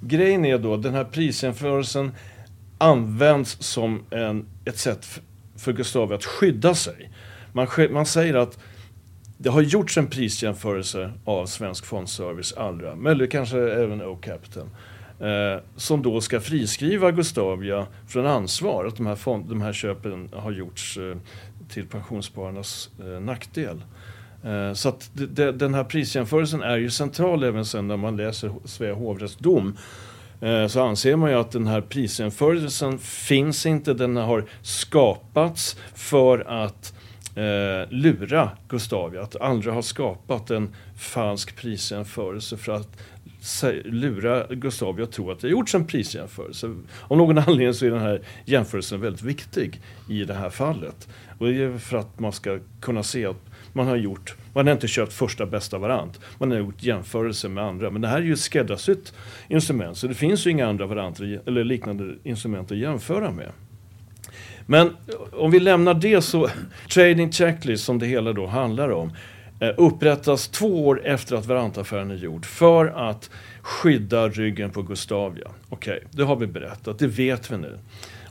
grejen 0.00 0.44
är 0.44 0.58
då, 0.58 0.76
den 0.76 0.94
här 0.94 1.04
prisjämförelsen 1.04 2.12
används 2.82 3.56
som 3.62 4.02
en, 4.10 4.46
ett 4.64 4.78
sätt 4.78 5.20
för 5.56 5.72
Gustav 5.72 6.12
att 6.12 6.24
skydda 6.24 6.74
sig. 6.74 7.10
Man, 7.52 7.68
man 7.90 8.06
säger 8.06 8.34
att 8.34 8.58
det 9.38 9.50
har 9.50 9.62
gjorts 9.62 9.98
en 9.98 10.06
prisjämförelse 10.06 11.12
av 11.24 11.46
Svensk 11.46 11.84
Fondservice 11.84 12.52
Allra, 12.52 13.10
eller 13.10 13.26
kanske 13.26 13.58
även 13.58 14.02
O-Capital, 14.02 14.66
eh, 15.20 15.62
som 15.76 16.02
då 16.02 16.20
ska 16.20 16.40
friskriva 16.40 17.10
Gustavia 17.10 17.86
från 18.08 18.26
ansvar 18.26 18.84
att 18.84 18.96
de 18.96 19.06
här, 19.06 19.16
fond, 19.16 19.48
de 19.48 19.60
här 19.60 19.72
köpen 19.72 20.28
har 20.32 20.52
gjorts 20.52 20.98
eh, 20.98 21.16
till 21.68 21.86
pensionsspararnas 21.86 22.90
eh, 23.00 23.20
nackdel. 23.20 23.82
Eh, 24.44 24.72
så 24.72 24.88
att 24.88 25.10
det, 25.12 25.52
den 25.52 25.74
här 25.74 25.84
prisjämförelsen 25.84 26.62
är 26.62 26.76
ju 26.76 26.90
central 26.90 27.44
även 27.44 27.64
sen 27.64 27.88
när 27.88 27.96
man 27.96 28.16
läser 28.16 28.52
Svea 28.64 28.94
hovrätts 28.94 29.36
dom 29.36 29.76
Eh, 30.42 30.66
så 30.66 30.82
anser 30.82 31.16
man 31.16 31.30
ju 31.30 31.36
att 31.36 31.50
den 31.50 31.66
här 31.66 31.80
prisjämförelsen 31.80 32.98
finns 32.98 33.66
inte. 33.66 33.94
Den 33.94 34.16
har 34.16 34.44
skapats 34.62 35.76
för 35.94 36.38
att 36.62 36.94
eh, 37.34 37.90
lura 37.90 38.50
Gustavia. 38.68 39.22
Att 39.22 39.36
andra 39.36 39.72
har 39.72 39.82
skapat 39.82 40.50
en 40.50 40.74
falsk 40.96 41.56
prisjämförelse 41.56 42.56
för 42.56 42.72
att 42.72 42.88
lura 43.84 44.46
Gustavia 44.50 45.04
att 45.04 45.12
tro 45.12 45.30
att 45.30 45.40
det 45.40 45.46
har 45.46 45.52
gjorts 45.52 45.74
en 45.74 45.86
prisjämförelse. 45.86 46.74
Av 47.08 47.16
någon 47.16 47.38
anledning 47.48 47.74
så 47.74 47.86
är 47.86 47.90
den 47.90 48.00
här 48.00 48.22
jämförelsen 48.44 49.00
väldigt 49.00 49.22
viktig 49.22 49.80
i 50.08 50.24
det 50.24 50.34
här 50.34 50.50
fallet. 50.50 51.08
Och 51.38 51.46
det 51.46 51.62
är 51.62 51.78
för 51.78 51.96
att 51.96 52.20
man 52.20 52.32
ska 52.32 52.58
kunna 52.80 53.02
se 53.02 53.26
att 53.26 53.44
man 53.72 53.86
har 53.86 53.96
gjort, 53.96 54.36
man 54.52 54.66
har 54.66 54.74
inte 54.74 54.88
köpt 54.88 55.12
första 55.12 55.46
bästa 55.46 55.78
variant. 55.78 56.20
Man 56.38 56.50
har 56.50 56.58
gjort 56.58 56.82
jämförelser 56.82 57.48
med 57.48 57.64
andra. 57.64 57.90
Men 57.90 58.02
det 58.02 58.08
här 58.08 58.16
är 58.16 58.22
ju 58.22 58.32
ett 58.32 58.38
skräddarsytt 58.38 59.12
instrument. 59.48 59.98
Så 59.98 60.06
det 60.06 60.14
finns 60.14 60.46
ju 60.46 60.50
inga 60.50 60.66
andra 60.68 60.86
varianter 60.86 61.40
eller 61.46 61.64
liknande 61.64 62.14
instrument 62.22 62.72
att 62.72 62.78
jämföra 62.78 63.30
med. 63.30 63.50
Men 64.66 64.96
om 65.32 65.50
vi 65.50 65.60
lämnar 65.60 65.94
det 65.94 66.22
så, 66.22 66.48
Trading 66.94 67.32
Checklist 67.32 67.84
som 67.84 67.98
det 67.98 68.06
hela 68.06 68.32
då 68.32 68.46
handlar 68.46 68.90
om 68.90 69.12
eh, 69.60 69.70
upprättas 69.76 70.48
två 70.48 70.86
år 70.86 71.06
efter 71.06 71.36
att 71.36 71.46
Varantaffären 71.46 72.10
är 72.10 72.16
gjord 72.16 72.46
för 72.46 73.10
att 73.10 73.30
skydda 73.62 74.28
ryggen 74.28 74.70
på 74.70 74.82
Gustavia. 74.82 75.48
Okej, 75.68 75.96
okay, 75.96 76.08
det 76.10 76.22
har 76.22 76.36
vi 76.36 76.46
berättat, 76.46 76.98
det 76.98 77.06
vet 77.06 77.50
vi 77.50 77.56
nu. 77.56 77.78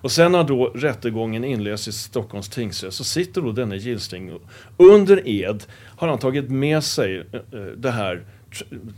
Och 0.01 0.12
sen 0.12 0.31
när 0.31 0.43
då 0.43 0.65
rättegången 0.65 1.43
inleds 1.43 1.88
i 1.88 1.91
Stockholms 1.91 2.49
tingsrätt 2.49 2.93
så 2.93 3.03
sitter 3.03 3.41
då 3.41 3.51
denne 3.51 3.77
Gillsting 3.77 4.31
under 4.77 5.27
ed 5.27 5.63
har 6.01 6.07
han 6.07 6.19
tagit 6.19 6.49
med 6.49 6.83
sig 6.83 7.17
eh, 7.17 7.59
eh, 7.59 7.65
det 7.77 7.91
här 7.91 8.23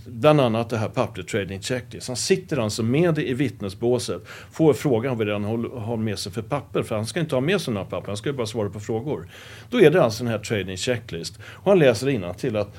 bland 0.06 0.42
annat 0.42 0.70
det 0.70 0.78
här 0.78 0.90
pappret 0.90 1.28
Trading 1.28 1.62
Checklist. 1.62 2.08
Han 2.08 2.18
sitter 2.18 2.58
alltså 2.58 2.84
med 2.84 3.14
det 3.14 3.30
i 3.30 3.34
vittnesbåset, 3.34 4.22
får 4.52 4.74
frågan 4.74 5.18
vad 5.18 5.28
det 5.28 5.34
han 5.34 5.44
har 5.74 5.98
med 5.98 6.20
sig 6.20 6.32
för 6.32 6.42
papper, 6.42 6.84
för 6.84 6.96
han 6.96 7.06
ska 7.06 7.20
inte 7.20 7.36
ha 7.36 7.42
med 7.42 7.62
sig 7.62 7.74
några 7.74 7.88
papper, 7.88 8.08
han 8.08 8.18
ska 8.18 8.30
ju 8.30 8.36
bara 8.36 8.48
svara 8.48 8.70
på 8.70 8.80
frågor. 8.80 9.28
Då 9.70 9.82
är 9.82 9.92
det 9.92 10.04
alltså 10.04 10.24
den 10.24 10.32
här 10.32 10.40
Trading 10.40 10.78
Checklist. 10.78 11.40
Och 11.44 11.72
han 11.72 11.80
läser 11.80 12.34
till 12.34 12.56
att 12.56 12.78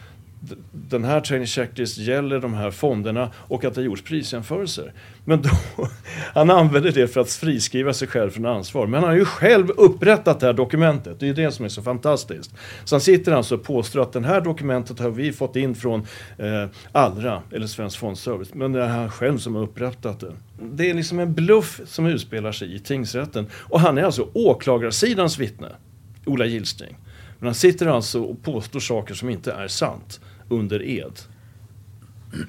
den 0.72 1.04
här 1.04 1.20
training 1.20 1.46
checklist 1.46 1.98
gäller 1.98 2.40
de 2.40 2.54
här 2.54 2.70
fonderna 2.70 3.30
och 3.37 3.64
att 3.64 3.74
det 3.74 3.83
gjorts 3.83 4.02
prisjämförelser. 4.02 4.92
Men 5.24 5.42
då, 5.42 5.50
han 6.35 6.50
använder 6.50 6.92
det 6.92 7.09
för 7.09 7.20
att 7.20 7.30
friskriva 7.30 7.92
sig 7.92 8.09
själv 8.09 8.30
från 8.30 8.46
ansvar. 8.46 8.87
Men 8.87 9.00
han 9.00 9.11
har 9.11 9.16
ju 9.16 9.24
själv 9.24 9.70
upprättat 9.70 10.40
det 10.40 10.46
här 10.46 10.52
dokumentet. 10.52 11.20
Det 11.20 11.28
är 11.28 11.35
det 11.35 11.52
som 11.52 11.64
är 11.64 11.68
så 11.68 11.83
fantastiskt. 11.83 12.54
Så 12.85 12.94
han 12.94 13.00
sitter 13.00 13.33
alltså 13.33 13.54
och 13.54 13.62
påstår 13.62 14.02
att 14.02 14.12
det 14.12 14.26
här 14.26 14.40
dokumentet 14.40 14.98
har 14.98 15.11
vi 15.11 15.33
fått 15.33 15.57
in 15.57 15.74
från 15.74 16.07
eh, 16.38 16.66
Allra, 16.92 17.42
eller 17.52 17.66
Svensk 17.66 17.98
Fondservice. 17.98 18.54
Men 18.54 18.72
det 18.72 18.83
är 18.83 18.88
han 18.88 19.11
själv 19.11 19.38
som 19.38 19.54
har 19.54 19.62
upprättat 19.62 20.20
det. 20.20 20.33
Det 20.72 20.90
är 20.90 20.94
liksom 20.94 21.18
en 21.18 21.35
bluff 21.35 21.80
som 21.87 22.07
utspelar 22.07 22.52
sig 22.52 22.74
i 22.74 22.78
tingsrätten. 22.78 23.46
Och 23.54 23.80
han 23.80 23.98
är 23.98 24.02
alltså 24.02 24.28
åklagarsidans 24.33 25.38
vittne, 25.38 25.68
Ola 26.26 26.46
Gillsting. 26.46 26.96
Men 27.38 27.46
han 27.46 27.54
sitter 27.54 27.87
alltså 27.87 28.22
och 28.22 28.42
påstår 28.42 28.80
saker 28.80 29.14
som 29.14 29.30
inte 29.30 29.52
är 29.52 29.68
sant 29.68 30.20
under 30.48 30.83
ed. 30.83 31.20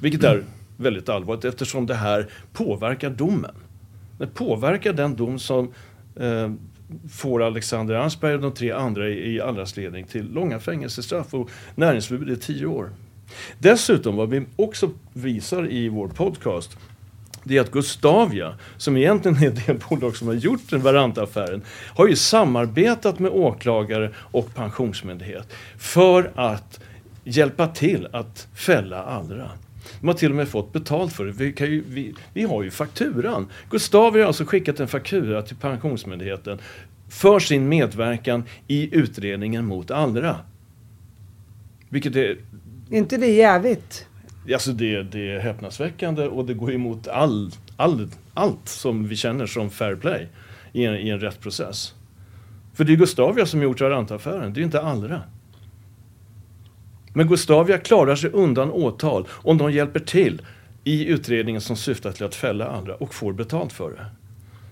Vilket 0.02 0.24
är 0.24 0.44
väldigt 0.78 1.10
allvarligt 1.10 1.46
eftersom 1.46 1.86
det 1.86 1.96
här 1.96 2.28
påverkar 2.54 3.10
domen. 3.10 3.56
Det 4.18 4.28
påverkar 4.28 4.94
den 4.94 5.16
dom 5.16 5.40
som 5.40 5.74
eh, 6.16 6.52
får 7.12 7.44
Alexander 7.44 7.96
Ansberg 7.96 8.36
och 8.36 8.42
de 8.42 8.54
tre 8.54 8.72
andra 8.72 9.10
i, 9.10 9.36
i 9.36 9.42
Allras 9.42 9.78
ledning 9.78 10.06
till 10.06 10.32
långa 10.32 10.60
fängelsestraff 10.60 11.34
och 11.34 11.50
näringsförbud 11.76 12.30
i 12.30 12.36
tio 12.36 12.66
år. 12.66 12.90
Dessutom, 13.60 14.16
vad 14.16 14.30
vi 14.30 14.46
också 14.56 14.90
visar 15.14 15.72
i 15.72 15.90
vår 15.90 16.08
podcast, 16.08 16.78
det 17.44 17.58
är 17.58 17.62
att 17.62 17.72
Gustavia, 17.72 18.56
som 18.78 18.98
egentligen 18.98 19.44
är 19.44 19.52
det 19.68 19.90
bolag 19.90 20.16
som 20.16 20.28
har 20.28 20.36
gjort 20.36 20.70
den 20.70 20.82
Varanta-affären, 20.82 21.62
har 21.96 22.08
ju 22.08 22.16
samarbetat 22.16 23.20
med 23.20 23.32
åklagare 23.32 24.12
och 24.18 24.56
pensionsmyndighet 24.56 25.54
för 25.78 26.32
att 26.36 26.80
hjälpa 27.26 27.68
till 27.68 28.08
att 28.12 28.48
fälla 28.56 29.04
andra. 29.04 29.52
De 30.00 30.08
har 30.08 30.14
till 30.14 30.30
och 30.30 30.36
med 30.36 30.48
fått 30.48 30.74
betalt 30.74 31.14
för 31.14 31.26
det. 31.26 31.32
Vi, 31.32 31.54
ju, 31.60 31.84
vi, 31.88 32.14
vi 32.34 32.44
har 32.44 32.64
ju 32.64 32.72
fakturan. 32.72 33.48
Gustav 33.70 34.14
har 34.14 34.20
alltså 34.20 34.46
skickat 34.46 34.80
en 34.80 34.88
faktura 34.88 35.42
till 35.42 35.56
Pensionsmyndigheten 35.56 36.60
för 37.10 37.40
sin 37.40 37.70
medverkan 37.70 38.44
i 38.68 38.96
utredningen 38.96 39.66
mot 39.66 39.92
andra. 39.92 40.36
Vilket 41.90 42.16
är... 42.16 42.38
Inte 42.90 43.18
det 43.18 43.28
jävligt? 43.28 44.08
Alltså 44.54 44.72
det, 44.72 45.04
det 45.04 45.32
är 45.32 45.40
häpnadsväckande 45.40 46.28
och 46.28 46.46
det 46.46 46.54
går 46.54 46.74
emot 46.74 47.08
all, 47.08 47.52
all, 47.78 48.10
allt 48.34 48.70
som 48.70 49.08
vi 49.08 49.16
känner 49.16 49.46
som 49.46 49.70
fair 49.70 49.96
play 49.96 50.28
i 50.74 50.86
en, 50.86 50.96
i 50.96 51.10
en 51.10 51.20
rättsprocess. 51.20 51.94
För 52.74 52.84
det 52.84 52.94
är 52.94 52.98
Gustavia 52.98 53.46
som 53.46 53.62
gjort 53.62 53.82
Aranta-affären, 53.82 54.54
det 54.54 54.60
är 54.60 54.64
inte 54.64 54.82
Allra. 54.82 55.22
Men 57.18 57.28
Gustavia 57.28 57.78
klarar 57.78 58.16
sig 58.16 58.30
undan 58.30 58.72
åtal 58.72 59.28
om 59.32 59.58
de 59.58 59.72
hjälper 59.72 60.00
till 60.00 60.42
i 60.84 61.06
utredningen 61.06 61.62
som 61.62 61.76
syftar 61.76 62.12
till 62.12 62.26
att 62.26 62.36
fälla 62.36 62.68
andra 62.68 62.96
och 62.96 63.14
får 63.14 63.34
betalt 63.34 63.74
för 63.74 63.92
det. 63.92 64.06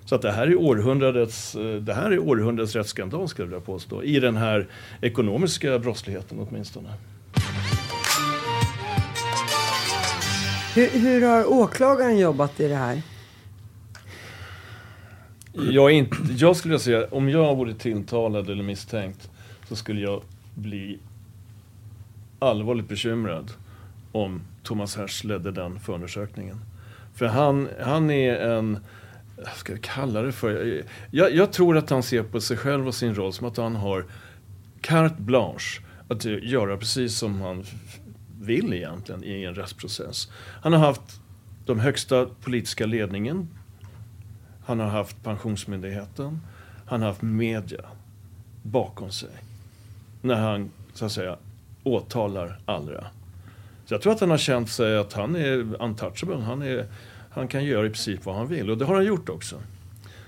Så 0.05 0.15
att 0.15 0.21
det 0.21 0.31
här 0.31 0.47
är 0.47 0.55
århundradets, 0.55 1.55
eh, 1.55 1.75
det 1.75 1.93
här 1.93 2.11
är 2.11 2.19
århundradets 2.19 2.75
rättsskandal 2.75 3.27
skulle 3.27 3.53
jag 3.53 3.65
påstå. 3.65 4.03
I 4.03 4.19
den 4.19 4.37
här 4.37 4.67
ekonomiska 5.01 5.79
brottsligheten 5.79 6.47
åtminstone. 6.49 6.89
Hur, 10.75 10.99
hur 10.99 11.21
har 11.21 11.53
åklagaren 11.53 12.17
jobbat 12.17 12.59
i 12.59 12.67
det 12.67 12.75
här? 12.75 13.01
Jag, 15.53 15.91
inte, 15.91 16.17
jag 16.37 16.55
skulle 16.55 16.71
vilja 16.71 16.83
säga, 16.83 17.07
om 17.11 17.29
jag 17.29 17.55
vore 17.55 17.73
tilltalad 17.73 18.49
eller 18.49 18.63
misstänkt 18.63 19.29
så 19.69 19.75
skulle 19.75 20.01
jag 20.01 20.21
bli 20.55 20.99
allvarligt 22.43 22.89
bekymrad 22.89 23.51
om 24.11 24.41
Thomas 24.63 24.97
Hersch 24.97 25.23
ledde 25.23 25.51
den 25.51 25.79
förundersökningen. 25.79 26.57
För 27.13 27.25
han, 27.25 27.69
han 27.81 28.11
är 28.11 28.35
en, 28.35 28.79
vad 29.37 29.53
ska 29.55 29.71
jag 29.71 29.81
kalla 29.81 30.21
det 30.21 30.31
för? 30.31 30.83
Jag, 31.11 31.35
jag 31.35 31.51
tror 31.53 31.77
att 31.77 31.89
han 31.89 32.03
ser 32.03 32.23
på 32.23 32.41
sig 32.41 32.57
själv 32.57 32.87
och 32.87 32.95
sin 32.95 33.15
roll 33.15 33.33
som 33.33 33.47
att 33.47 33.57
han 33.57 33.75
har 33.75 34.05
carte 34.81 35.21
blanche 35.21 35.81
att 36.07 36.25
göra 36.25 36.77
precis 36.77 37.17
som 37.17 37.41
han 37.41 37.63
vill 38.41 38.73
egentligen 38.73 39.23
i 39.23 39.43
en 39.43 39.55
rättsprocess. 39.55 40.31
Han 40.61 40.73
har 40.73 40.79
haft 40.79 41.21
de 41.65 41.79
högsta 41.79 42.25
politiska 42.25 42.85
ledningen. 42.85 43.47
Han 44.65 44.79
har 44.79 44.87
haft 44.87 45.23
Pensionsmyndigheten. 45.23 46.39
Han 46.85 47.01
har 47.01 47.07
haft 47.07 47.21
media 47.21 47.85
bakom 48.63 49.11
sig. 49.11 49.29
När 50.21 50.35
han, 50.35 50.71
så 50.93 51.05
att 51.05 51.11
säga, 51.11 51.37
åtalar 51.83 52.59
Allra. 52.65 53.07
Så 53.85 53.93
jag 53.93 54.01
tror 54.01 54.13
att 54.13 54.19
han 54.19 54.29
har 54.29 54.37
känt 54.37 54.69
sig 54.69 54.97
att 54.97 55.13
han 55.13 55.35
är 55.35 55.83
untouchable. 55.83 56.35
Han, 56.35 56.61
är, 56.61 56.85
han 57.29 57.47
kan 57.47 57.65
göra 57.65 57.85
i 57.85 57.89
princip 57.89 58.25
vad 58.25 58.35
han 58.35 58.47
vill 58.47 58.69
och 58.69 58.77
det 58.77 58.85
har 58.85 58.95
han 58.95 59.05
gjort 59.05 59.29
också. 59.29 59.55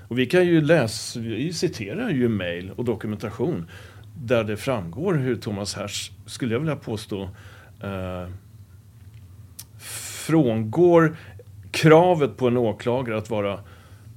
Och 0.08 0.20
vi 0.20 0.26
kan 0.26 0.46
ju 0.46 0.62
läsa, 0.62 1.20
vi 1.20 1.54
citerar 1.54 2.10
ju 2.10 2.30
mejl 2.30 2.72
och 2.76 2.86
dokumentation 2.86 3.70
där 4.18 4.44
det 4.44 4.58
framgår 4.58 5.14
hur 5.14 5.36
Thomas 5.36 5.76
Hertz, 5.76 6.12
skulle 6.26 6.54
jag 6.54 6.60
vilja 6.60 6.76
påstå, 6.76 7.30
eh, 7.84 8.28
frångår 10.26 11.18
kravet 11.72 12.38
på 12.38 12.48
en 12.48 12.58
åklagare 12.58 13.18
att 13.18 13.30
vara 13.30 13.60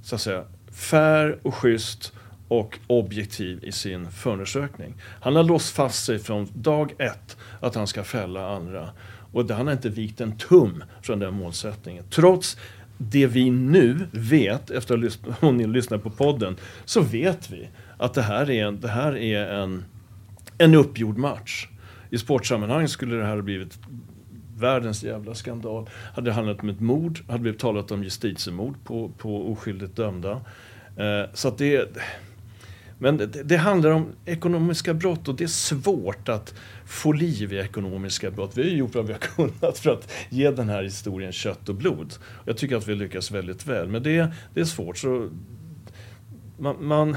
så 0.02 0.14
att 0.14 0.20
säga 0.20 0.44
fair 0.72 1.38
och 1.42 1.54
schysst 1.54 2.12
och 2.48 2.78
objektiv 2.86 3.64
i 3.64 3.72
sin 3.72 4.10
förundersökning. 4.10 4.94
Han 5.20 5.36
har 5.36 5.42
låst 5.42 5.74
fast 5.74 6.04
sig 6.04 6.18
från 6.18 6.48
dag 6.54 6.94
ett 6.98 7.36
att 7.60 7.74
han 7.74 7.86
ska 7.86 8.04
fälla 8.04 8.48
andra. 8.48 8.90
Och 9.32 9.50
han 9.50 9.66
har 9.66 9.72
inte 9.72 9.88
vikt 9.88 10.20
en 10.20 10.36
tum 10.36 10.84
från 11.02 11.18
den 11.18 11.34
målsättningen. 11.34 12.04
Trots 12.10 12.56
det 12.98 13.26
vi 13.26 13.50
nu 13.50 14.06
vet, 14.12 14.70
efter 14.70 15.06
att 15.06 15.40
ha 15.40 15.50
lyssnat 15.66 16.02
på 16.02 16.10
podden, 16.10 16.56
så 16.84 17.00
vet 17.00 17.50
vi 17.50 17.68
att 17.96 18.14
det 18.14 18.22
här 18.22 18.50
är 18.50 18.66
en, 18.66 18.80
det 18.80 18.88
här 18.88 19.16
är 19.16 19.46
en, 19.46 19.84
en 20.58 20.74
uppgjord 20.74 21.18
match. 21.18 21.68
I 22.10 22.18
sportsammanhang 22.18 22.88
skulle 22.88 23.16
det 23.16 23.24
här 23.24 23.36
ha 23.36 23.42
blivit 23.42 23.78
världens 24.56 25.04
jävla 25.04 25.34
skandal. 25.34 25.88
Hade 26.14 26.30
det 26.30 26.34
handlat 26.34 26.60
om 26.60 26.68
ett 26.68 26.80
mord, 26.80 27.18
hade 27.28 27.44
vi 27.44 27.52
talat 27.52 27.90
om 27.90 28.04
justitiemord 28.04 28.84
på, 28.84 29.10
på 29.18 29.52
oskyldigt 29.52 29.96
dömda. 29.96 30.40
Eh, 30.96 31.30
så 31.34 31.48
att 31.48 31.58
det... 31.58 31.96
Men 32.98 33.16
det, 33.16 33.26
det, 33.26 33.56
handlar 33.56 33.90
om 33.90 34.12
ekonomiska 34.24 34.94
brott 34.94 35.28
och 35.28 35.34
det 35.34 35.44
är 35.44 35.48
svårt 35.48 36.28
att 36.28 36.54
få 36.86 37.12
liv 37.12 37.52
i 37.52 37.58
ekonomiska 37.58 38.30
brott. 38.30 38.52
Vi 38.54 38.62
har 38.62 38.70
gjort 38.70 38.94
vad 38.94 39.06
vi 39.06 39.12
har 39.12 39.20
kunnat 39.36 39.78
för 39.78 39.90
att 39.90 40.12
ge 40.28 40.50
den 40.50 40.68
här 40.68 40.82
historien 40.82 41.32
kött 41.32 41.68
och 41.68 41.74
blod. 41.74 42.14
Jag 42.44 42.56
tycker 42.56 42.76
att 42.76 42.88
vi 42.88 42.94
lyckas 42.94 43.30
väldigt 43.30 43.66
väl, 43.66 43.88
men 43.88 44.02
det, 44.02 44.32
det 44.54 44.60
är 44.60 44.64
svårt. 44.64 44.98
Så 44.98 45.30
man, 46.58 46.86
man, 46.86 47.16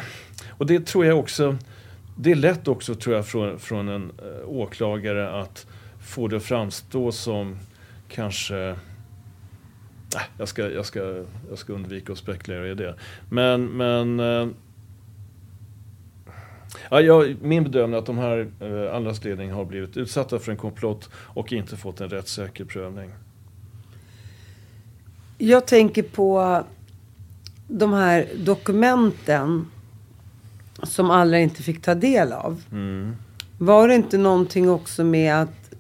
och 0.49 0.65
det 0.65 0.85
tror 0.85 1.05
jag 1.05 1.19
också, 1.19 1.57
det 2.17 2.31
är 2.31 2.35
lätt 2.35 2.67
också 2.67 2.95
tror 2.95 3.15
jag 3.15 3.27
från, 3.27 3.59
från 3.59 3.89
en 3.89 4.03
eh, 4.03 4.49
åklagare 4.49 5.41
att 5.41 5.67
få 5.99 6.27
det 6.27 6.37
att 6.37 6.43
framstå 6.43 7.11
som 7.11 7.57
kanske 8.07 8.57
äh, 8.67 10.21
jag, 10.37 10.47
ska, 10.47 10.69
jag, 10.69 10.85
ska, 10.85 11.23
jag 11.49 11.57
ska 11.57 11.73
undvika 11.73 12.11
att 12.11 12.17
spekulera 12.17 12.67
i 12.67 12.73
det. 12.75 12.95
Men, 13.29 13.65
men 13.65 14.19
eh, 14.19 14.47
Ja, 16.93 17.01
jag, 17.01 17.35
min 17.41 17.63
bedömning 17.63 17.93
är 17.95 17.99
att 17.99 18.05
de 18.05 18.17
här 18.17 18.47
eh, 18.59 18.95
andras 18.95 19.23
ledning 19.23 19.51
har 19.51 19.65
blivit 19.65 19.97
utsatta 19.97 20.39
för 20.39 20.51
en 20.51 20.57
komplott 20.57 21.09
och 21.15 21.53
inte 21.53 21.77
fått 21.77 22.01
en 22.01 22.09
rättssäker 22.09 22.65
prövning. 22.65 23.09
Jag 25.37 25.67
tänker 25.67 26.03
på 26.03 26.63
de 27.67 27.93
här 27.93 28.27
dokumenten 28.37 29.67
som 30.83 31.09
alla 31.11 31.39
inte 31.39 31.63
fick 31.63 31.81
ta 31.81 31.95
del 31.95 32.31
av. 32.33 32.61
Mm. 32.71 33.15
Var 33.57 33.87
det 33.87 33.95
inte 33.95 34.17
någonting 34.17 34.69
också 34.69 35.03
med 35.03 35.35
att 35.35 35.73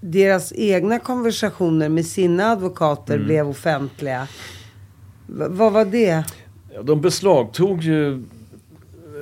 deras 0.00 0.52
egna 0.56 0.98
konversationer 0.98 1.88
med 1.88 2.06
sina 2.06 2.44
advokater 2.46 3.14
Mm. 3.14 3.26
blev 3.26 3.48
offentliga? 3.48 4.28
V- 5.26 5.44
vad 5.48 5.72
var 5.72 5.84
det? 5.84 6.24
Ja, 6.74 6.82
de 6.82 7.00
beslagtog 7.00 7.82
ju 7.82 8.22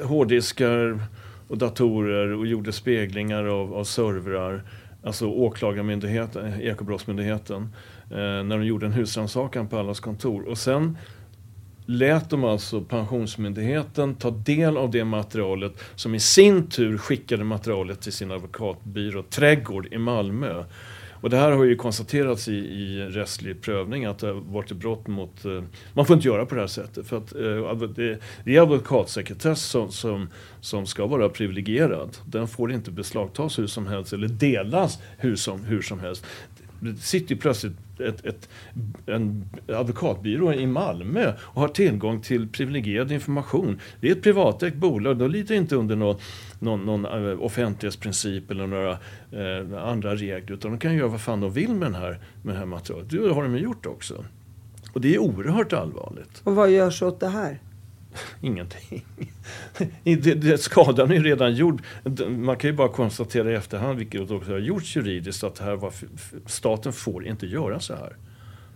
hårddiskar 0.04 1.00
och 1.48 1.58
datorer 1.58 2.32
och 2.32 2.46
gjorde 2.46 2.72
speglingar 2.72 3.44
av, 3.44 3.74
av 3.74 3.84
servrar. 3.84 4.62
Alltså 5.02 5.26
åklagarmyndigheten, 5.26 6.60
Ekobrottsmyndigheten. 6.60 7.62
Eh, 8.10 8.16
när 8.16 8.58
de 8.58 8.64
gjorde 8.64 8.86
en 8.86 8.92
husrannsakan 8.92 9.68
på 9.68 9.78
allas 9.78 10.00
kontor. 10.00 10.42
Och 10.48 10.58
sen 10.58 10.96
lät 11.86 12.30
de 12.30 12.44
alltså 12.44 12.80
Pensionsmyndigheten 12.80 14.14
ta 14.14 14.30
del 14.30 14.76
av 14.76 14.90
det 14.90 15.04
materialet 15.04 15.72
som 15.94 16.14
i 16.14 16.20
sin 16.20 16.66
tur 16.66 16.98
skickade 16.98 17.44
materialet 17.44 18.00
till 18.00 18.12
sin 18.12 18.30
advokatbyrå 18.30 19.22
Trädgård 19.22 19.86
i 19.92 19.98
Malmö. 19.98 20.64
Och 21.20 21.30
det 21.30 21.36
här 21.36 21.50
har 21.50 21.64
ju 21.64 21.76
konstaterats 21.76 22.48
i, 22.48 22.54
i 22.54 23.02
rättslig 23.02 23.62
prövning 23.62 24.04
att 24.04 24.18
det 24.18 24.26
har 24.26 24.34
varit 24.34 24.70
ett 24.70 24.76
brott 24.76 25.06
mot... 25.06 25.44
Eh, 25.44 25.62
man 25.94 26.06
får 26.06 26.16
inte 26.16 26.28
göra 26.28 26.46
på 26.46 26.54
det 26.54 26.60
här 26.60 26.68
sättet. 26.68 27.06
För 27.06 27.16
att, 27.16 27.34
eh, 27.34 27.88
det, 27.88 28.18
det 28.44 28.56
är 28.56 28.62
advokatsekretess 28.62 29.62
som, 29.62 29.90
som, 29.90 30.28
som 30.60 30.86
ska 30.86 31.06
vara 31.06 31.28
privilegierad. 31.28 32.16
Den 32.26 32.48
får 32.48 32.72
inte 32.72 32.90
beslagtas 32.90 33.58
hur 33.58 33.66
som 33.66 33.86
helst 33.86 34.12
eller 34.12 34.28
delas 34.28 34.98
hur 35.18 35.36
som, 35.36 35.64
hur 35.64 35.82
som 35.82 36.00
helst. 36.00 36.26
Det 36.80 36.96
sitter 36.96 37.34
ju 37.34 37.40
plötsligt 37.40 37.72
ett, 38.00 38.26
ett, 38.26 38.48
en 39.06 39.44
advokatbyrå 39.68 40.52
i 40.52 40.66
Malmö 40.66 41.32
och 41.40 41.60
har 41.60 41.68
tillgång 41.68 42.20
till 42.22 42.48
privilegierad 42.48 43.12
information. 43.12 43.80
Det 44.00 44.08
är 44.08 44.12
ett 44.12 44.22
privatägt 44.22 44.76
bolag, 44.76 45.16
de 45.16 45.30
lider 45.30 45.54
inte 45.54 45.76
under 45.76 45.96
någon, 45.96 46.16
någon, 46.58 46.84
någon 46.84 47.38
offentlighetsprincip 47.38 48.50
eller 48.50 48.66
några 48.66 48.90
eh, 49.32 49.88
andra 49.88 50.14
regler 50.14 50.56
utan 50.56 50.70
de 50.70 50.78
kan 50.78 50.94
göra 50.94 51.08
vad 51.08 51.20
fan 51.20 51.40
de 51.40 51.52
vill 51.52 51.74
med, 51.74 51.92
den 51.92 51.94
här, 51.94 52.20
med 52.42 52.54
det 52.54 52.58
här 52.58 52.66
materialet. 52.66 53.10
Det 53.10 53.32
har 53.32 53.42
de 53.42 53.56
ju 53.56 53.62
gjort 53.62 53.86
också. 53.86 54.24
Och 54.92 55.00
det 55.00 55.14
är 55.14 55.18
oerhört 55.18 55.72
allvarligt. 55.72 56.40
Och 56.44 56.54
vad 56.54 56.70
görs 56.70 57.02
åt 57.02 57.20
det 57.20 57.28
här? 57.28 57.58
Ingenting. 58.40 59.04
I 60.04 60.16
det, 60.16 60.34
det, 60.34 60.58
skadan 60.58 61.10
är 61.10 61.14
ju 61.14 61.22
redan 61.22 61.54
gjord. 61.54 61.82
Man 62.28 62.56
kan 62.56 62.70
ju 62.70 62.76
bara 62.76 62.88
konstatera 62.88 63.50
i 63.50 63.54
efterhand, 63.54 63.98
vilket 63.98 64.30
också 64.30 64.52
har 64.52 64.58
gjorts 64.58 64.96
juridiskt, 64.96 65.44
att 65.44 65.58
här 65.58 65.76
var, 65.76 65.92
staten 66.46 66.92
får 66.92 67.26
inte 67.26 67.46
göra 67.46 67.80
så 67.80 67.94
här. 67.94 68.16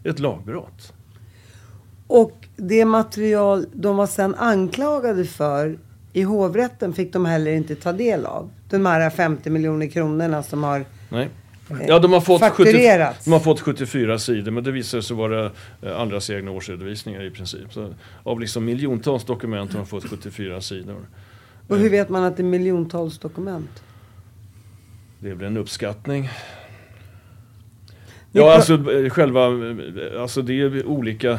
Det 0.02 0.08
är 0.08 0.12
ett 0.12 0.18
lagbrott. 0.18 0.92
Och 2.06 2.48
det 2.56 2.84
material 2.84 3.66
de 3.72 3.96
var 3.96 4.06
sen 4.06 4.34
anklagade 4.34 5.24
för 5.24 5.78
i 6.12 6.22
hovrätten 6.22 6.92
fick 6.92 7.12
de 7.12 7.26
heller 7.26 7.52
inte 7.52 7.74
ta 7.74 7.92
del 7.92 8.26
av. 8.26 8.50
De 8.68 8.86
här 8.86 9.10
50 9.10 9.50
miljoner 9.50 9.86
kronorna 9.86 10.42
som 10.42 10.64
har... 10.64 10.84
Nej. 11.08 11.28
Ja, 11.88 11.98
de 11.98 12.12
har, 12.12 12.20
fått 12.20 12.42
70, 12.42 12.48
Fakturerats. 12.48 13.24
de 13.24 13.32
har 13.32 13.40
fått 13.40 13.60
74 13.60 14.18
sidor, 14.18 14.50
men 14.50 14.64
det 14.64 14.72
visar 14.72 15.00
sig 15.00 15.16
vara 15.16 15.50
eh, 15.82 16.00
andras 16.00 16.30
egna 16.30 16.50
årsredovisningar 16.50 17.24
i 17.24 17.30
princip. 17.30 17.72
Så 17.72 17.94
av 18.22 18.40
liksom 18.40 18.64
miljontals 18.64 19.24
dokument 19.24 19.72
har 19.72 19.80
de 19.80 19.86
fått 19.86 20.04
74 20.04 20.60
sidor. 20.60 21.06
Och 21.68 21.78
hur 21.78 21.90
vet 21.90 22.08
man 22.08 22.24
att 22.24 22.36
det 22.36 22.42
är 22.42 22.44
miljontals 22.44 23.18
dokument? 23.18 23.82
Det 25.18 25.34
väl 25.34 25.46
en 25.46 25.56
uppskattning. 25.56 26.28
Ja, 28.34 28.54
alltså 28.54 28.78
själva, 29.10 29.46
alltså 30.20 30.42
det 30.42 30.60
är 30.60 30.86
olika, 30.86 31.38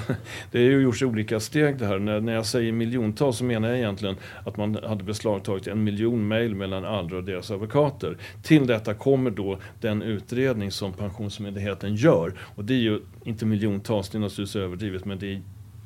det 0.51 0.59
har 0.59 0.65
ju 0.65 0.81
gjorts 0.81 1.01
i 1.01 1.05
olika 1.05 1.39
steg 1.39 1.77
det 1.77 1.85
här. 1.85 1.99
När, 1.99 2.21
när 2.21 2.33
jag 2.33 2.45
säger 2.45 2.71
miljontals 2.71 3.37
så 3.37 3.43
menar 3.43 3.69
jag 3.69 3.77
egentligen 3.77 4.15
att 4.45 4.57
man 4.57 4.77
hade 4.83 5.03
beslagtagit 5.03 5.67
en 5.67 5.83
miljon 5.83 6.27
mejl 6.27 6.55
mellan 6.55 6.85
Allra 6.85 7.17
och 7.17 7.23
deras 7.23 7.51
advokater. 7.51 8.17
Till 8.43 8.67
detta 8.67 8.93
kommer 8.93 9.31
då 9.31 9.57
den 9.81 10.01
utredning 10.01 10.71
som 10.71 10.93
Pensionsmyndigheten 10.93 11.95
gör. 11.95 12.33
Och 12.55 12.65
det 12.65 12.73
är 12.73 12.77
ju 12.77 12.99
inte 13.23 13.45
miljontals, 13.45 14.09
det 14.09 14.17
är 14.17 14.19
naturligtvis 14.19 14.55
överdrivet, 14.55 15.05
men 15.05 15.19
det 15.19 15.33
är 15.33 15.41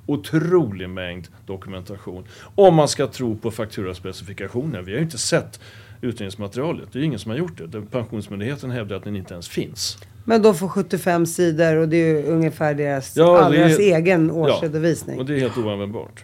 otrolig 0.06 0.90
mängd 0.90 1.28
dokumentation. 1.46 2.24
Om 2.56 2.76
man 2.76 2.88
ska 2.88 3.08
tro 3.08 3.38
på 3.38 3.52
fakturaspecifikationen. 3.52 4.86
Vi 4.86 4.92
har 4.92 4.98
ju 4.98 5.04
inte 5.04 5.18
sett 5.18 5.60
utredningsmaterialet. 6.02 6.92
Det 6.92 6.98
är 6.98 7.02
ju 7.02 7.06
ingen 7.06 7.20
som 7.20 7.32
har 7.32 7.38
gjort 7.38 7.62
det. 7.72 7.82
Pensionsmyndigheten 7.82 8.72
hävdar 8.72 8.96
att 8.96 9.04
den 9.04 9.16
inte 9.16 9.34
ens 9.34 9.50
finns. 9.50 9.98
Men 10.30 10.42
de 10.42 10.56
får 10.56 10.68
75 10.68 11.26
sidor 11.26 11.76
och 11.76 11.90
det 11.90 11.98
är 11.98 12.08
ju 12.08 12.24
ungefär 12.24 12.74
deras, 12.74 13.18
Ja, 13.18 13.40
allras 13.40 13.80
är- 13.80 13.96
egen 13.98 14.28
Ja, 14.28 14.34
årsredovisning. 14.34 15.20
och 15.20 15.26
det 15.26 15.36
är 15.36 15.40
helt 15.40 15.58
oanvändbart. 15.58 16.24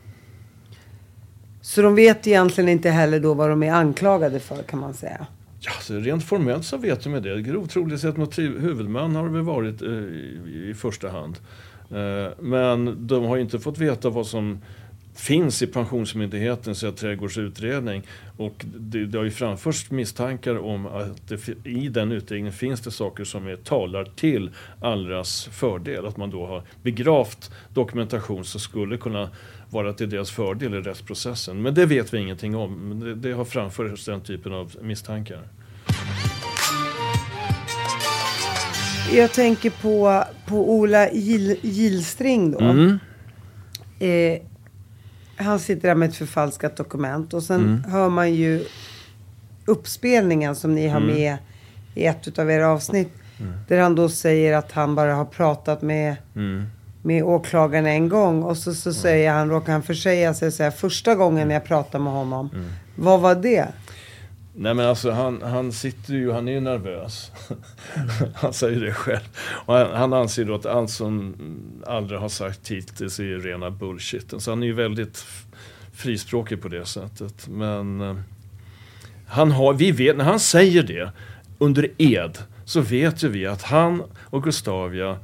Så 1.62 1.82
de 1.82 1.95
vet 1.95 2.28
egentligen 2.28 2.70
inte 2.70 2.89
heller 2.89 3.20
då 3.20 3.34
vad 3.34 3.49
de 3.49 3.64
är 3.64 3.72
anklagade 3.74 4.39
för 4.39 4.64
kan 4.64 4.80
man 4.80 4.93
säga. 4.93 5.28
Ja, 5.60 5.72
så 5.82 5.93
rent 5.93 6.24
formellt 6.26 6.66
så 6.66 6.78
vet 6.78 7.04
de 7.04 7.14
det. 7.22 7.41
Grov 7.41 7.66
trolighet 7.68 8.18
mot 8.18 8.38
huvudman 8.39 9.16
har 9.16 9.26
det 9.26 9.34
väl 9.34 9.41
varit 9.41 9.82
eh, 9.82 9.88
i, 9.89 10.68
i 10.70 10.74
första 10.74 11.10
hand. 11.10 11.36
Eh, 11.91 12.32
men 12.39 13.08
de 13.08 13.24
har 13.26 13.38
inte 13.38 13.60
fått 13.60 13.78
veta 13.78 14.10
vad 14.10 14.28
som 14.28 14.62
finns 15.16 15.61
i 15.61 15.68
Pensionsmyndighetens 15.68 16.86
trädgårdsutredning. 16.95 18.03
Och 18.38 18.66
det, 18.66 19.05
det 19.05 19.18
har 19.18 19.26
ju 19.26 19.32
framförts 19.32 19.91
misstankar 19.91 20.57
om 20.57 20.86
att 20.86 21.28
det, 21.28 21.68
i 21.68 21.89
den 21.89 22.11
utredningen 22.11 22.53
finns 22.53 22.82
det 22.82 22.91
saker 22.91 23.24
som 23.24 23.47
är, 23.47 23.55
talar 23.55 24.05
till 24.16 24.51
Allras 24.82 25.49
fördel. 25.51 26.05
Att 26.05 26.18
man 26.18 26.30
då 26.30 26.45
har 26.45 26.64
begravt 26.84 27.51
dokumentation 27.74 28.45
som 28.45 28.59
skulle 28.59 28.97
kunna 28.97 29.30
vara 29.70 29.93
till 29.93 30.09
deras 30.09 30.32
fördel 30.32 30.74
i 30.74 30.82
rättsprocessen. 30.82 31.61
Men 31.61 31.74
det 31.74 31.86
vet 31.86 32.14
vi 32.14 32.18
ingenting 32.18 32.55
om. 32.55 32.99
Det, 32.99 33.16
det 33.16 33.32
har 33.32 33.45
framförts 33.45 34.05
den 34.05 34.22
typen 34.22 34.53
av 34.53 34.76
misstankar. 34.82 35.47
Jag 39.14 39.34
tänker 39.34 39.70
på, 39.70 40.24
på 40.47 40.72
Ola 40.72 41.11
Gil, 41.11 41.57
Gilstring 41.61 42.51
då. 42.51 42.59
Mm. 42.59 42.99
Eh, 43.99 44.41
han 45.44 45.60
sitter 45.60 45.88
där 45.88 45.96
med 45.96 46.10
ett 46.10 46.16
förfalskat 46.16 46.76
dokument 46.78 47.34
och 47.34 47.44
sen 47.44 47.60
Mm. 47.62 47.84
hör 47.84 48.10
man 48.10 48.34
ju 48.34 48.66
uppspelningen 49.66 50.56
som 50.56 50.76
ni 50.76 50.88
har 50.88 51.02
Mm. 51.02 51.16
med 51.16 51.38
i 51.96 52.06
ett 52.06 52.39
av 52.39 52.52
era 52.52 52.68
avsnitt. 52.70 53.10
Där 53.68 53.80
han 53.80 53.96
då 53.96 54.10
säger 54.10 54.54
att 54.58 54.72
han 54.72 54.96
bara 54.96 55.16
har 55.16 55.26
pratat 55.26 55.82
med, 55.82 56.16
Mm. 56.36 56.66
med 57.02 57.24
åklagaren 57.24 57.86
en 57.86 58.10
gång. 58.10 58.44
Och 58.44 58.58
så, 58.58 58.74
så 58.74 58.94
säger 58.94 59.32
han, 59.32 59.50
råkar 59.50 59.74
han 59.74 59.84
försäga 59.84 60.34
sig 60.34 60.48
och 60.48 60.54
säga 60.54 60.72
första 60.72 61.16
gången 61.16 61.50
jag 61.50 61.64
pratade 61.66 62.04
med 62.04 62.14
honom. 62.14 62.50
Mm. 62.54 62.66
Vad 62.96 63.20
var 63.22 63.36
det? 63.36 63.68
Nej 64.56 64.74
men 64.74 64.86
alltså 64.86 65.12
han, 65.12 65.41
han 65.41 65.72
sitter 65.72 66.14
ju, 66.14 66.32
han 66.32 66.47
är 66.47 66.51
ju 66.51 66.60
nervös. 66.60 67.32
han 68.36 68.54
säger 68.54 68.80
det 68.80 68.93
själv. 68.93 69.30
Och 69.66 69.74
han, 69.74 69.91
han 69.91 70.14
anser 70.14 70.45
då 70.45 70.56
att 70.56 70.66
allt 70.66 70.89
som 70.89 71.36
aldrig 71.88 72.20
har 72.20 72.30
sagt 72.30 72.72
hittills 72.72 73.20
är 73.20 73.24
ju 73.24 73.39
rena 73.39 73.72
bullshit. 73.72 74.34
Så 74.38 74.51
han 74.51 74.64
är 74.64 74.68
ju 74.68 74.74
väldigt 74.74 75.26
frispråkig 75.93 76.62
på 76.62 76.68
det 76.68 76.86
sättet. 76.86 77.47
Men 77.47 78.01
eh, 78.01 78.16
han 79.28 79.51
har, 79.51 79.74
vi 79.74 79.91
vet, 79.91 80.18
när 80.18 80.26
han 80.26 80.39
säger 80.39 80.84
det 80.84 81.12
under 81.58 81.91
ed 81.97 82.38
så 82.66 82.82
vet 82.82 83.24
ju 83.24 83.30
vi 83.30 83.47
att 83.47 83.62
han 83.62 84.04
och 84.26 84.43
Gustavia 84.43 85.18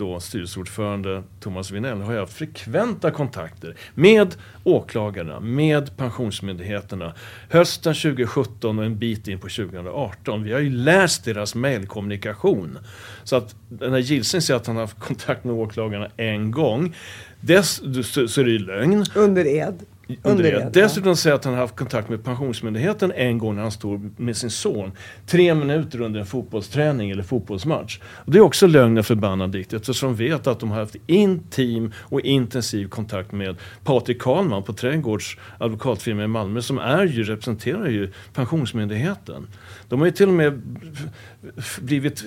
då 0.00 0.20
styrelseordförande 0.20 1.22
Thomas 1.40 1.70
Vinell 1.70 2.00
har 2.00 2.12
ju 2.12 2.18
haft 2.18 2.32
frekventa 2.32 3.10
kontakter 3.10 3.76
med 3.94 4.34
åklagarna, 4.64 5.40
med 5.40 5.96
pensionsmyndigheterna 5.96 7.14
hösten 7.48 7.94
2017 7.94 8.78
och 8.78 8.84
en 8.84 8.98
bit 8.98 9.28
in 9.28 9.38
på 9.38 9.48
2018. 9.48 10.42
Vi 10.42 10.52
har 10.52 10.60
ju 10.60 10.70
läst 10.70 11.24
deras 11.24 11.54
mejlkommunikation. 11.54 12.78
Så 13.24 13.36
att 13.36 13.54
den 13.68 13.92
här 13.92 13.98
Gilsing 13.98 14.40
säger 14.40 14.60
att 14.60 14.66
han 14.66 14.76
har 14.76 14.82
haft 14.82 15.00
kontakt 15.00 15.44
med 15.44 15.54
åklagarna 15.54 16.08
en 16.16 16.50
gång. 16.50 16.96
Dess, 17.40 17.80
så, 18.12 18.28
så 18.28 18.40
är 18.40 18.44
det 18.44 18.50
ju 18.50 18.58
lögn. 18.58 19.04
Under 19.14 19.46
ed. 19.46 19.82
Under 20.22 20.42
det. 20.42 20.70
Dessutom 20.72 21.16
säger 21.16 21.36
att 21.36 21.44
han 21.44 21.54
har 21.54 21.60
haft 21.60 21.76
kontakt 21.76 22.08
med 22.08 22.24
Pensionsmyndigheten 22.24 23.12
en 23.12 23.38
gång 23.38 23.54
när 23.54 23.62
han 23.62 23.72
står 23.72 24.00
med 24.16 24.36
sin 24.36 24.50
son. 24.50 24.92
Tre 25.26 25.54
minuter 25.54 26.00
under 26.00 26.20
en 26.20 26.26
fotbollsträning 26.26 27.10
eller 27.10 27.22
fotbollsmatch. 27.22 28.00
Och 28.04 28.32
det 28.32 28.38
är 28.38 28.42
också 28.42 28.66
lögn 28.66 28.98
och 28.98 29.06
förbannad 29.06 29.52
dikt 29.52 29.72
eftersom 29.72 30.16
de 30.16 30.24
vet 30.24 30.46
att 30.46 30.60
de 30.60 30.70
har 30.70 30.80
haft 30.80 30.96
intim 31.06 31.92
och 31.98 32.20
intensiv 32.20 32.88
kontakt 32.88 33.32
med 33.32 33.56
Patrik 33.84 34.22
Karlman 34.22 34.62
på 34.62 34.72
Trädgårds 34.72 35.36
advokatfirma 35.58 36.24
i 36.24 36.26
Malmö 36.26 36.62
som 36.62 36.78
är 36.78 37.04
ju, 37.04 37.22
representerar 37.22 37.88
ju 37.88 38.12
Pensionsmyndigheten. 38.34 39.46
De 39.88 40.00
har 40.00 40.06
ju 40.06 40.12
till 40.12 40.28
och 40.28 40.34
med 40.34 40.62
blivit 41.80 42.24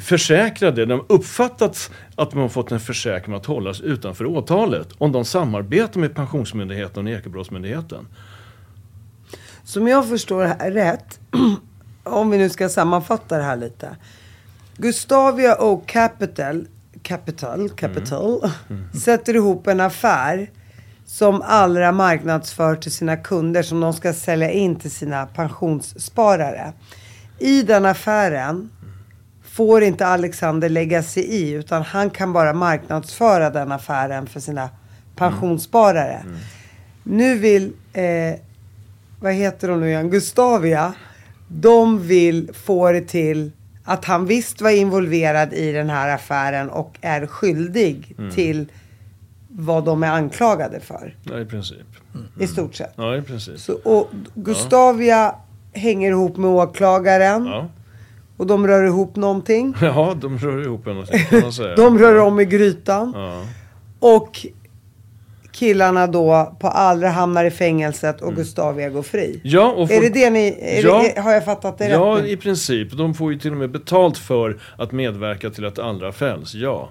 försäkrade, 0.00 0.86
de 0.86 0.92
har 0.92 1.04
uppfattat 1.08 1.90
att 2.18 2.30
de 2.30 2.38
har 2.38 2.48
fått 2.48 2.72
en 2.72 2.80
försäkring 2.80 3.34
att 3.34 3.46
hållas 3.46 3.80
utanför 3.80 4.26
åtalet 4.26 4.88
om 4.98 5.12
de 5.12 5.24
samarbetar 5.24 6.00
med 6.00 6.14
Pensionsmyndigheten 6.14 7.06
och 7.06 7.12
Ekobrottsmyndigheten. 7.12 8.08
Som 9.64 9.88
jag 9.88 10.08
förstår 10.08 10.44
här 10.44 10.70
rätt, 10.70 11.20
om 12.04 12.30
vi 12.30 12.38
nu 12.38 12.48
ska 12.48 12.68
sammanfatta 12.68 13.36
det 13.36 13.42
här 13.42 13.56
lite. 13.56 13.96
Gustavia 14.76 15.56
O 15.60 15.82
Capital, 15.86 16.66
Capital, 17.02 17.68
Capital 17.68 18.50
sätter 19.04 19.36
ihop 19.36 19.66
en 19.66 19.80
affär 19.80 20.50
som 21.06 21.42
Allra 21.42 21.92
marknadsför 21.92 22.76
till 22.76 22.92
sina 22.92 23.16
kunder 23.16 23.62
som 23.62 23.80
de 23.80 23.92
ska 23.92 24.12
sälja 24.12 24.50
in 24.50 24.76
till 24.76 24.90
sina 24.90 25.26
pensionssparare. 25.26 26.72
I 27.38 27.62
den 27.62 27.86
affären 27.86 28.70
får 29.58 29.82
inte 29.82 30.06
Alexander 30.06 30.68
lägga 30.68 31.02
sig 31.02 31.24
i 31.24 31.50
utan 31.50 31.82
han 31.82 32.10
kan 32.10 32.32
bara 32.32 32.52
marknadsföra 32.52 33.50
den 33.50 33.72
affären 33.72 34.26
för 34.26 34.40
sina 34.40 34.70
pensionssparare. 35.16 36.22
Nu 37.02 37.38
vill 37.38 37.72
eh, 37.92 38.34
vad 39.20 39.32
heter 39.32 39.68
hon 39.68 39.80
nu 39.80 39.88
igen, 39.88 40.10
Gustavia. 40.10 40.94
De 41.48 42.02
vill 42.06 42.50
få 42.54 42.92
det 42.92 43.00
till 43.00 43.52
att 43.84 44.04
han 44.04 44.26
visst 44.26 44.60
var 44.60 44.70
involverad 44.70 45.52
i 45.52 45.72
den 45.72 45.90
här 45.90 46.14
affären 46.14 46.70
och 46.70 46.98
är 47.00 47.26
skyldig 47.26 48.16
till 48.34 48.72
vad 49.48 49.84
de 49.84 50.02
är 50.02 50.10
anklagade 50.10 50.80
för. 50.80 51.16
Ja, 51.22 51.40
i 51.40 51.44
princip. 51.44 51.86
I 52.40 52.46
stort 52.46 52.74
sett. 52.74 52.92
Ja, 52.96 53.16
i 53.16 53.22
princip. 53.22 53.58
Så, 53.58 53.72
och 53.72 54.10
Gustavia 54.34 55.34
hänger 55.72 56.10
ihop 56.10 56.36
med 56.36 56.50
åklagaren 56.50 57.46
Ja. 57.46 57.68
Och 58.38 58.46
de 58.46 58.66
rör 58.66 58.84
ihop 58.84 59.16
någonting. 59.16 59.74
ja, 59.82 60.16
de 60.20 60.38
rör 60.38 60.62
ihop 60.64 60.86
någonting 60.86 61.18
kan 61.30 61.40
man 61.40 61.52
säga. 61.52 61.76
De 61.76 61.98
rör 61.98 62.18
om 62.20 62.40
i 62.40 62.44
grytan. 62.44 63.12
Ja. 63.16 63.42
Och 64.00 64.46
killarna 65.52 66.06
då 66.06 66.56
på 66.60 66.68
Allra 66.68 67.08
hamnar 67.08 67.44
i 67.44 67.50
fängelset 67.50 68.20
och 68.22 68.34
Gustavia 68.34 68.88
går 68.88 69.02
fri. 69.02 69.40
Ja, 69.44 69.72
och 69.72 69.90
Är 69.90 70.00
det 70.00 70.08
det 70.08 70.30
ni, 70.30 70.80
Ja. 70.84 71.02
det, 71.14 71.20
har 71.20 71.32
jag 71.32 71.44
fattat 71.44 71.78
det 71.78 71.88
Ja, 71.88 72.14
rätt 72.16 72.22
nu? 72.24 72.30
i 72.30 72.36
princip. 72.36 72.92
De 72.92 73.14
får 73.14 73.32
ju 73.32 73.38
till 73.38 73.50
och 73.50 73.56
med 73.56 73.70
betalt 73.70 74.18
för 74.18 74.58
att 74.76 74.92
medverka 74.92 75.50
till 75.50 75.64
att 75.66 75.78
andra 75.78 76.12
fälls, 76.12 76.54
ja. 76.54 76.88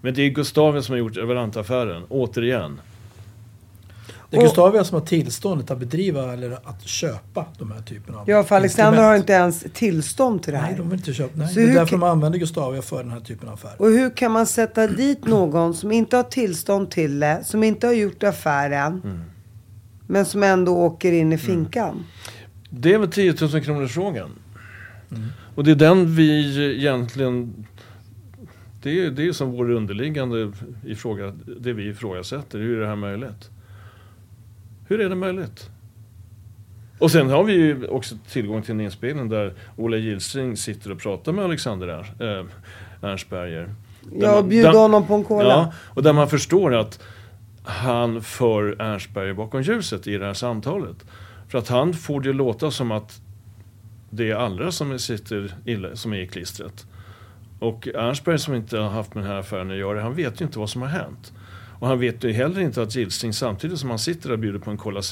Men 0.00 0.14
det 0.14 0.22
är 0.22 0.28
Gustavia 0.28 0.82
som 0.82 0.92
har 0.92 0.98
gjort 0.98 1.16
Everant-affären, 1.16 2.02
återigen. 2.08 2.80
Det 4.30 4.36
är 4.36 4.40
Gustavia 4.42 4.84
som 4.84 4.94
har 5.00 5.06
tillståndet 5.06 5.70
att 5.70 5.78
bedriva 5.78 6.32
eller 6.32 6.50
att 6.64 6.82
köpa 6.82 7.46
de 7.58 7.70
här 7.72 7.80
typerna 7.82 8.18
av 8.18 8.30
Ja, 8.30 8.44
för 8.44 8.56
Alexander 8.56 9.02
har 9.02 9.16
inte 9.16 9.32
ens 9.32 9.64
tillstånd 9.74 10.42
till 10.42 10.52
det 10.52 10.58
här. 10.58 10.68
Nej, 10.68 10.76
de 10.78 10.88
vill 10.90 10.98
inte 10.98 11.12
köpa. 11.14 11.30
Nej, 11.34 11.48
Så 11.48 11.54
det 11.54 11.62
är 11.62 11.66
hur 11.66 11.74
därför 11.74 11.90
kan- 11.90 12.00
de 12.00 12.06
använder 12.06 12.38
Gustavia 12.38 12.82
för 12.82 13.02
den 13.02 13.12
här 13.12 13.20
typen 13.20 13.48
av 13.48 13.54
affär. 13.54 13.72
Och 13.78 13.86
hur 13.90 14.10
kan 14.16 14.32
man 14.32 14.46
sätta 14.46 14.86
dit 14.86 15.24
någon 15.26 15.74
som 15.74 15.92
inte 15.92 16.16
har 16.16 16.22
tillstånd 16.24 16.90
till 16.90 17.20
det, 17.20 17.40
som 17.44 17.62
inte 17.64 17.86
har 17.86 17.94
gjort 17.94 18.22
affären, 18.22 19.00
Mm. 19.04 19.20
men 20.06 20.24
som 20.24 20.42
ändå 20.42 20.72
åker 20.76 21.12
in 21.12 21.32
i 21.32 21.38
finkan? 21.38 22.04
Det 22.70 22.94
är 22.94 22.98
väl 22.98 23.10
10 23.10 23.34
000 23.40 23.62
kronors 23.64 23.92
frågan. 23.92 24.30
Och 25.54 25.64
det 25.64 25.70
är 25.70 25.74
den 25.74 26.14
vi 26.14 26.74
egentligen... 26.76 27.66
Det 28.82 29.04
är 29.06 29.10
det 29.10 29.28
är 29.28 29.32
som 29.32 29.50
vår 29.52 29.70
underliggande 29.70 30.52
ifråga, 30.86 31.32
det 31.60 31.72
vi 31.72 31.88
ifrågasätter. 31.88 32.58
Hur 32.58 32.76
är 32.76 32.80
det 32.80 32.86
här 32.86 32.96
möjligt? 32.96 33.50
Hur 34.90 35.00
är 35.00 35.08
det 35.08 35.14
möjligt? 35.14 35.70
Och 36.98 37.10
sen 37.10 37.30
har 37.30 37.44
vi 37.44 37.52
ju 37.52 37.86
också 37.86 38.14
tillgång 38.30 38.62
till 38.62 38.70
en 38.70 38.80
inspelning 38.80 39.28
där 39.28 39.54
Ola 39.76 39.96
Gilstring 39.96 40.56
sitter 40.56 40.92
och 40.92 40.98
pratar 40.98 41.32
med 41.32 41.44
Alexander 41.44 41.88
äh, 42.18 43.08
Ernstberger. 43.10 43.74
Ja, 44.14 44.42
där- 44.42 44.72
honom 44.72 45.06
på 45.06 45.14
en 45.14 45.24
cola. 45.24 45.48
Ja, 45.48 45.72
och 45.94 46.02
där 46.02 46.12
man 46.12 46.28
förstår 46.28 46.74
att 46.74 47.02
han 47.64 48.22
för 48.22 48.82
Ernstberger 48.82 49.34
bakom 49.34 49.62
ljuset 49.62 50.06
i 50.06 50.18
det 50.18 50.26
här 50.26 50.34
samtalet. 50.34 50.96
För 51.48 51.58
att 51.58 51.68
han 51.68 51.94
får 51.94 52.20
det 52.20 52.32
låta 52.32 52.70
som 52.70 52.90
att 52.92 53.20
det 54.10 54.30
är 54.30 54.36
andra 54.36 54.72
som 54.72 54.98
sitter 54.98 55.54
illa, 55.64 55.96
som 55.96 56.12
är 56.12 56.18
i 56.18 56.26
klistret. 56.26 56.86
Och 57.58 57.88
Ernstberg 57.88 58.38
som 58.38 58.54
inte 58.54 58.78
har 58.78 58.90
haft 58.90 59.14
med 59.14 59.24
den 59.24 59.30
här 59.32 59.38
affären 59.38 59.70
att 59.70 59.76
göra, 59.76 60.02
han 60.02 60.14
vet 60.14 60.40
ju 60.40 60.44
inte 60.44 60.58
vad 60.58 60.70
som 60.70 60.82
har 60.82 60.88
hänt. 60.88 61.32
Och 61.80 61.88
han 61.88 62.00
vet 62.00 62.24
ju 62.24 62.32
heller 62.32 62.60
inte 62.60 62.82
att 62.82 62.94
Gilsing 62.94 63.32
samtidigt 63.32 63.78
som 63.78 63.90
han 63.90 63.98
sitter 63.98 64.28
där 64.28 64.32
och 64.32 64.38
bjuder 64.38 64.58
på 64.58 64.70
en 64.70 64.76
Cola 64.76 65.02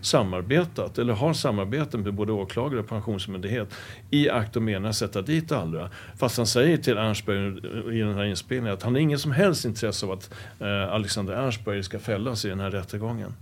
samarbetat, 0.00 0.98
eller 0.98 1.12
har 1.12 1.32
samarbeten 1.32 2.00
med 2.00 2.14
både 2.14 2.32
åklagare 2.32 2.80
och 2.80 2.88
pensionsmyndighet 2.88 3.68
i 4.10 4.28
akt 4.28 4.56
och 4.56 4.62
mening 4.62 4.88
att 4.88 4.96
sätta 4.96 5.22
dit 5.22 5.52
Allra. 5.52 5.90
Fast 6.16 6.36
han 6.36 6.46
säger 6.46 6.76
till 6.76 6.96
Ernstberg 6.96 7.58
i 7.98 8.00
den 8.00 8.14
här 8.14 8.24
inspelningen 8.24 8.74
att 8.74 8.82
han 8.82 8.94
har 8.94 9.00
ingen 9.00 9.18
som 9.18 9.32
helst 9.32 9.64
intresse 9.64 10.06
av 10.06 10.12
att 10.12 10.30
eh, 10.60 10.92
Alexander 10.92 11.34
Ernstberg 11.34 11.82
ska 11.82 11.98
fällas 11.98 12.44
i 12.44 12.48
den 12.48 12.60
här 12.60 12.70
rättegången. 12.70 13.32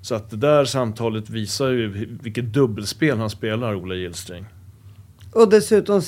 Så 0.00 0.14
att 0.14 0.30
det 0.30 0.36
där 0.36 0.64
samtalet 0.64 1.30
visar 1.30 1.68
ju 1.68 1.88
vilket 2.22 2.44
dubbelspel 2.44 3.18
han 3.18 3.30
spelar, 3.30 3.74
Ola 3.74 3.94
Gillstring. 3.94 4.44
Och 5.32 5.50
dessutom 5.50 6.02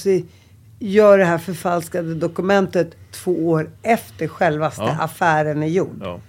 gör 0.91 1.19
det 1.19 1.25
här 1.25 1.39
förfalskade 1.39 2.15
dokumentet 2.15 2.97
två 3.11 3.49
år 3.49 3.71
efter 3.83 4.29
självaste 4.29 4.83
Ja. 4.83 4.97
affären 5.01 5.63
är 5.63 5.67
gjord. 5.67 5.97
Ja. 6.01 6.21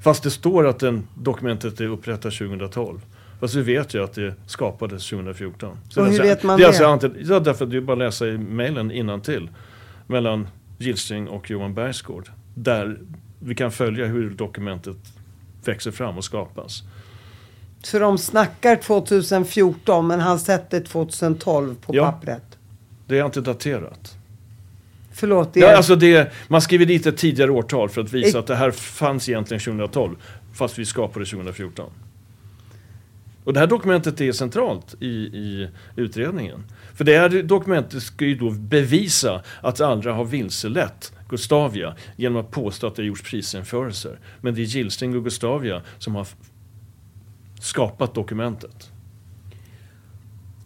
Fast 0.00 0.22
det 0.22 0.30
står 0.30 0.66
att 0.66 0.78
den 0.78 1.08
dokumentet 1.14 1.80
är 1.80 1.86
upprättat 1.86 2.32
2012. 2.32 3.00
Fast 3.40 3.54
vi 3.54 3.62
vet 3.62 3.94
ju 3.94 4.04
att 4.04 4.12
det 4.12 4.34
skapades 4.46 5.06
2014. 5.10 5.76
Så 5.88 6.00
Och 6.00 6.06
hur 6.06 6.12
alltså- 6.12 6.22
vet 6.22 6.42
man 6.42 6.58
det? 6.58 6.62
Är 6.64 6.72
det? 6.72 6.86
alltså 6.88 7.10
ja, 7.32 7.40
därför 7.40 7.64
att 7.64 7.70
det 7.70 7.76
är 7.76 7.80
bara 7.80 7.92
att 7.92 7.98
läsa 7.98 8.26
i 8.26 8.38
mejlen 8.38 8.90
innantill 8.90 9.48
mellan 10.06 10.48
Gilstring 10.78 11.28
och 11.28 11.50
Johan 11.50 11.74
Bergsgård. 11.74 12.30
Där 12.54 12.98
vi 13.40 13.54
kan 13.54 13.72
följa 13.72 14.06
hur 14.06 14.30
dokumentet 14.30 14.96
växer 15.64 15.90
fram 15.90 16.16
och 16.18 16.24
skapas. 16.24 16.82
Så 17.82 17.98
de 17.98 18.18
snackar 18.18 18.76
2014 18.76 20.06
men 20.06 20.20
han 20.20 20.38
sätter 20.38 20.80
2012 20.80 21.74
på 21.74 21.96
Ja. 21.96 22.04
pappret. 22.12 22.49
Det 23.10 23.18
är 23.18 23.24
inte 23.24 23.40
daterat. 23.40 24.16
Förlåt, 25.12 25.54
det 25.54 25.60
Ja, 25.60 25.68
är... 25.68 25.74
alltså 25.74 25.96
det, 25.96 26.32
man 26.48 26.62
skriver 26.62 26.86
dit 26.86 27.06
ett 27.06 27.16
tidigare 27.16 27.50
årtal 27.50 27.88
för 27.88 28.00
att 28.00 28.12
visa 28.12 28.28
Ex- 28.28 28.34
att 28.36 28.46
det 28.46 28.54
här 28.56 28.70
fanns 28.70 29.28
egentligen 29.28 29.60
2012, 29.60 30.16
fast 30.54 30.78
vi 30.78 30.84
skapade 30.84 31.24
2014. 31.26 31.90
Och 33.44 33.52
det 33.52 33.60
här 33.60 33.66
dokumentet 33.66 34.20
är 34.20 34.32
centralt 34.32 34.94
i, 35.00 35.06
i 35.06 35.68
utredningen. 35.96 36.64
För 36.94 37.04
det 37.04 37.18
här 37.18 37.42
dokumentet 37.42 38.02
ska 38.02 38.24
ju 38.24 38.34
då 38.34 38.50
bevisa 38.50 39.42
att 39.62 39.80
Allra 39.80 40.12
har 40.12 40.24
vilselett 40.24 41.12
Gustavia 41.28 41.94
genom 42.16 42.40
att 42.40 42.50
påstå 42.50 42.86
att 42.86 42.96
det 42.96 43.02
har 43.02 43.06
gjorts 43.06 43.22
prisjämförelser. 43.22 44.18
Men 44.40 44.54
det 44.54 44.60
är 44.60 44.64
Gillsting 44.64 45.16
och 45.16 45.24
Gustavia 45.24 45.82
som 45.98 46.14
har 46.14 46.26
skapat 47.60 48.14
dokumentet. 48.14 48.90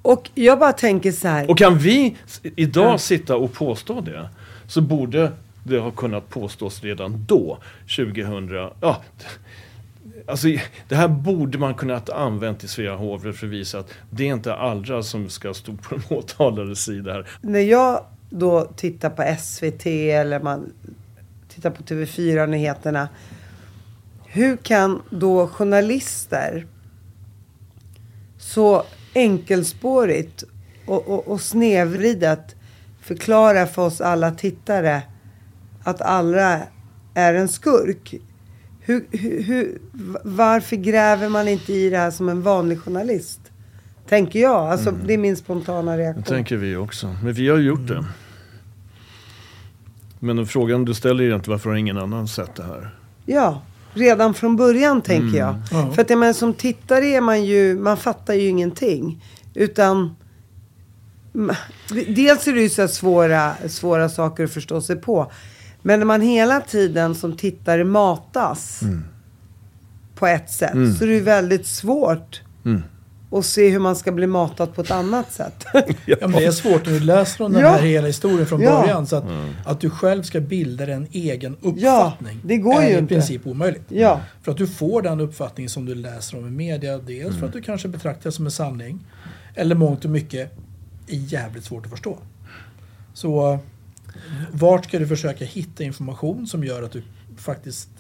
Och 0.05 0.31
jag 0.35 0.59
bara 0.59 0.73
tänker 0.73 1.13
så 1.13 1.29
här. 1.29 1.51
Och 1.51 1.59
kan 1.59 1.79
vi 1.79 2.17
idag 2.57 2.93
Ja. 2.95 2.99
sitta 2.99 3.37
och 3.37 3.53
påstå 3.53 4.01
det 4.01 4.29
så 4.67 4.81
borde 4.81 5.33
det 5.65 5.79
ha 5.79 5.91
kunnat 5.91 6.29
påstås 6.29 6.83
redan 6.83 7.25
då, 7.29 7.59
2000. 7.97 8.49
Ja, 8.81 9.03
alltså, 10.27 10.49
det 10.89 10.95
här 10.97 11.09
borde 11.09 11.59
man 11.59 11.75
kunnat 11.75 12.11
använt 12.11 12.65
i 12.65 12.69
Svea 12.69 12.97
hovrätt 12.97 13.37
för 13.37 13.47
att 13.47 13.53
visa 13.53 13.79
att 13.79 13.91
det 14.11 14.29
är 14.29 14.33
inte 14.35 14.55
Allra 14.55 15.03
som 15.03 15.29
ska 15.29 15.55
stå 15.55 15.73
på 15.73 15.95
den 15.95 16.19
åtalades 16.19 16.85
sida 16.85 17.13
här. 17.13 17.27
När 17.41 17.61
jag 17.61 18.05
då 18.31 18.65
tittar 18.77 19.11
på 19.11 19.37
SVT 19.41 19.87
eller 19.87 20.41
man 20.41 20.73
tittar 21.49 21.71
på 21.71 21.83
TV4-nyheterna. 21.83 23.09
Hur 24.27 24.57
kan 24.57 25.03
då 25.11 25.47
journalister 25.49 26.67
så 28.39 28.83
enkelspårigt 29.15 30.45
och, 30.87 31.09
och, 31.09 31.29
och 31.29 31.41
snedvridet 31.41 32.55
förklara 33.01 33.67
för 33.67 33.83
oss 33.83 34.01
alla 34.01 34.31
tittare 34.31 35.03
att 35.83 36.01
alla 36.01 36.61
är 37.15 37.35
en 37.35 37.49
skurk? 37.49 38.15
Hur, 38.81 39.07
hur, 39.43 39.79
varför 40.25 40.77
gräver 40.77 41.29
man 41.29 41.49
inte 41.49 41.73
i 41.73 41.91
det 41.91 41.99
här 41.99 42.11
som 42.11 42.29
en 42.29 42.43
vanlig 42.43 42.81
journalist? 42.81 43.41
Tänker 44.09 44.39
jag. 44.39 44.73
Alltså, 44.73 44.91
Det 44.91 45.15
är 45.15 45.19
min 45.19 45.37
spontana 45.37 45.99
reaktion. 45.99 46.23
Det 46.23 46.31
tänker 46.31 46.57
vi 46.57 46.77
också. 46.77 47.17
Men 47.23 47.33
vi 47.33 47.49
har 47.49 47.59
gjort 47.59 47.89
det. 47.89 48.05
Men 50.19 50.47
frågan 50.47 50.85
du 50.85 50.95
ställer 50.95 51.25
är 51.25 51.29
egentligen 51.29 51.55
varför 51.55 51.71
har 51.71 51.77
ingen 51.77 51.99
annan 51.99 52.29
sett 52.29 52.55
det 52.55 52.63
här? 52.63 52.95
Ja, 53.27 53.63
redan 53.95 54.35
från 54.35 54.57
början 54.57 55.03
tänker 55.03 55.39
jag. 55.39 55.55
Ja. 55.71 55.93
För 55.95 56.03
att 56.03 56.11
jag 56.11 56.19
menar, 56.19 56.33
som 56.33 56.55
tittare 56.55 57.07
är 57.07 57.21
man 57.21 57.45
ju, 57.45 57.79
man 57.79 57.97
fattar 57.97 58.35
ju 58.35 58.49
ingenting. 58.49 59.25
Utan 59.55 60.17
dels 62.09 62.49
är 62.49 62.53
det 62.53 62.61
ju 62.61 62.69
så 62.69 62.89
svåra, 62.89 63.55
svåra 63.69 64.09
saker 64.09 64.45
att 64.45 64.53
förstå 64.53 64.81
sig 64.81 64.97
på. 64.97 65.33
Men 65.83 65.99
när 65.99 66.07
man 66.07 66.21
hela 66.21 66.61
tiden 66.61 67.15
som 67.15 67.37
tittare 67.37 67.85
matas 67.85 68.81
på 70.15 70.27
ett 70.27 70.51
sätt 70.51 70.73
så 70.99 71.05
är 71.05 71.09
det 71.09 71.15
ju 71.15 71.21
väldigt 71.21 71.67
svårt 71.67 72.41
att 73.35 73.47
se 73.47 73.69
hur 73.71 73.79
man 73.79 73.97
ska 73.97 74.13
bli 74.13 74.27
matad 74.27 74.75
på 74.75 74.81
ett 74.81 74.91
annat 74.91 75.33
sätt. 75.33 75.65
Ja, 76.07 76.17
men 76.21 76.33
det 76.33 76.45
är 76.45 76.51
svårt 76.53 76.87
när 76.87 76.93
du 76.93 77.01
läser 77.01 77.45
om 77.45 77.53
den 77.53 77.63
Ja. 77.63 77.69
här 77.71 77.83
hela 77.83 78.07
historien 78.07 78.47
från 78.47 78.61
Ja. 78.61 78.81
början. 78.81 79.07
Så 79.07 79.17
att, 79.17 79.25
att 79.67 79.81
du 79.81 79.91
själv 79.91 80.23
ska 80.23 80.41
bilda 80.41 80.87
en 80.93 81.07
egen 81.13 81.53
uppfattning 81.63 82.35
Ja, 82.35 82.41
det 82.45 82.57
går 82.57 82.83
är 82.83 82.89
ju 82.89 82.95
i 82.95 82.99
inte. 82.99 83.15
princip 83.15 83.47
omöjligt. 83.47 83.83
Ja. 83.89 84.21
För 84.43 84.53
att 84.53 84.59
du 84.59 84.67
får 84.67 85.03
den 85.03 85.21
uppfattning 85.21 85.69
som 85.69 85.85
du 85.87 85.95
läser 85.95 86.39
om 86.39 86.47
i 86.49 86.51
media. 86.51 86.99
Dels 86.99 87.27
Mm. 87.29 87.39
för 87.41 87.47
att 87.47 87.53
du 87.53 87.63
kanske 87.63 87.89
betraktar 87.89 88.25
det 88.31 88.33
som 88.33 88.45
en 88.45 88.51
sanning. 88.51 88.99
Eller 89.55 89.75
mångt 89.75 90.05
och 90.05 90.11
mycket 90.11 90.53
är 91.09 91.17
jävligt 91.17 91.65
svårt 91.65 91.85
att 91.85 91.91
förstå. 91.91 92.19
Så 93.15 93.59
vart 94.53 94.85
ska 94.85 94.99
du 94.99 95.07
försöka 95.07 95.45
hitta 95.45 95.85
information 95.85 96.47
som 96.47 96.65
gör 96.65 96.83
att 96.83 96.93
du 96.93 97.03
faktiskt 97.37 97.89
Mm 97.89 97.94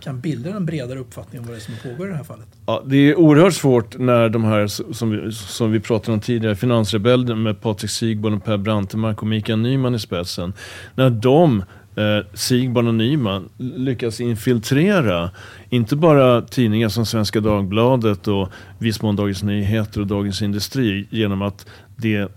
kan 0.00 0.20
bilda 0.20 0.50
en 0.50 0.66
bredare 0.66 0.98
uppfattning 0.98 1.40
om 1.40 1.46
vad 1.46 1.56
det 1.56 1.58
är 1.58 1.60
som 1.60 1.74
pågår 1.90 2.06
i 2.06 2.10
det 2.10 2.16
här 2.16 2.24
fallet? 2.24 2.46
Ja, 2.66 2.82
det 2.86 2.96
är 2.96 3.18
oerhört 3.18 3.54
svårt 3.54 3.98
när 3.98 4.28
de 4.28 4.44
här, 4.44 4.66
som 4.92 5.10
vi, 5.10 5.32
som 5.32 5.72
vi 5.72 5.80
pratade 5.80 6.12
om 6.12 6.20
tidigare, 6.20 6.56
finansrebellen 6.56 7.42
med 7.42 7.60
Patrik 7.60 7.90
Sigborn 7.90 8.34
och 8.34 8.44
Per 8.44 8.56
Brantemark 8.56 9.22
och 9.22 9.28
Mikael 9.28 9.58
Nyman 9.58 9.94
i 9.94 9.98
spetsen. 9.98 10.52
När 10.94 11.10
de, 11.10 11.64
eh, 11.94 12.26
Sigborn 12.34 12.88
och 12.88 12.94
Nyman, 12.94 13.48
lyckas 13.56 14.20
infiltrera 14.20 15.30
inte 15.68 15.96
bara 15.96 16.42
tidningar 16.42 16.88
som 16.88 17.06
Svenska 17.06 17.40
Dagbladet 17.40 18.28
och 18.28 18.48
viss 18.78 19.02
mån 19.02 19.16
Dagens 19.16 19.42
Nyheter 19.42 20.00
och 20.00 20.06
Dagens 20.06 20.42
Industri 20.42 21.06
genom 21.10 21.42
att 21.42 21.66
det 21.96 22.28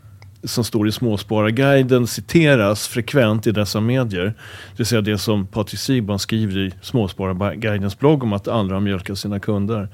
som 0.44 0.64
står 0.64 0.88
i 0.88 0.91
Småspararguiden 0.91 2.08
citeras 2.08 2.88
frekvent 2.88 3.48
i 3.48 3.52
dessa 3.52 3.80
medier. 3.80 4.26
Det 4.26 4.34
vill 4.78 4.86
säga 4.86 5.02
det 5.02 5.18
som 5.18 5.48
Patrik 5.48 5.80
Sigban 5.80 6.20
skriver 6.20 6.58
i 6.58 6.74
Småspararguidens 6.82 8.00
blogg 8.00 8.24
om 8.24 8.34
att 8.34 8.48
andra 8.48 8.76
har 8.76 8.82
mjölkat 8.82 9.20
sina 9.20 9.39
kunder. 9.39 9.88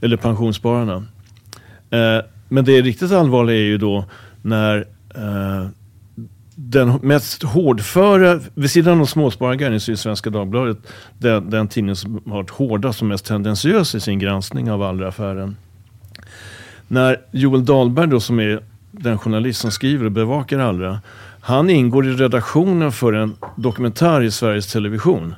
Eller 0.00 0.16
pensionsspararna. 0.16 1.06
Eh, 1.90 2.24
men 2.48 2.64
det 2.64 2.80
riktigt 2.80 3.12
allvarliga 3.12 3.56
är 3.56 3.60
ju 3.60 3.78
då 3.78 4.04
när 4.42 4.78
eh, 5.14 5.68
den 6.54 6.98
mest 7.02 7.42
hårdföra, 7.42 8.40
vid 8.54 8.70
sidan 8.70 9.00
av 9.00 9.06
Småspararguiden 9.06 9.80
så 9.80 9.92
är 9.92 9.96
Svenska 9.96 10.30
Dagbladet 10.30 10.78
den, 11.18 11.50
den 11.50 11.68
tidning 11.68 11.96
som 11.96 12.14
har 12.26 12.36
varit 12.36 12.50
hårdast 12.50 13.00
och 13.00 13.06
mest 13.06 13.26
tendentiös 13.26 13.94
i 13.94 14.00
sin 14.00 14.18
granskning 14.18 14.70
av 14.70 14.82
Allra-affären. 14.82 15.56
När 16.88 17.20
Joel 17.30 17.64
Dahlberg 17.64 18.06
då 18.06 18.20
som 18.20 18.40
är 18.40 18.60
den 19.02 19.18
journalist 19.18 19.60
som 19.60 19.70
skriver 19.70 20.04
och 20.04 20.12
bevakar 20.12 20.58
Allra. 20.58 21.00
Han 21.40 21.70
ingår 21.70 22.06
i 22.06 22.12
redaktionen 22.12 22.92
för 22.92 23.12
en 23.12 23.36
dokumentär 23.56 24.22
i 24.22 24.30
Sveriges 24.30 24.72
Television. 24.72 25.34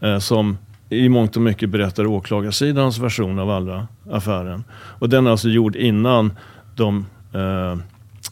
Eh, 0.00 0.18
som 0.18 0.58
i 0.88 1.08
mångt 1.08 1.36
och 1.36 1.42
mycket 1.42 1.70
berättar 1.70 2.06
åklagarsidans 2.06 2.98
version 2.98 3.38
av 3.38 3.50
Allra-affären. 3.50 4.64
Och 4.72 5.08
den 5.08 5.26
är 5.26 5.30
alltså 5.30 5.48
gjord 5.48 5.76
innan 5.76 6.32
de 6.76 7.06
eh, 7.32 7.78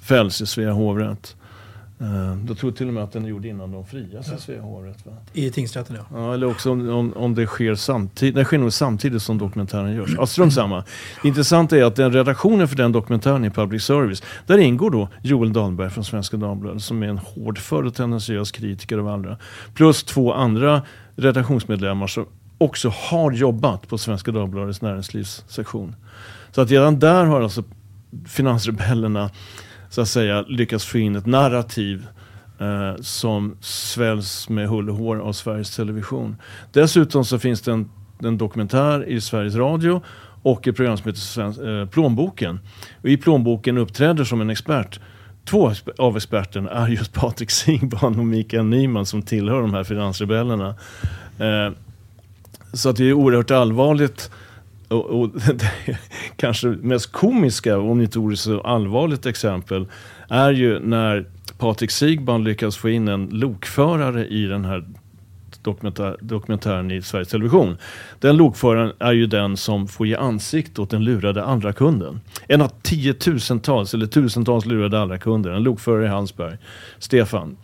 fälls 0.02 0.40
i 0.40 0.46
Svea 0.46 0.72
hovrätt. 0.72 1.36
Eh, 2.00 2.38
jag 2.48 2.58
tror 2.58 2.70
till 2.70 2.88
och 2.88 2.94
med 2.94 3.04
att 3.04 3.12
den 3.12 3.24
är 3.24 3.28
gjord 3.28 3.44
innan 3.44 3.72
de 3.72 3.86
frias 3.86 4.32
i 4.32 4.36
Svea 4.38 4.62
hovrätt. 4.62 5.06
I 5.32 5.50
tingsrätten 5.50 5.96
ja. 5.96 6.04
Ja, 6.18 6.34
eller 6.34 6.46
också 6.46 6.70
om, 6.70 6.88
om, 6.88 7.12
om 7.12 7.34
det 7.34 7.46
sker 7.46 7.74
samtidigt. 7.74 8.34
Det 8.34 8.44
sker 8.44 8.58
nog 8.58 8.72
samtidigt 8.72 9.22
som 9.22 9.38
dokumentären 9.38 9.92
görs. 9.92 10.10
Ja, 10.16 10.26
strunt 10.26 10.54
samma. 10.54 10.84
Det 11.22 11.28
intressanta 11.28 11.76
är 11.76 11.84
att 11.84 11.96
den 11.96 12.12
redaktionen 12.12 12.68
för 12.68 12.76
den 12.76 12.92
dokumentären 12.92 13.44
i 13.44 13.50
Public 13.50 13.84
Service, 13.84 14.22
där 14.46 14.58
ingår 14.58 14.90
då 14.90 15.08
Joel 15.22 15.52
Dahlberg 15.52 15.90
från 15.90 16.04
Svenska 16.04 16.36
Dagbladet 16.36 16.82
som 16.82 17.02
är 17.02 17.08
en 17.08 17.18
hårdför 17.18 17.86
och 17.86 17.94
tendentiös 17.94 18.50
kritiker 18.50 18.98
av 18.98 19.08
andra. 19.08 19.38
Plus 19.74 20.04
två 20.04 20.32
andra 20.32 20.82
redaktionsmedlemmar 21.16 22.06
som 22.06 22.26
också 22.58 22.88
har 22.88 23.32
jobbat 23.32 23.88
på 23.88 23.98
Svenska 23.98 24.32
Dagbladets 24.32 24.82
näringslivssektion. 24.82 25.96
Så 26.50 26.60
att 26.60 26.70
redan 26.70 26.98
där 26.98 27.24
har 27.24 27.40
alltså 27.40 27.64
finansrebellerna 28.26 29.30
så 29.90 30.00
att 30.00 30.08
säga 30.08 30.42
lyckas 30.42 30.84
få 30.84 30.98
in 30.98 31.16
ett 31.16 31.26
narrativ 31.26 32.06
eh, 32.58 33.00
som 33.00 33.56
sväljs 33.60 34.48
med 34.48 34.68
hull 34.68 34.90
och 34.90 34.96
hår 34.96 35.16
av 35.16 35.32
Sveriges 35.32 35.76
Television. 35.76 36.36
Dessutom 36.72 37.24
så 37.24 37.38
finns 37.38 37.60
det 37.60 37.72
en, 37.72 37.90
en 38.22 38.38
dokumentär 38.38 39.08
i 39.08 39.20
Sveriges 39.20 39.54
Radio 39.54 40.02
och 40.42 40.68
ett 40.68 40.76
program 40.76 40.96
som 40.96 41.06
heter 41.06 41.20
Svensk, 41.20 41.60
eh, 41.60 41.86
Plånboken. 41.86 42.60
Och 43.02 43.08
I 43.08 43.16
Plånboken 43.16 43.78
uppträder 43.78 44.24
som 44.24 44.40
en 44.40 44.50
expert 44.50 45.00
Två 45.48 45.72
av 45.98 46.16
experterna 46.16 46.70
är 46.70 46.88
just 46.88 47.12
Patrik 47.12 47.50
Singban 47.50 48.18
och 48.18 48.26
Mikael 48.26 48.64
Nyman 48.64 49.06
som 49.06 49.22
tillhör 49.22 49.60
de 49.60 49.74
här 49.74 49.84
finansrebellerna. 49.84 50.74
Eh, 51.38 51.72
så 52.72 52.88
att 52.88 52.96
det 52.96 53.04
är 53.04 53.12
oerhört 53.12 53.50
allvarligt. 53.50 54.30
Och, 54.88 55.04
och 55.04 55.30
det 55.54 55.98
kanske 56.36 56.68
mest 56.68 57.12
komiska, 57.12 57.78
om 57.78 58.00
inte 58.00 58.18
vore 58.18 58.36
så 58.36 58.60
allvarligt 58.60 59.26
exempel, 59.26 59.86
är 60.28 60.50
ju 60.50 60.80
när 60.80 61.26
Patrik 61.58 61.90
Sigban 61.90 62.44
lyckas 62.44 62.76
få 62.76 62.88
in 62.88 63.08
en 63.08 63.28
lokförare 63.32 64.26
i 64.26 64.46
den 64.46 64.64
här 64.64 64.84
dokumentär, 65.62 66.16
dokumentären 66.20 66.90
i 66.90 67.02
Sveriges 67.02 67.28
Television. 67.28 67.76
Den 68.18 68.36
lokföraren 68.36 68.92
är 68.98 69.12
ju 69.12 69.26
den 69.26 69.56
som 69.56 69.88
får 69.88 70.06
ge 70.06 70.16
ansikte 70.16 70.80
åt 70.80 70.90
den 70.90 71.04
lurade 71.04 71.44
andra 71.44 71.72
kunden. 71.72 72.20
En 72.46 72.62
av 72.62 72.72
tiotusentals 72.82 73.94
eller 73.94 74.06
tusentals 74.06 74.66
lurade 74.66 75.00
andra 75.00 75.18
kunder, 75.18 75.50
en 75.50 75.62
lokförare 75.62 76.04
i 76.04 76.08
Hallsberg, 76.08 76.56
Stefan. 76.98 77.56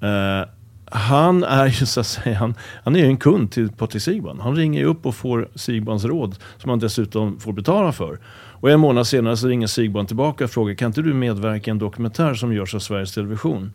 Eh, 0.00 0.48
han 0.94 1.44
är 1.44 1.66
ju 1.66 1.86
så 1.86 2.00
att 2.00 2.06
säga, 2.06 2.38
han, 2.38 2.54
han 2.84 2.96
är 2.96 3.00
ju 3.00 3.06
en 3.06 3.16
kund 3.16 3.50
till 3.50 3.72
Patrik 3.72 4.02
Sigban. 4.02 4.40
Han 4.40 4.56
ringer 4.56 4.80
ju 4.80 4.86
upp 4.86 5.06
och 5.06 5.14
får 5.14 5.48
Sigbans 5.54 6.04
råd 6.04 6.36
som 6.58 6.70
han 6.70 6.78
dessutom 6.78 7.40
får 7.40 7.52
betala 7.52 7.92
för. 7.92 8.18
Och 8.60 8.70
en 8.70 8.80
månad 8.80 9.06
senare 9.06 9.36
så 9.36 9.48
ringer 9.48 9.66
Sigban 9.66 10.06
tillbaka 10.06 10.44
och 10.44 10.50
frågar 10.50 10.74
kan 10.74 10.86
inte 10.86 11.02
du 11.02 11.14
medverka 11.14 11.70
i 11.70 11.72
en 11.72 11.78
dokumentär 11.78 12.34
som 12.34 12.52
görs 12.52 12.74
av 12.74 12.78
Sveriges 12.78 13.14
Television? 13.14 13.70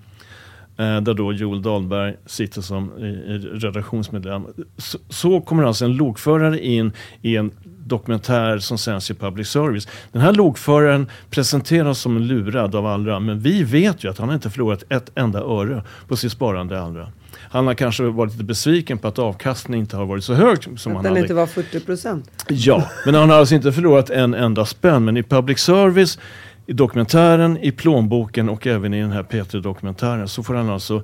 eh, 0.80 1.02
där 1.02 1.14
då 1.14 1.34
Joel 1.34 1.62
Dahlberg 1.62 2.16
sitter 2.26 2.62
som 2.62 2.98
i, 2.98 3.06
i 3.06 3.38
redaktionsmedlem. 3.38 4.46
Så, 4.78 4.98
så 5.10 5.42
kommer 5.42 5.64
alltså 5.64 5.86
en 5.86 5.94
lokförare 5.94 6.66
in 6.66 6.92
i 7.22 7.36
en 7.36 7.52
dokumentär 7.90 8.60
som 8.60 8.78
sänds 8.78 9.12
i 9.12 9.14
public 9.14 9.48
service. 9.48 9.88
Den 10.12 10.22
här 10.22 10.34
lokföraren 10.34 11.10
presenteras 11.30 12.00
som 12.00 12.18
lurad 12.18 12.76
av 12.76 12.86
andra 12.86 13.20
men 13.20 13.40
vi 13.40 13.64
vet 13.64 14.04
ju 14.04 14.10
att 14.10 14.18
han 14.18 14.34
inte 14.34 14.50
förlorat 14.50 14.84
ett 14.90 15.12
enda 15.16 15.40
öre 15.40 15.84
på 16.08 16.16
sitt 16.16 16.32
sparande 16.32 16.82
andra. 16.82 17.08
Han 17.52 17.68
har 17.68 17.74
kanske 17.74 18.04
varit 18.04 18.32
lite 18.32 18.44
besviken 18.44 18.98
på 18.98 19.08
att 19.08 19.20
avkastningen 19.20 19.80
inte 19.80 19.98
har 19.98 20.06
varit 20.06 20.24
så 20.24 20.34
hög 20.34 20.80
som 20.80 20.92
Att 20.92 21.06
han 21.06 21.14
den 21.14 21.18
inte 21.18 21.34
var 21.34 21.46
40 21.46 21.80
procent. 21.80 22.32
Ja, 22.48 22.90
men 23.06 23.16
han 23.16 23.30
har 23.30 23.38
alltså 23.38 23.56
inte 23.56 23.72
förlorat 23.72 24.10
en 24.10 24.34
enda 24.34 24.66
spänn. 24.66 25.06
Men 25.06 25.18
i 25.18 25.24
public 25.24 25.60
service, 25.60 26.20
i 26.66 26.74
dokumentären, 26.74 27.58
i 27.58 27.72
plånboken 27.72 28.50
och 28.50 28.68
även 28.68 28.94
i 28.94 29.02
den 29.02 29.12
här 29.12 29.24
P3-dokumentären 29.24 30.28
så 30.28 30.44
får 30.44 30.54
han 30.54 30.70
alltså 30.70 31.04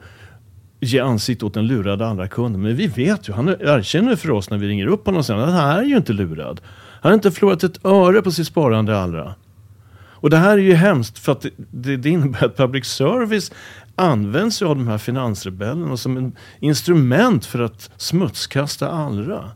ge 0.85 0.99
ansikte 0.99 1.45
åt 1.45 1.53
den 1.53 1.67
lurade 1.67 2.07
andra 2.07 2.27
kunden. 2.27 2.61
Men 2.61 2.75
vi 2.75 2.87
vet 2.87 3.29
ju, 3.29 3.33
han 3.33 3.49
erkänner 3.49 4.15
för 4.15 4.31
oss 4.31 4.49
när 4.49 4.57
vi 4.57 4.67
ringer 4.67 4.87
upp 4.87 5.05
honom 5.05 5.23
sen, 5.23 5.39
att 5.39 5.53
han 5.53 5.77
är 5.77 5.83
ju 5.83 5.97
inte 5.97 6.13
lurad. 6.13 6.61
Han 7.01 7.09
har 7.09 7.13
inte 7.13 7.31
förlorat 7.31 7.63
ett 7.63 7.85
öre 7.85 8.21
på 8.21 8.31
sitt 8.31 8.47
sparande 8.47 8.99
allra. 8.99 9.35
Och 10.25 10.29
det 10.29 10.37
här 10.37 10.51
är 10.51 10.61
ju 10.61 10.73
hemskt 10.73 11.19
för 11.19 11.31
att 11.31 11.41
det, 11.41 11.49
det, 11.57 11.97
det 11.97 12.09
innebär 12.09 12.45
att 12.45 12.57
public 12.57 12.85
service 12.85 13.51
används 13.95 14.61
ju 14.61 14.65
av 14.65 14.75
de 14.75 14.87
här 14.87 14.97
finansrebellerna 14.97 15.97
som 15.97 16.17
ett 16.17 16.33
instrument 16.59 17.45
för 17.45 17.59
att 17.59 17.89
smutskasta 17.97 18.89
Allra. 18.89 19.51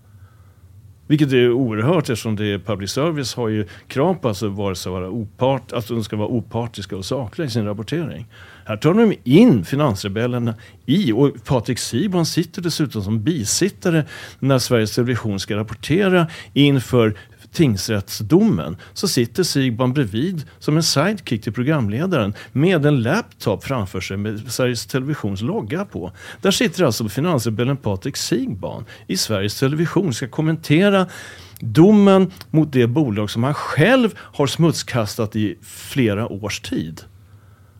Vilket 1.10 1.34
är 1.34 1.52
oerhört 1.52 2.10
eftersom 2.10 2.36
det 2.36 2.46
är 2.46 2.60
public 2.60 2.92
service 2.92 3.36
har 3.36 3.50
ju 3.50 3.66
krav 3.88 4.14
på 4.14 4.34
sig 4.34 4.50
vare 4.50 4.76
sig 4.76 4.92
vara 4.92 5.10
opart, 5.10 5.72
att 5.72 5.88
de 5.88 6.04
ska 6.04 6.16
vara 6.16 6.28
opartiska 6.28 6.98
och 6.98 7.06
sakliga 7.06 7.48
i 7.48 7.50
sin 7.50 7.66
rapportering. 7.66 8.28
Här 8.66 8.78
tar 8.78 8.94
de 8.94 9.16
in 9.24 9.66
finansrebellerna 9.66 10.56
i 10.86 11.12
och 11.12 11.46
Patrik 11.46 11.80
Sibon 11.80 12.26
sitter 12.26 12.62
dessutom 12.62 13.04
som 13.04 13.24
bisittare 13.24 14.06
när 14.40 14.60
Sveriges 14.60 14.96
Television 14.96 15.40
ska 15.40 15.56
rapportera 15.56 16.28
inför 16.54 17.16
tingsrättsdomen 17.52 18.78
så 18.94 19.08
sitter 19.08 19.44
Sigban 19.44 19.94
bredvid 19.94 20.44
som 20.60 20.78
en 20.78 20.84
sidekick 20.84 21.44
till 21.44 21.54
programledaren 21.54 22.34
med 22.52 22.86
en 22.86 23.02
laptop 23.02 23.64
framför 23.64 24.02
sig 24.02 24.18
med 24.18 24.52
Sveriges 24.52 24.86
Televisions 24.86 25.42
logga 25.42 25.86
på. 25.86 26.12
Där 26.42 26.52
sitter 26.52 26.84
alltså 26.84 27.10
finansrebellen 27.10 27.78
Patrik 27.78 28.18
Sigban 28.18 28.86
i 29.08 29.18
Sveriges 29.18 29.60
Television 29.60 30.14
ska 30.14 30.28
kommentera 30.28 31.08
domen 31.60 32.32
mot 32.50 32.72
det 32.72 32.88
bolag 32.88 33.30
som 33.30 33.44
han 33.44 33.54
själv 33.54 34.10
har 34.18 34.48
smutskastat 34.48 35.36
i 35.36 35.58
flera 35.62 36.28
års 36.28 36.60
tid. 36.60 37.02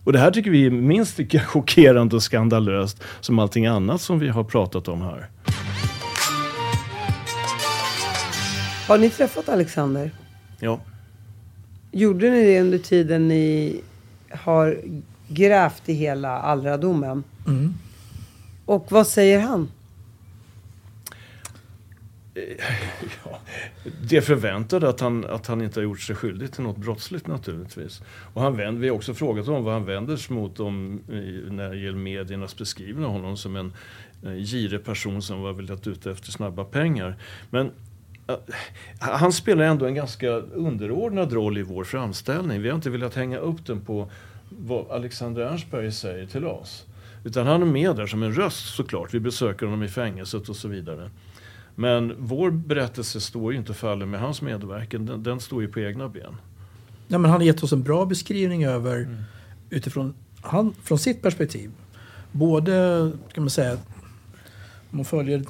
Och 0.04 0.14
det 0.14 0.20
här 0.20 0.32
tycker 0.32 0.52
vi 0.52 0.66
är 0.66 0.72
minst 0.72 1.18
lika 1.18 1.40
chockerande 1.46 2.16
och 2.16 2.24
skandalöst 2.24 3.04
som 3.22 3.40
allting 3.40 3.66
annat 3.66 4.02
som 4.02 4.20
vi 4.20 4.30
har 4.30 4.44
pratat 4.44 4.88
om 4.88 5.02
här. 5.02 5.30
Har 8.90 8.98
ni 8.98 9.10
träffat 9.10 9.50
Alexander? 9.50 10.12
Ja. 10.60 10.80
Gjorde 11.92 12.30
ni 12.30 12.44
det 12.44 12.62
under 12.62 12.78
tiden 12.78 13.28
ni 13.28 13.82
har 14.32 14.82
grävt 15.28 15.90
i 15.90 15.94
hela 15.94 16.40
Allra-domen? 16.40 17.24
Mm. 17.48 17.74
Och 18.66 18.88
vad 18.90 19.08
säger 19.08 19.40
han? 19.40 19.72
Det 24.10 24.22
förväntade 24.22 24.90
att 24.90 25.00
han, 25.00 25.26
att 25.26 25.48
han 25.48 25.62
inte 25.62 25.80
har 25.80 25.84
gjort 25.84 26.02
sig 26.02 26.16
skyldig 26.16 26.52
till 26.52 26.64
något 26.64 26.78
brottsligt 26.78 27.28
naturligtvis. 27.28 28.02
Och 28.34 28.42
han 28.42 28.58
vänder, 28.58 28.82
vi 28.82 28.90
har 28.90 28.96
också 28.96 29.14
frågat 29.14 29.46
honom 29.46 29.64
vad 29.64 29.74
han 29.74 29.86
vänder 29.86 30.18
sig 30.18 30.36
mot 30.36 30.60
om, 30.60 31.02
när 31.50 31.70
det 31.70 31.78
gäller 31.78 31.98
mediernas 31.98 32.58
beskrivning 32.58 33.06
av 33.06 33.12
honom 33.12 33.38
som 33.38 33.56
en 33.56 33.74
eh, 34.24 34.34
girig 34.34 34.86
person 34.86 35.22
som 35.22 35.42
var 35.42 35.54
väldigt 35.54 35.88
ute 35.88 36.12
efter 36.12 36.32
snabba 36.32 36.64
pengar. 36.64 37.18
Men 37.50 37.66
eh, 37.66 37.74
han 39.00 39.32
spelar 39.32 39.66
ändå 39.66 39.86
en 39.86 39.96
ganska 39.96 40.30
underordnad 40.38 41.34
roll 41.34 41.58
i 41.58 41.62
vår 41.62 41.84
framställning. 41.84 42.62
Vi 42.62 42.70
har 42.70 42.76
inte 42.76 42.90
velat 42.90 43.16
hänga 43.16 43.38
upp 43.38 43.66
den 43.66 43.82
på 43.82 44.12
vad 44.50 44.92
Alexander 44.92 45.42
Ernstberg 45.42 45.92
säger 45.92 46.26
till 46.26 46.46
oss. 46.46 46.86
Utan 47.24 47.48
han 47.48 47.62
är 47.62 47.66
med 47.66 47.96
där 47.96 48.08
som 48.08 48.24
en 48.24 48.34
röst 48.34 48.76
såklart. 48.76 49.14
Vi 49.14 49.20
besöker 49.20 49.66
honom 49.66 49.84
i 49.84 49.88
fängelset 49.88 50.50
och 50.50 50.56
så 50.56 50.68
vidare. 50.68 51.10
Men 51.76 52.16
vår 52.18 52.52
berättelse 52.52 53.22
står 53.22 53.52
ju 53.52 53.60
inte 53.60 53.72
och 53.72 53.78
faller 53.78 54.06
med 54.06 54.20
hans 54.20 54.42
medverkan. 54.42 55.06
Den, 55.06 55.24
den 55.24 55.40
står 55.40 55.62
ju 55.62 55.68
på 55.68 55.80
egna 55.80 56.10
ben. 56.10 56.38
Ja, 57.08 57.18
men 57.18 57.32
han 57.32 57.40
har 57.40 57.46
gett 57.46 57.64
oss 57.64 57.74
en 57.74 57.84
bra 57.84 58.06
beskrivning 58.06 58.66
över 58.66 59.18
utifrån 59.70 60.14
han, 60.42 60.74
från 60.84 61.00
sitt 61.00 61.22
perspektiv. 61.22 61.72
Både, 62.32 63.12
kan 63.34 63.44
man 63.44 63.50
säga, 63.50 63.74
om 64.92 64.98
man 64.98 65.06
följer 65.06 65.44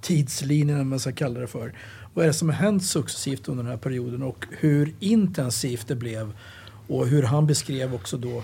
tidslinjen, 0.00 0.80
om 0.80 0.88
man 0.88 1.00
ska 1.00 1.12
kalla 1.12 1.40
det 1.40 1.46
för. 1.46 1.72
Vad 2.16 2.24
är 2.24 2.26
det 2.26 2.34
som 2.34 2.48
har 2.48 2.56
hänt 2.56 2.84
successivt 2.84 3.48
under 3.48 3.64
den 3.64 3.70
här 3.70 3.78
perioden 3.78 4.22
och 4.22 4.46
hur 4.50 4.94
intensivt 5.00 5.88
det 5.88 5.94
blev. 5.94 6.32
Och 6.86 7.06
hur 7.06 7.22
han 7.22 7.46
beskrev 7.46 7.94
också 7.94 8.16
då 8.16 8.42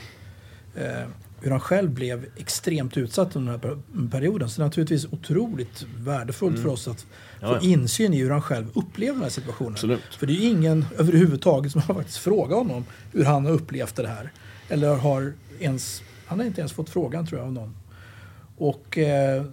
eh, 0.74 1.08
hur 1.40 1.50
han 1.50 1.60
själv 1.60 1.90
blev 1.90 2.26
extremt 2.36 2.96
utsatt 2.96 3.36
under 3.36 3.52
den 3.52 3.60
här 3.60 3.68
per- 3.68 4.10
perioden. 4.10 4.48
Så 4.48 4.60
det 4.60 4.64
är 4.64 4.66
naturligtvis 4.66 5.06
otroligt 5.12 5.86
värdefullt 5.98 6.58
för 6.58 6.68
oss 6.68 6.88
att 6.88 7.06
få 7.40 7.58
insyn 7.62 8.14
i 8.14 8.18
hur 8.18 8.30
han 8.30 8.42
själv 8.42 8.66
upplever 8.74 9.12
den 9.12 9.22
här 9.22 9.30
situationen. 9.30 9.72
Absolut. 9.72 10.14
För 10.18 10.26
det 10.26 10.32
är 10.32 10.40
ju 10.40 10.48
ingen 10.48 10.84
överhuvudtaget 10.98 11.72
som 11.72 11.80
har 11.80 11.94
faktiskt 11.94 12.18
frågat 12.18 12.58
honom 12.58 12.84
hur 13.12 13.24
han 13.24 13.44
har 13.44 13.52
upplevt 13.52 13.96
det 13.96 14.08
här. 14.08 14.32
Eller 14.68 14.96
har 14.96 15.32
ens, 15.58 16.02
han 16.26 16.38
har 16.38 16.46
inte 16.46 16.60
ens 16.60 16.72
fått 16.72 16.90
frågan 16.90 17.26
tror 17.26 17.40
jag 17.40 17.46
av 17.46 17.52
någon. 17.52 17.76
Och 18.56 18.98
eh, 18.98 19.44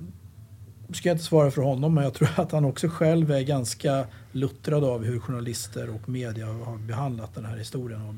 ska 0.91 1.09
jag 1.09 1.15
inte 1.15 1.25
svara 1.25 1.51
för 1.51 1.61
honom 1.61 1.93
men 1.93 2.03
jag 2.03 2.13
tror 2.13 2.29
att 2.35 2.51
han 2.51 2.65
också 2.65 2.87
själv 2.87 3.31
är 3.31 3.41
ganska 3.41 4.05
luttrad 4.31 4.83
av 4.83 5.03
hur 5.03 5.19
journalister 5.19 5.89
och 5.89 6.09
media 6.09 6.45
har 6.45 6.77
behandlat 6.77 7.35
den 7.35 7.45
här 7.45 7.57
historien 7.57 8.01
och 8.01 8.15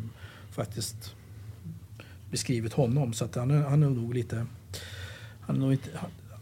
faktiskt 0.55 1.15
beskrivit 2.31 2.73
honom. 2.73 3.13
Så 3.13 3.25
att 3.25 3.35
han, 3.35 3.51
är, 3.51 3.61
han 3.61 3.83
är 3.83 3.89
nog 3.89 4.13
lite... 4.13 4.45
Han, 5.41 5.55
är 5.55 5.59
nog 5.59 5.71
inte, 5.71 5.89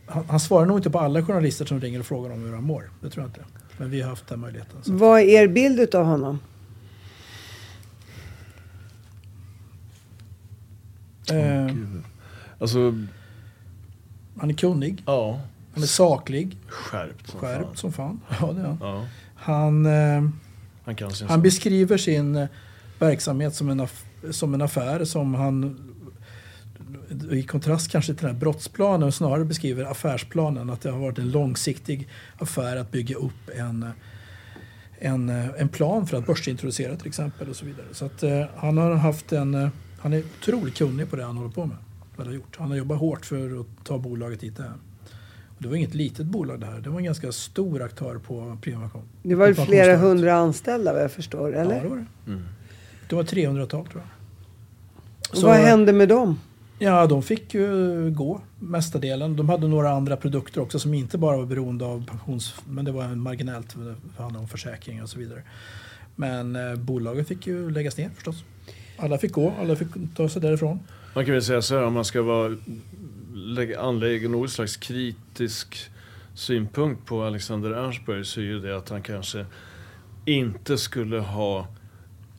han, 0.05 0.25
han 0.29 0.39
svarar 0.39 0.65
nog 0.65 0.79
inte 0.79 0.89
på 0.89 0.99
alla 0.99 1.23
journalister 1.25 1.65
som 1.65 1.81
ringer 1.81 1.99
och 1.99 2.05
frågar 2.05 2.29
om 2.29 2.43
hur 2.43 2.53
han 2.53 2.63
mår. 2.63 2.89
Det 3.01 3.09
tror 3.09 3.23
jag 3.23 3.29
inte. 3.29 3.41
Men 3.77 3.89
vi 3.89 4.01
har 4.01 4.09
haft 4.09 4.27
den 4.27 4.39
möjligheten. 4.39 4.83
Så. 4.83 4.93
Vad 4.93 5.19
är 5.19 5.23
er 5.23 5.47
bild 5.47 5.95
av 5.95 6.05
honom? 6.05 6.39
Eh, 11.31 11.75
Alltså, 12.59 12.93
han 14.37 14.49
är 14.49 14.53
kunnig, 14.53 15.03
ja. 15.05 15.39
Han 15.79 15.83
är 15.83 15.87
saklig, 15.87 16.57
Skärpt 16.67 17.29
som 17.29 17.39
skärpt 17.39 17.65
fan. 17.65 17.75
som 17.77 17.91
fan. 17.93 18.19
Ja, 18.41 18.51
det 18.53 18.61
är 18.61 18.65
han. 18.65 18.77
Ja, 18.81 19.05
Han, 19.35 19.85
eh, 19.85 20.29
han 20.83 20.95
kan 20.95 21.11
sin 21.11 21.27
han 21.27 21.37
sak. 21.37 21.43
beskriver 21.43 21.97
sin 21.97 22.35
eh, 22.35 22.47
verksamhet 22.99 23.55
som 23.55 23.69
en, 23.69 23.87
som 24.31 24.53
en 24.53 24.61
affär 24.61 25.05
som 25.05 25.33
han 25.35 25.79
i 27.31 27.43
kontrast 27.43 27.91
kanske 27.91 28.13
till 28.13 28.25
den 28.25 28.35
här 28.35 28.39
brottsplanen 28.39 29.11
snarare 29.11 29.45
beskriver 29.45 29.85
affärsplanen. 29.85 30.69
Att 30.69 30.81
det 30.81 30.91
har 30.91 30.99
varit 30.99 31.17
en 31.19 31.31
långsiktig 31.31 32.07
affär 32.37 32.77
att 32.77 32.91
bygga 32.91 33.15
upp 33.15 33.49
en, 33.55 33.85
en, 34.99 35.29
en 35.29 35.69
plan 35.69 36.07
för 36.07 36.17
att 36.17 36.25
börsintroducera 36.25 36.95
till 36.95 37.07
exempel 37.07 37.49
och 37.49 37.55
så 37.55 37.65
vidare. 37.65 37.85
Så 37.91 38.05
att 38.05 38.23
eh, 38.23 38.45
han 38.55 38.77
har 38.77 38.95
haft 38.95 39.31
en, 39.31 39.55
eh, 39.55 39.69
han 39.99 40.13
är 40.13 40.23
otroligt 40.39 40.77
kunnig 40.77 41.09
på 41.09 41.15
det 41.15 41.23
han 41.23 41.37
håller 41.37 41.51
på 41.51 41.65
med. 41.65 41.77
Vad 42.15 42.17
han, 42.17 42.27
har 42.27 42.33
gjort. 42.33 42.55
han 42.59 42.69
har 42.69 42.77
jobbat 42.77 42.99
hårt 42.99 43.25
för 43.25 43.59
att 43.61 43.67
ta 43.85 43.97
bolaget 43.97 44.39
dit 44.39 44.57
det 44.57 44.63
är. 44.63 44.73
Det 45.59 45.67
var 45.67 45.75
inget 45.75 45.93
litet 45.93 46.25
bolag 46.25 46.59
det 46.59 46.65
här. 46.65 46.79
Det 46.79 46.89
var 46.89 46.97
en 46.99 47.05
ganska 47.05 47.31
stor 47.31 47.81
aktör 47.81 48.17
på 48.17 48.57
privakom. 48.61 49.01
Det 49.23 49.35
var 49.35 49.47
ju 49.47 49.55
på 49.55 49.65
flera 49.65 49.97
hundra 49.97 50.33
anställda 50.33 50.93
vad 50.93 51.03
jag 51.03 51.11
förstår, 51.11 51.55
eller? 51.55 51.75
Ja, 51.75 51.83
det 51.83 51.89
var 51.89 51.97
det. 51.97 52.31
Mm. 52.31 52.43
Det 53.09 53.15
var 53.15 53.23
300-tal 53.23 53.85
tror 53.87 54.01
jag. 54.01 55.37
Så- 55.37 55.47
vad 55.47 55.55
hände 55.55 55.93
med 55.93 56.09
dem? 56.09 56.39
Ja, 56.79 57.07
de 57.07 57.23
fick 57.23 57.53
ju 57.53 58.11
gå 58.11 58.41
mestadelen. 58.59 59.35
De 59.35 59.49
hade 59.49 59.67
några 59.67 59.89
andra 59.91 60.17
produkter 60.17 60.61
också 60.61 60.79
som 60.79 60.93
inte 60.93 61.17
bara 61.17 61.37
var 61.37 61.45
beroende 61.45 61.85
av 61.85 62.05
pensions... 62.05 62.55
Men 62.69 62.85
det 62.85 62.91
var 62.91 63.15
marginellt, 63.15 63.71
för 63.73 63.79
det 63.81 63.95
handlade 64.17 64.41
om 64.43 64.47
försäkringar 64.47 65.03
och 65.03 65.09
så 65.09 65.19
vidare. 65.19 65.41
Men 66.15 66.55
eh, 66.55 66.75
bolaget 66.75 67.27
fick 67.27 67.47
ju 67.47 67.69
läggas 67.71 67.97
ner 67.97 68.09
förstås. 68.15 68.43
Alla 68.97 69.17
fick 69.17 69.31
gå, 69.31 69.53
alla 69.61 69.75
fick 69.75 69.87
ta 70.15 70.29
sig 70.29 70.41
därifrån. 70.41 70.79
Man 71.15 71.25
kan 71.25 71.33
väl 71.33 71.43
säga 71.43 71.61
så 71.61 71.75
här, 71.75 71.83
om 71.83 71.93
man 71.93 72.05
ska 72.05 72.21
vara, 72.21 72.55
anlägger 73.79 74.29
någon 74.29 74.49
slags 74.49 74.77
kritisk 74.77 75.89
synpunkt 76.33 77.05
på 77.05 77.23
Alexander 77.23 77.71
Ernstberg 77.71 78.25
så 78.25 78.39
är 78.39 78.43
ju 78.43 78.59
det 78.59 78.77
att 78.77 78.89
han 78.89 79.01
kanske 79.01 79.45
inte 80.25 80.77
skulle 80.77 81.19
ha 81.19 81.67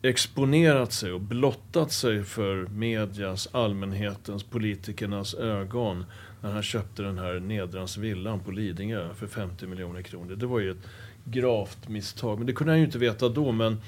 exponerat 0.03 0.92
sig 0.92 1.12
och 1.12 1.20
blottat 1.20 1.92
sig 1.92 2.24
för 2.24 2.66
medias, 2.66 3.48
allmänhetens, 3.53 4.44
politikernas 4.44 5.34
ögon 5.34 6.05
när 6.40 6.53
han 6.53 6.62
köpte 6.62 7.03
den 7.03 7.18
här 7.18 7.40
Nedrans 7.40 7.96
villan 7.96 8.40
på 8.40 8.51
Lidingö 8.51 9.14
för 9.14 9.26
50 9.26 9.66
miljoner 9.66 10.03
kronor. 10.03 10.36
Det 10.36 10.46
var 10.46 10.61
ju 10.61 10.70
ett 10.70 10.88
gravt 11.24 11.88
misstag, 11.88 12.38
men 12.38 12.46
det 12.46 12.53
kunde 12.53 12.72
han 12.72 12.78
ju 12.78 12.84
inte 12.84 12.98
veta 12.98 13.28
då. 13.28 13.53
Men, 13.53 13.80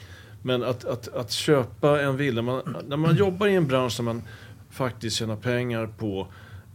men 0.42 0.62
att, 0.62 0.84
att, 0.84 1.08
att 1.08 1.30
köpa 1.30 2.02
en 2.02 2.16
villa, 2.16 2.42
man, 2.42 2.76
när 2.88 2.96
man 2.96 3.16
jobbar 3.16 3.46
i 3.46 3.54
en 3.54 3.66
bransch 3.66 3.96
där 3.96 4.04
man 4.04 4.22
faktiskt 4.70 5.16
tjänar 5.16 5.36
pengar 5.36 5.86
på 5.86 6.28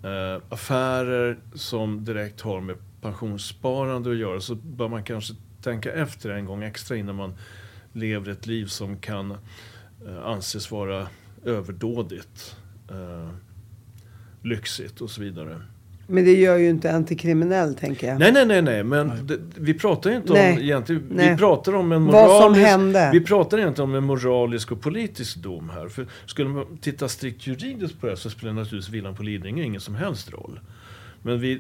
eh, 0.08 0.42
affärer 0.50 1.38
som 1.54 2.06
direkt 2.06 2.42
har 2.42 2.62
med 2.62 2.76
pensionssparande 3.02 4.12
att 4.12 4.18
göra 4.18 4.42
så 4.42 4.56
bör 4.56 4.88
man 4.88 5.04
kanske 5.04 5.34
tänka 5.62 5.94
efter 5.94 6.30
en 6.30 6.46
gång 6.46 6.64
extra 6.64 6.98
innan 6.98 7.16
man 7.16 7.34
lever 7.94 8.32
ett 8.32 8.48
liv 8.48 8.66
som 8.66 8.98
kan 8.98 9.32
eh, 10.08 10.26
anses 10.26 10.72
vara 10.72 11.08
överdådigt, 11.46 12.58
eh, 12.90 13.30
lyxigt 14.42 15.02
och 15.02 15.10
så 15.10 15.22
vidare. 15.22 15.62
Men 16.08 16.26
det 16.26 16.36
gör 16.36 16.58
ju 16.58 16.70
inte 16.70 16.90
en 16.90 17.06
till 17.06 17.18
kriminell, 17.20 17.76
tänker 17.76 18.08
jag. 18.08 18.20
Nej, 18.20 18.32
nej, 18.32 18.46
nej, 18.46 18.62
nej. 18.62 18.84
men 18.84 19.28
Det, 19.28 19.38
vi 19.56 19.74
pratar 19.74 20.12
inte 20.12 20.34
Nej. 20.34 20.54
om 20.54 20.60
egentligen, 20.60 21.04
Nej. 21.12 21.32
vi 21.32 21.38
pratar 21.38 21.76
om 21.76 21.92
en 21.92 22.06
Vad 22.06 22.14
som 22.30 22.52
moralisk, 22.52 22.68
hände. 22.68 23.10
vi 23.14 23.22
pratar 23.22 23.58
egentligen 23.58 23.90
om 23.90 23.96
en 23.96 24.04
moralisk 24.04 24.72
och 24.72 24.82
politisk 24.82 25.38
dom 25.38 25.70
här. 25.70 25.88
För 25.88 26.08
skulle 26.26 26.50
man 26.50 26.78
titta 26.82 27.10
strikt 27.10 27.48
juridiskt 27.48 28.00
på 28.02 28.06
det 28.06 28.12
här 28.12 28.18
så 28.18 28.30
spelar 28.30 28.54
naturligtvis 28.54 28.94
villan 28.94 29.16
på 29.16 29.24
Lidingö 29.24 29.64
ingen 29.64 29.82
som 29.82 29.96
helst 29.96 30.32
roll. 30.34 30.60
Men 31.22 31.40
vi, 31.40 31.60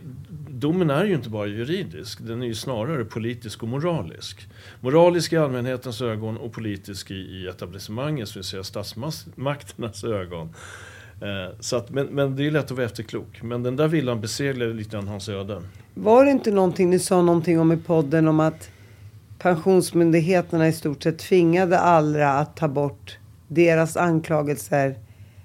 domen 0.50 0.89
är 0.89 1.06
ju 1.06 1.14
inte 1.16 1.30
bara 1.30 1.48
juridisk, 1.48 2.20
den 2.22 2.41
är 2.41 2.45
ju 2.48 2.56
snarare 2.56 3.06
politisk 3.06 3.64
och 3.64 3.70
moralisk. 3.70 4.48
Moralisk 4.82 5.34
i 5.34 5.38
allmänhetens 5.38 6.02
ögon 6.02 6.38
och 6.38 6.54
politisk 6.54 7.12
i, 7.12 7.14
i 7.14 7.48
etablissemangets, 7.48 8.34
det 8.34 8.39
vill 8.39 8.43
säga 8.43 8.64
statsmakternas 8.64 10.04
ögon. 10.04 10.54
Eh, 11.22 11.55
så 11.59 11.76
att, 11.76 11.89
men, 11.89 12.05
men 12.07 12.36
det 12.36 12.47
är 12.47 12.51
lätt 12.51 12.65
att 12.65 12.72
vara 12.72 12.86
efterklok. 12.86 13.41
Men 13.43 13.63
den 13.63 13.76
där 13.76 13.88
villan 13.88 14.22
beseglade 14.22 14.74
lite 14.74 14.89
grann 14.89 15.07
hans 15.07 15.30
öde. 15.30 15.61
Var 15.93 16.26
det 16.26 16.32
inte 16.32 16.51
någonting 16.51 16.89
ni 16.89 16.99
sa 16.99 17.22
någonting 17.22 17.59
om 17.59 17.72
i 17.72 17.78
podden 17.78 18.28
om 18.28 18.39
att 18.39 18.70
pensionsmyndigheterna 19.39 20.68
i 20.68 20.74
stort 20.74 21.03
sett 21.03 21.20
tvingade 21.20 21.80
Allra 21.80 22.30
att 22.34 22.55
ta 22.55 22.68
bort 22.68 23.18
deras 23.47 23.97
anklagelser 23.97 24.95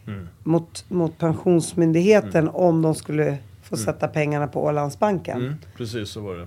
Mm. 0.06 0.28
mot, 0.42 0.84
mot 0.88 1.18
pensionsmyndigheten 1.18 2.48
om 2.48 2.82
de 2.82 2.94
skulle 2.94 3.38
få 3.62 3.76
sätta 3.76 4.08
pengarna 4.08 4.46
på 4.46 4.64
Ålandsbanken? 4.64 5.40
Mm, 5.40 5.54
precis 5.76 6.08
så 6.08 6.20
var 6.20 6.34
det. 6.34 6.42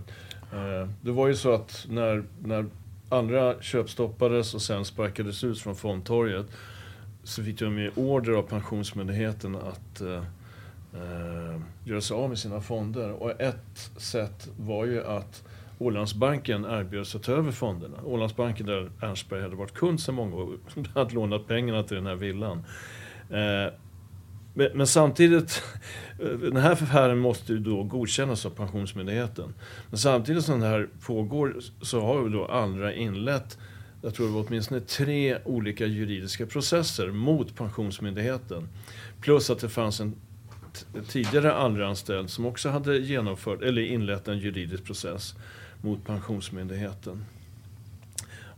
Eh, 0.53 0.87
det 1.01 1.11
var 1.11 1.27
ju 1.27 1.35
så 1.35 1.53
att 1.53 1.85
när, 1.89 2.23
när 2.43 2.65
andra 3.09 3.61
köpstoppades 3.61 4.53
och 4.53 4.61
sen 4.61 4.85
sparkades 4.85 5.43
ut 5.43 5.59
från 5.59 5.75
fondtorget 5.75 6.45
så 7.25 7.43
fick 7.43 7.59
de 7.59 7.89
order 7.95 8.31
av 8.31 8.41
Pensionsmyndigheten 8.41 9.55
att 9.55 10.01
eh, 10.01 10.23
eh, 10.93 11.61
göra 11.83 12.01
sig 12.01 12.17
av 12.17 12.29
med 12.29 12.39
sina 12.39 12.61
fonder. 12.61 13.11
Och 13.11 13.41
ett 13.41 13.91
sätt 13.97 14.49
var 14.57 14.85
ju 14.85 15.03
att 15.03 15.43
Ålandsbanken 15.79 16.65
erbjöd 16.65 17.07
sig 17.07 17.17
att 17.17 17.23
ta 17.23 17.31
över 17.31 17.51
fonderna. 17.51 17.97
Ålandsbanken 18.03 18.65
där 18.65 18.91
Ernstberg 19.01 19.41
hade 19.41 19.55
varit 19.55 19.73
kund 19.73 20.01
sedan 20.01 20.15
många 20.15 20.35
år, 20.35 20.57
hade 20.93 21.13
lånat 21.13 21.47
pengarna 21.47 21.83
till 21.83 21.95
den 21.95 22.05
här 22.05 22.15
villan. 22.15 22.57
Eh, 23.29 23.73
men, 24.53 24.69
men 24.73 24.87
samtidigt, 24.87 25.63
eh, 26.19 26.27
den 26.27 26.57
här 26.57 26.71
affären 26.71 27.17
måste 27.17 27.53
ju 27.53 27.59
då 27.59 27.83
godkännas 27.83 28.45
av 28.45 28.49
Pensionsmyndigheten. 28.49 29.53
Men 29.89 29.97
samtidigt 29.97 30.45
som 30.45 30.59
det 30.59 30.67
här 30.67 30.89
pågår 31.05 31.55
så 31.81 32.01
har 32.01 32.21
vi 32.21 32.29
då 32.29 32.45
andra 32.45 32.93
inlett, 32.93 33.57
jag 34.05 34.13
tror 34.13 34.27
det 34.27 34.33
var 34.33 34.45
åtminstone 34.47 34.81
tre 34.81 35.37
olika 35.45 35.85
juridiska 35.85 36.45
processer 36.45 37.11
mot 37.11 37.55
Pensionsmyndigheten. 37.55 38.69
Plus 39.21 39.49
att 39.49 39.59
det 39.59 39.69
fanns 39.69 39.99
en 39.99 40.15
tidigare 41.07 41.53
anställd 41.53 42.29
som 42.29 42.45
också 42.45 42.69
hade 42.69 42.97
genomfört, 42.97 43.61
eller 43.61 43.81
inlett 43.81 44.27
en 44.27 44.39
juridisk 44.39 44.83
process 44.83 45.35
mot 45.81 46.05
Pensionsmyndigheten. 46.05 47.25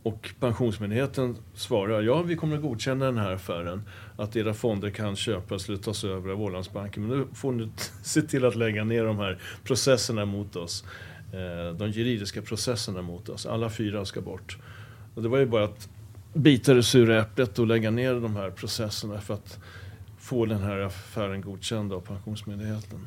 Och 0.02 0.30
Pensionsmyndigheten 0.40 1.36
svarar, 1.54 2.02
ja 2.02 2.22
vi 2.22 2.36
kommer 2.36 2.56
att 2.56 2.62
godkänna 2.62 3.04
den 3.04 3.18
här 3.18 3.32
affären. 3.32 3.82
Att 4.16 4.36
era 4.36 4.54
fonder 4.54 4.90
kan 4.90 5.16
köpas 5.16 5.68
eller 5.68 5.78
tas 5.78 6.04
över 6.04 6.30
av 6.30 6.42
Ålandsbanken. 6.42 7.06
Men 7.06 7.18
nu 7.18 7.26
får 7.34 7.52
ni 7.52 7.68
se 8.02 8.22
till 8.22 8.44
att 8.44 8.56
lägga 8.56 8.84
ner 8.84 9.04
de 9.04 9.18
här 9.18 9.38
processerna 9.64 10.24
mot 10.24 10.56
oss. 10.56 10.84
Eh, 11.32 11.76
de 11.76 11.90
juridiska 11.90 12.42
processerna 12.42 13.02
mot 13.02 13.28
oss. 13.28 13.46
Alla 13.46 13.70
fyra 13.70 14.04
ska 14.04 14.20
bort. 14.20 14.58
Och 15.18 15.24
det 15.24 15.28
var 15.28 15.38
ju 15.38 15.46
bara 15.46 15.64
att 15.64 15.88
bita 16.34 16.74
det 16.74 16.82
sura 16.82 17.20
äpplet 17.20 17.58
och 17.58 17.66
lägga 17.66 17.90
ner 17.90 18.14
de 18.14 18.36
här 18.36 18.50
processerna 18.50 19.20
för 19.20 19.34
att 19.34 19.58
få 20.18 20.46
den 20.46 20.62
här 20.62 20.78
affären 20.80 21.40
godkänd 21.40 21.92
av 21.92 22.00
Pensionsmyndigheten. 22.00 22.98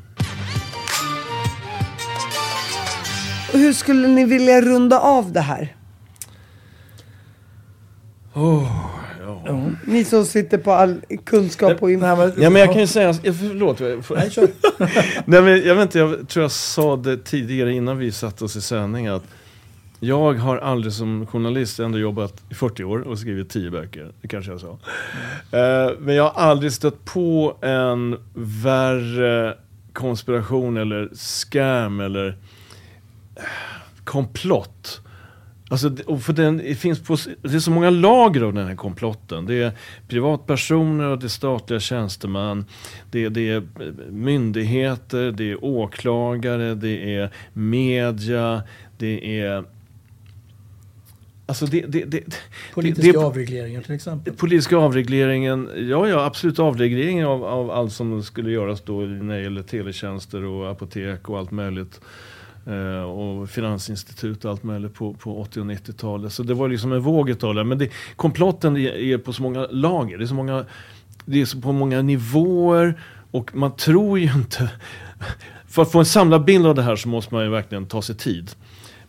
Och 3.53 3.59
hur 3.59 3.73
skulle 3.73 4.07
ni 4.07 4.25
vilja 4.25 4.61
runda 4.61 4.99
av 4.99 5.31
det 5.31 5.39
här? 5.41 5.75
Oh, 8.33 8.67
ja. 9.21 9.43
Ja. 9.45 9.65
Ni 9.85 10.03
som 10.05 10.25
sitter 10.25 10.57
på 10.57 10.71
all 10.71 11.01
kunskap 11.25 11.83
och 11.83 11.91
info. 11.91 12.05
Ja, 12.37 12.49
men 12.49 12.55
jag 12.55 12.71
kan 12.71 12.81
ju 12.81 12.87
säga, 12.87 13.13
förlåt. 13.13 13.77
får- 13.77 14.15
Nej, 14.15 14.31
kör. 14.31 14.47
Nej, 15.25 15.41
men 15.41 15.65
jag, 15.67 15.75
vet 15.75 15.81
inte, 15.83 15.99
jag 15.99 16.27
tror 16.29 16.41
jag 16.43 16.51
sa 16.51 16.95
det 16.95 17.17
tidigare 17.17 17.73
innan 17.73 17.97
vi 17.97 18.11
satte 18.11 18.43
oss 18.45 18.55
i 18.55 18.61
sändning 18.61 19.07
att 19.07 19.23
jag 20.03 20.33
har 20.33 20.57
aldrig 20.57 20.93
som 20.93 21.25
journalist 21.27 21.79
ändå 21.79 21.97
jobbat 21.99 22.43
i 22.49 22.53
40 22.53 22.83
år 22.83 22.99
och 22.99 23.19
skrivit 23.19 23.49
10 23.49 23.69
böcker. 23.71 24.11
Det 24.21 24.27
kanske 24.27 24.51
jag 24.51 24.59
sa. 24.61 24.69
Eh, 25.57 25.91
men 25.99 26.15
jag 26.15 26.23
har 26.29 26.41
aldrig 26.41 26.71
stött 26.71 27.05
på 27.05 27.57
en 27.61 28.17
värre 28.33 29.57
konspiration 29.93 30.77
eller 30.77 31.09
scam 31.13 31.99
eller 31.99 32.27
eh, 33.35 33.43
komplott. 34.03 35.01
Alltså, 35.69 35.89
det- 35.89 36.03
och 36.03 36.21
för 36.21 36.33
den, 36.33 36.57
det, 36.57 36.75
finns 36.75 37.03
på, 37.03 37.17
det 37.41 37.53
är 37.55 37.59
så 37.59 37.71
många 37.71 37.89
lager 37.89 38.41
av 38.41 38.53
den 38.53 38.67
här 38.67 38.75
komplotten. 38.75 39.45
Det 39.45 39.61
är 39.63 39.71
privatpersoner, 40.07 41.05
och 41.05 41.19
det 41.19 41.25
är 41.25 41.29
statliga 41.29 41.79
tjänstemän, 41.79 42.65
det 43.11 43.25
är, 43.25 43.29
det 43.29 43.49
är 43.49 43.57
eh, 43.57 43.63
myndigheter, 44.09 45.31
det 45.31 45.51
är 45.51 45.63
åklagare, 45.65 46.75
det 46.75 47.15
är 47.15 47.29
media, 47.53 48.63
det 48.97 49.39
är... 49.41 49.63
Alltså 51.45 51.65
det, 51.65 51.85
det, 51.87 52.05
det, 52.05 52.23
Politiska 52.73 53.19
avregleringar 53.19 53.81
till 53.81 53.95
exempel. 53.95 54.33
Politiska 54.33 54.77
avregleringen, 54.77 55.69
ja 55.75 56.07
ja 56.07 56.25
absolut 56.25 56.59
avregleringen 56.59 57.27
av, 57.27 57.43
av 57.43 57.71
allt 57.71 57.93
som 57.93 58.23
skulle 58.23 58.51
göras 58.51 58.81
då 58.81 58.99
när 58.99 59.35
det 59.35 59.43
gäller 59.43 59.63
teletjänster 59.63 60.43
och 60.43 60.71
apotek 60.71 61.29
och 61.29 61.39
allt 61.39 61.51
möjligt. 61.51 62.01
Eh, 62.67 63.03
och 63.03 63.49
finansinstitut 63.49 64.45
och 64.45 64.51
allt 64.51 64.63
möjligt 64.63 64.93
på, 64.93 65.13
på 65.13 65.41
80 65.41 65.59
och 65.59 65.65
90-talet. 65.65 66.33
Så 66.33 66.43
det 66.43 66.53
var 66.53 66.67
liksom 66.67 66.93
en 66.93 67.01
våg 67.01 67.43
av 67.43 67.55
det. 67.55 67.63
Men 67.63 67.77
det, 67.77 67.89
komplotten 68.15 68.77
är, 68.77 68.89
är 68.89 69.17
på 69.17 69.33
så 69.33 69.43
många 69.43 69.67
lager, 69.71 70.17
det 70.17 70.23
är, 70.23 70.27
så 70.27 70.33
många, 70.33 70.65
det 71.25 71.41
är 71.41 71.45
så 71.45 71.61
på 71.61 71.71
många 71.71 72.01
nivåer 72.01 73.01
och 73.31 73.55
man 73.55 73.75
tror 73.75 74.19
ju 74.19 74.31
inte... 74.33 74.71
För 75.67 75.81
att 75.81 75.91
få 75.91 75.99
en 75.99 76.05
samlad 76.05 76.45
bild 76.45 76.65
av 76.65 76.75
det 76.75 76.81
här 76.81 76.95
så 76.95 77.09
måste 77.09 77.33
man 77.33 77.43
ju 77.43 77.49
verkligen 77.49 77.85
ta 77.85 78.01
sig 78.01 78.15
tid. 78.17 78.51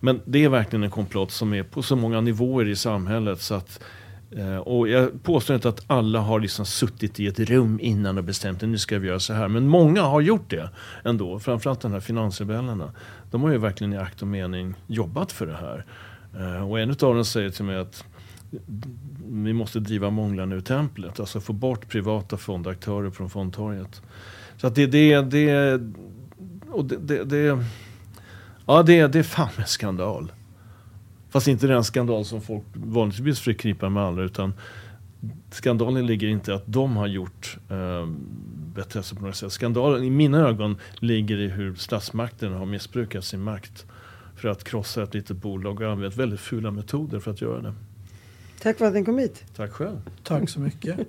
Men 0.05 0.21
det 0.25 0.45
är 0.45 0.49
verkligen 0.49 0.83
en 0.83 0.91
komplott 0.91 1.31
som 1.31 1.55
är 1.55 1.63
på 1.63 1.83
så 1.83 1.97
många 1.97 2.21
nivåer 2.21 2.69
i 2.69 2.77
samhället 2.77 3.41
så 3.41 3.55
att 3.55 3.83
eh, 4.31 4.57
och 4.57 4.89
jag 4.89 5.23
påstår 5.23 5.55
inte 5.55 5.69
att 5.69 5.85
alla 5.87 6.21
har 6.21 6.41
liksom 6.41 6.67
suttit 6.67 7.21
i 7.21 7.27
ett 7.27 7.41
rum 7.41 7.79
innan 7.83 8.19
och 8.19 8.25
bestämt 8.25 8.63
att 8.63 8.69
nu 8.69 8.79
ska 8.79 8.99
vi 8.99 9.09
göra 9.09 9.21
så 9.21 9.33
här. 9.33 9.49
Men 9.49 9.69
många 9.69 10.03
har 10.03 10.21
gjort 10.21 10.51
det 10.51 10.71
ändå. 11.05 11.39
Framförallt 11.39 11.81
de 11.81 11.93
här 11.93 12.01
finansrebellerna. 12.01 12.93
De 13.31 13.43
har 13.43 13.51
ju 13.51 13.59
verkligen 13.59 13.93
i 13.93 13.97
akt 13.97 14.23
och 14.23 14.29
mening 14.29 14.75
jobbat 14.87 15.33
för 15.33 15.47
det 15.47 15.57
här. 15.57 15.87
Eh, 16.37 16.71
och 16.71 16.81
en 16.81 16.91
av 16.91 16.97
dem 16.97 17.25
säger 17.25 17.51
till 17.51 17.65
mig 17.65 17.77
att 17.77 18.05
vi 19.29 19.53
måste 19.53 19.81
driva 19.81 20.11
månglarna 20.11 20.55
ur 20.55 20.61
templet. 20.61 21.21
Alltså 21.21 21.41
få 21.41 21.53
bort 21.53 21.89
privata 21.89 22.37
fondaktörer 22.37 23.11
från 23.11 23.31
fondtorget. 23.31 24.03
Så 24.57 24.67
att 24.67 24.75
det, 24.75 24.87
det, 24.87 25.21
det, 25.21 25.81
och 26.71 26.85
det, 26.85 26.97
det, 26.97 27.25
det 27.25 27.65
Ja, 28.67 28.83
det, 28.83 29.07
det 29.07 29.19
är 29.19 29.23
fan 29.23 29.51
en 29.57 29.67
skandal. 29.67 30.33
Fast 31.31 31.49
inte 31.49 31.67
den 31.67 31.85
skandal 31.85 32.25
som 32.25 32.41
folk 32.41 32.65
vanligtvis 32.75 33.41
förknippar 33.41 33.89
med 33.89 34.03
andra 34.03 34.25
utan 34.25 34.55
skandalen 35.51 36.07
ligger 36.07 36.29
inte 36.29 36.51
i 36.51 36.55
att 36.55 36.65
de 36.67 36.97
har 36.97 37.07
gjort 37.07 37.59
eh, 37.71 39.03
sig 39.03 39.19
på 39.19 39.25
något 39.25 39.37
sätt. 39.37 39.53
Skandalen 39.53 40.05
i 40.05 40.11
mina 40.11 40.49
ögon 40.49 40.77
ligger 40.95 41.39
i 41.39 41.49
hur 41.49 41.75
statsmakten 41.75 42.53
har 42.53 42.67
missbrukat 42.67 43.25
sin 43.25 43.41
makt 43.41 43.87
för 44.37 44.49
att 44.49 44.65
krossa 44.65 45.03
ett 45.03 45.15
litet 45.15 45.37
bolag 45.37 45.81
och 45.81 45.93
använt 45.93 46.17
väldigt 46.17 46.41
fula 46.41 46.71
metoder 46.71 47.21
för 47.21 47.31
att 47.31 47.41
göra 47.41 47.61
det. 47.61 47.75
Tack 48.63 48.79
för 48.79 48.85
att 48.85 48.95
ni 48.95 49.05
kom 49.05 49.19
hit. 49.19 49.45
Tack 49.57 49.73
själv. 49.73 50.01
Tack 50.23 50.49
så 50.49 50.61
mycket. 50.61 51.09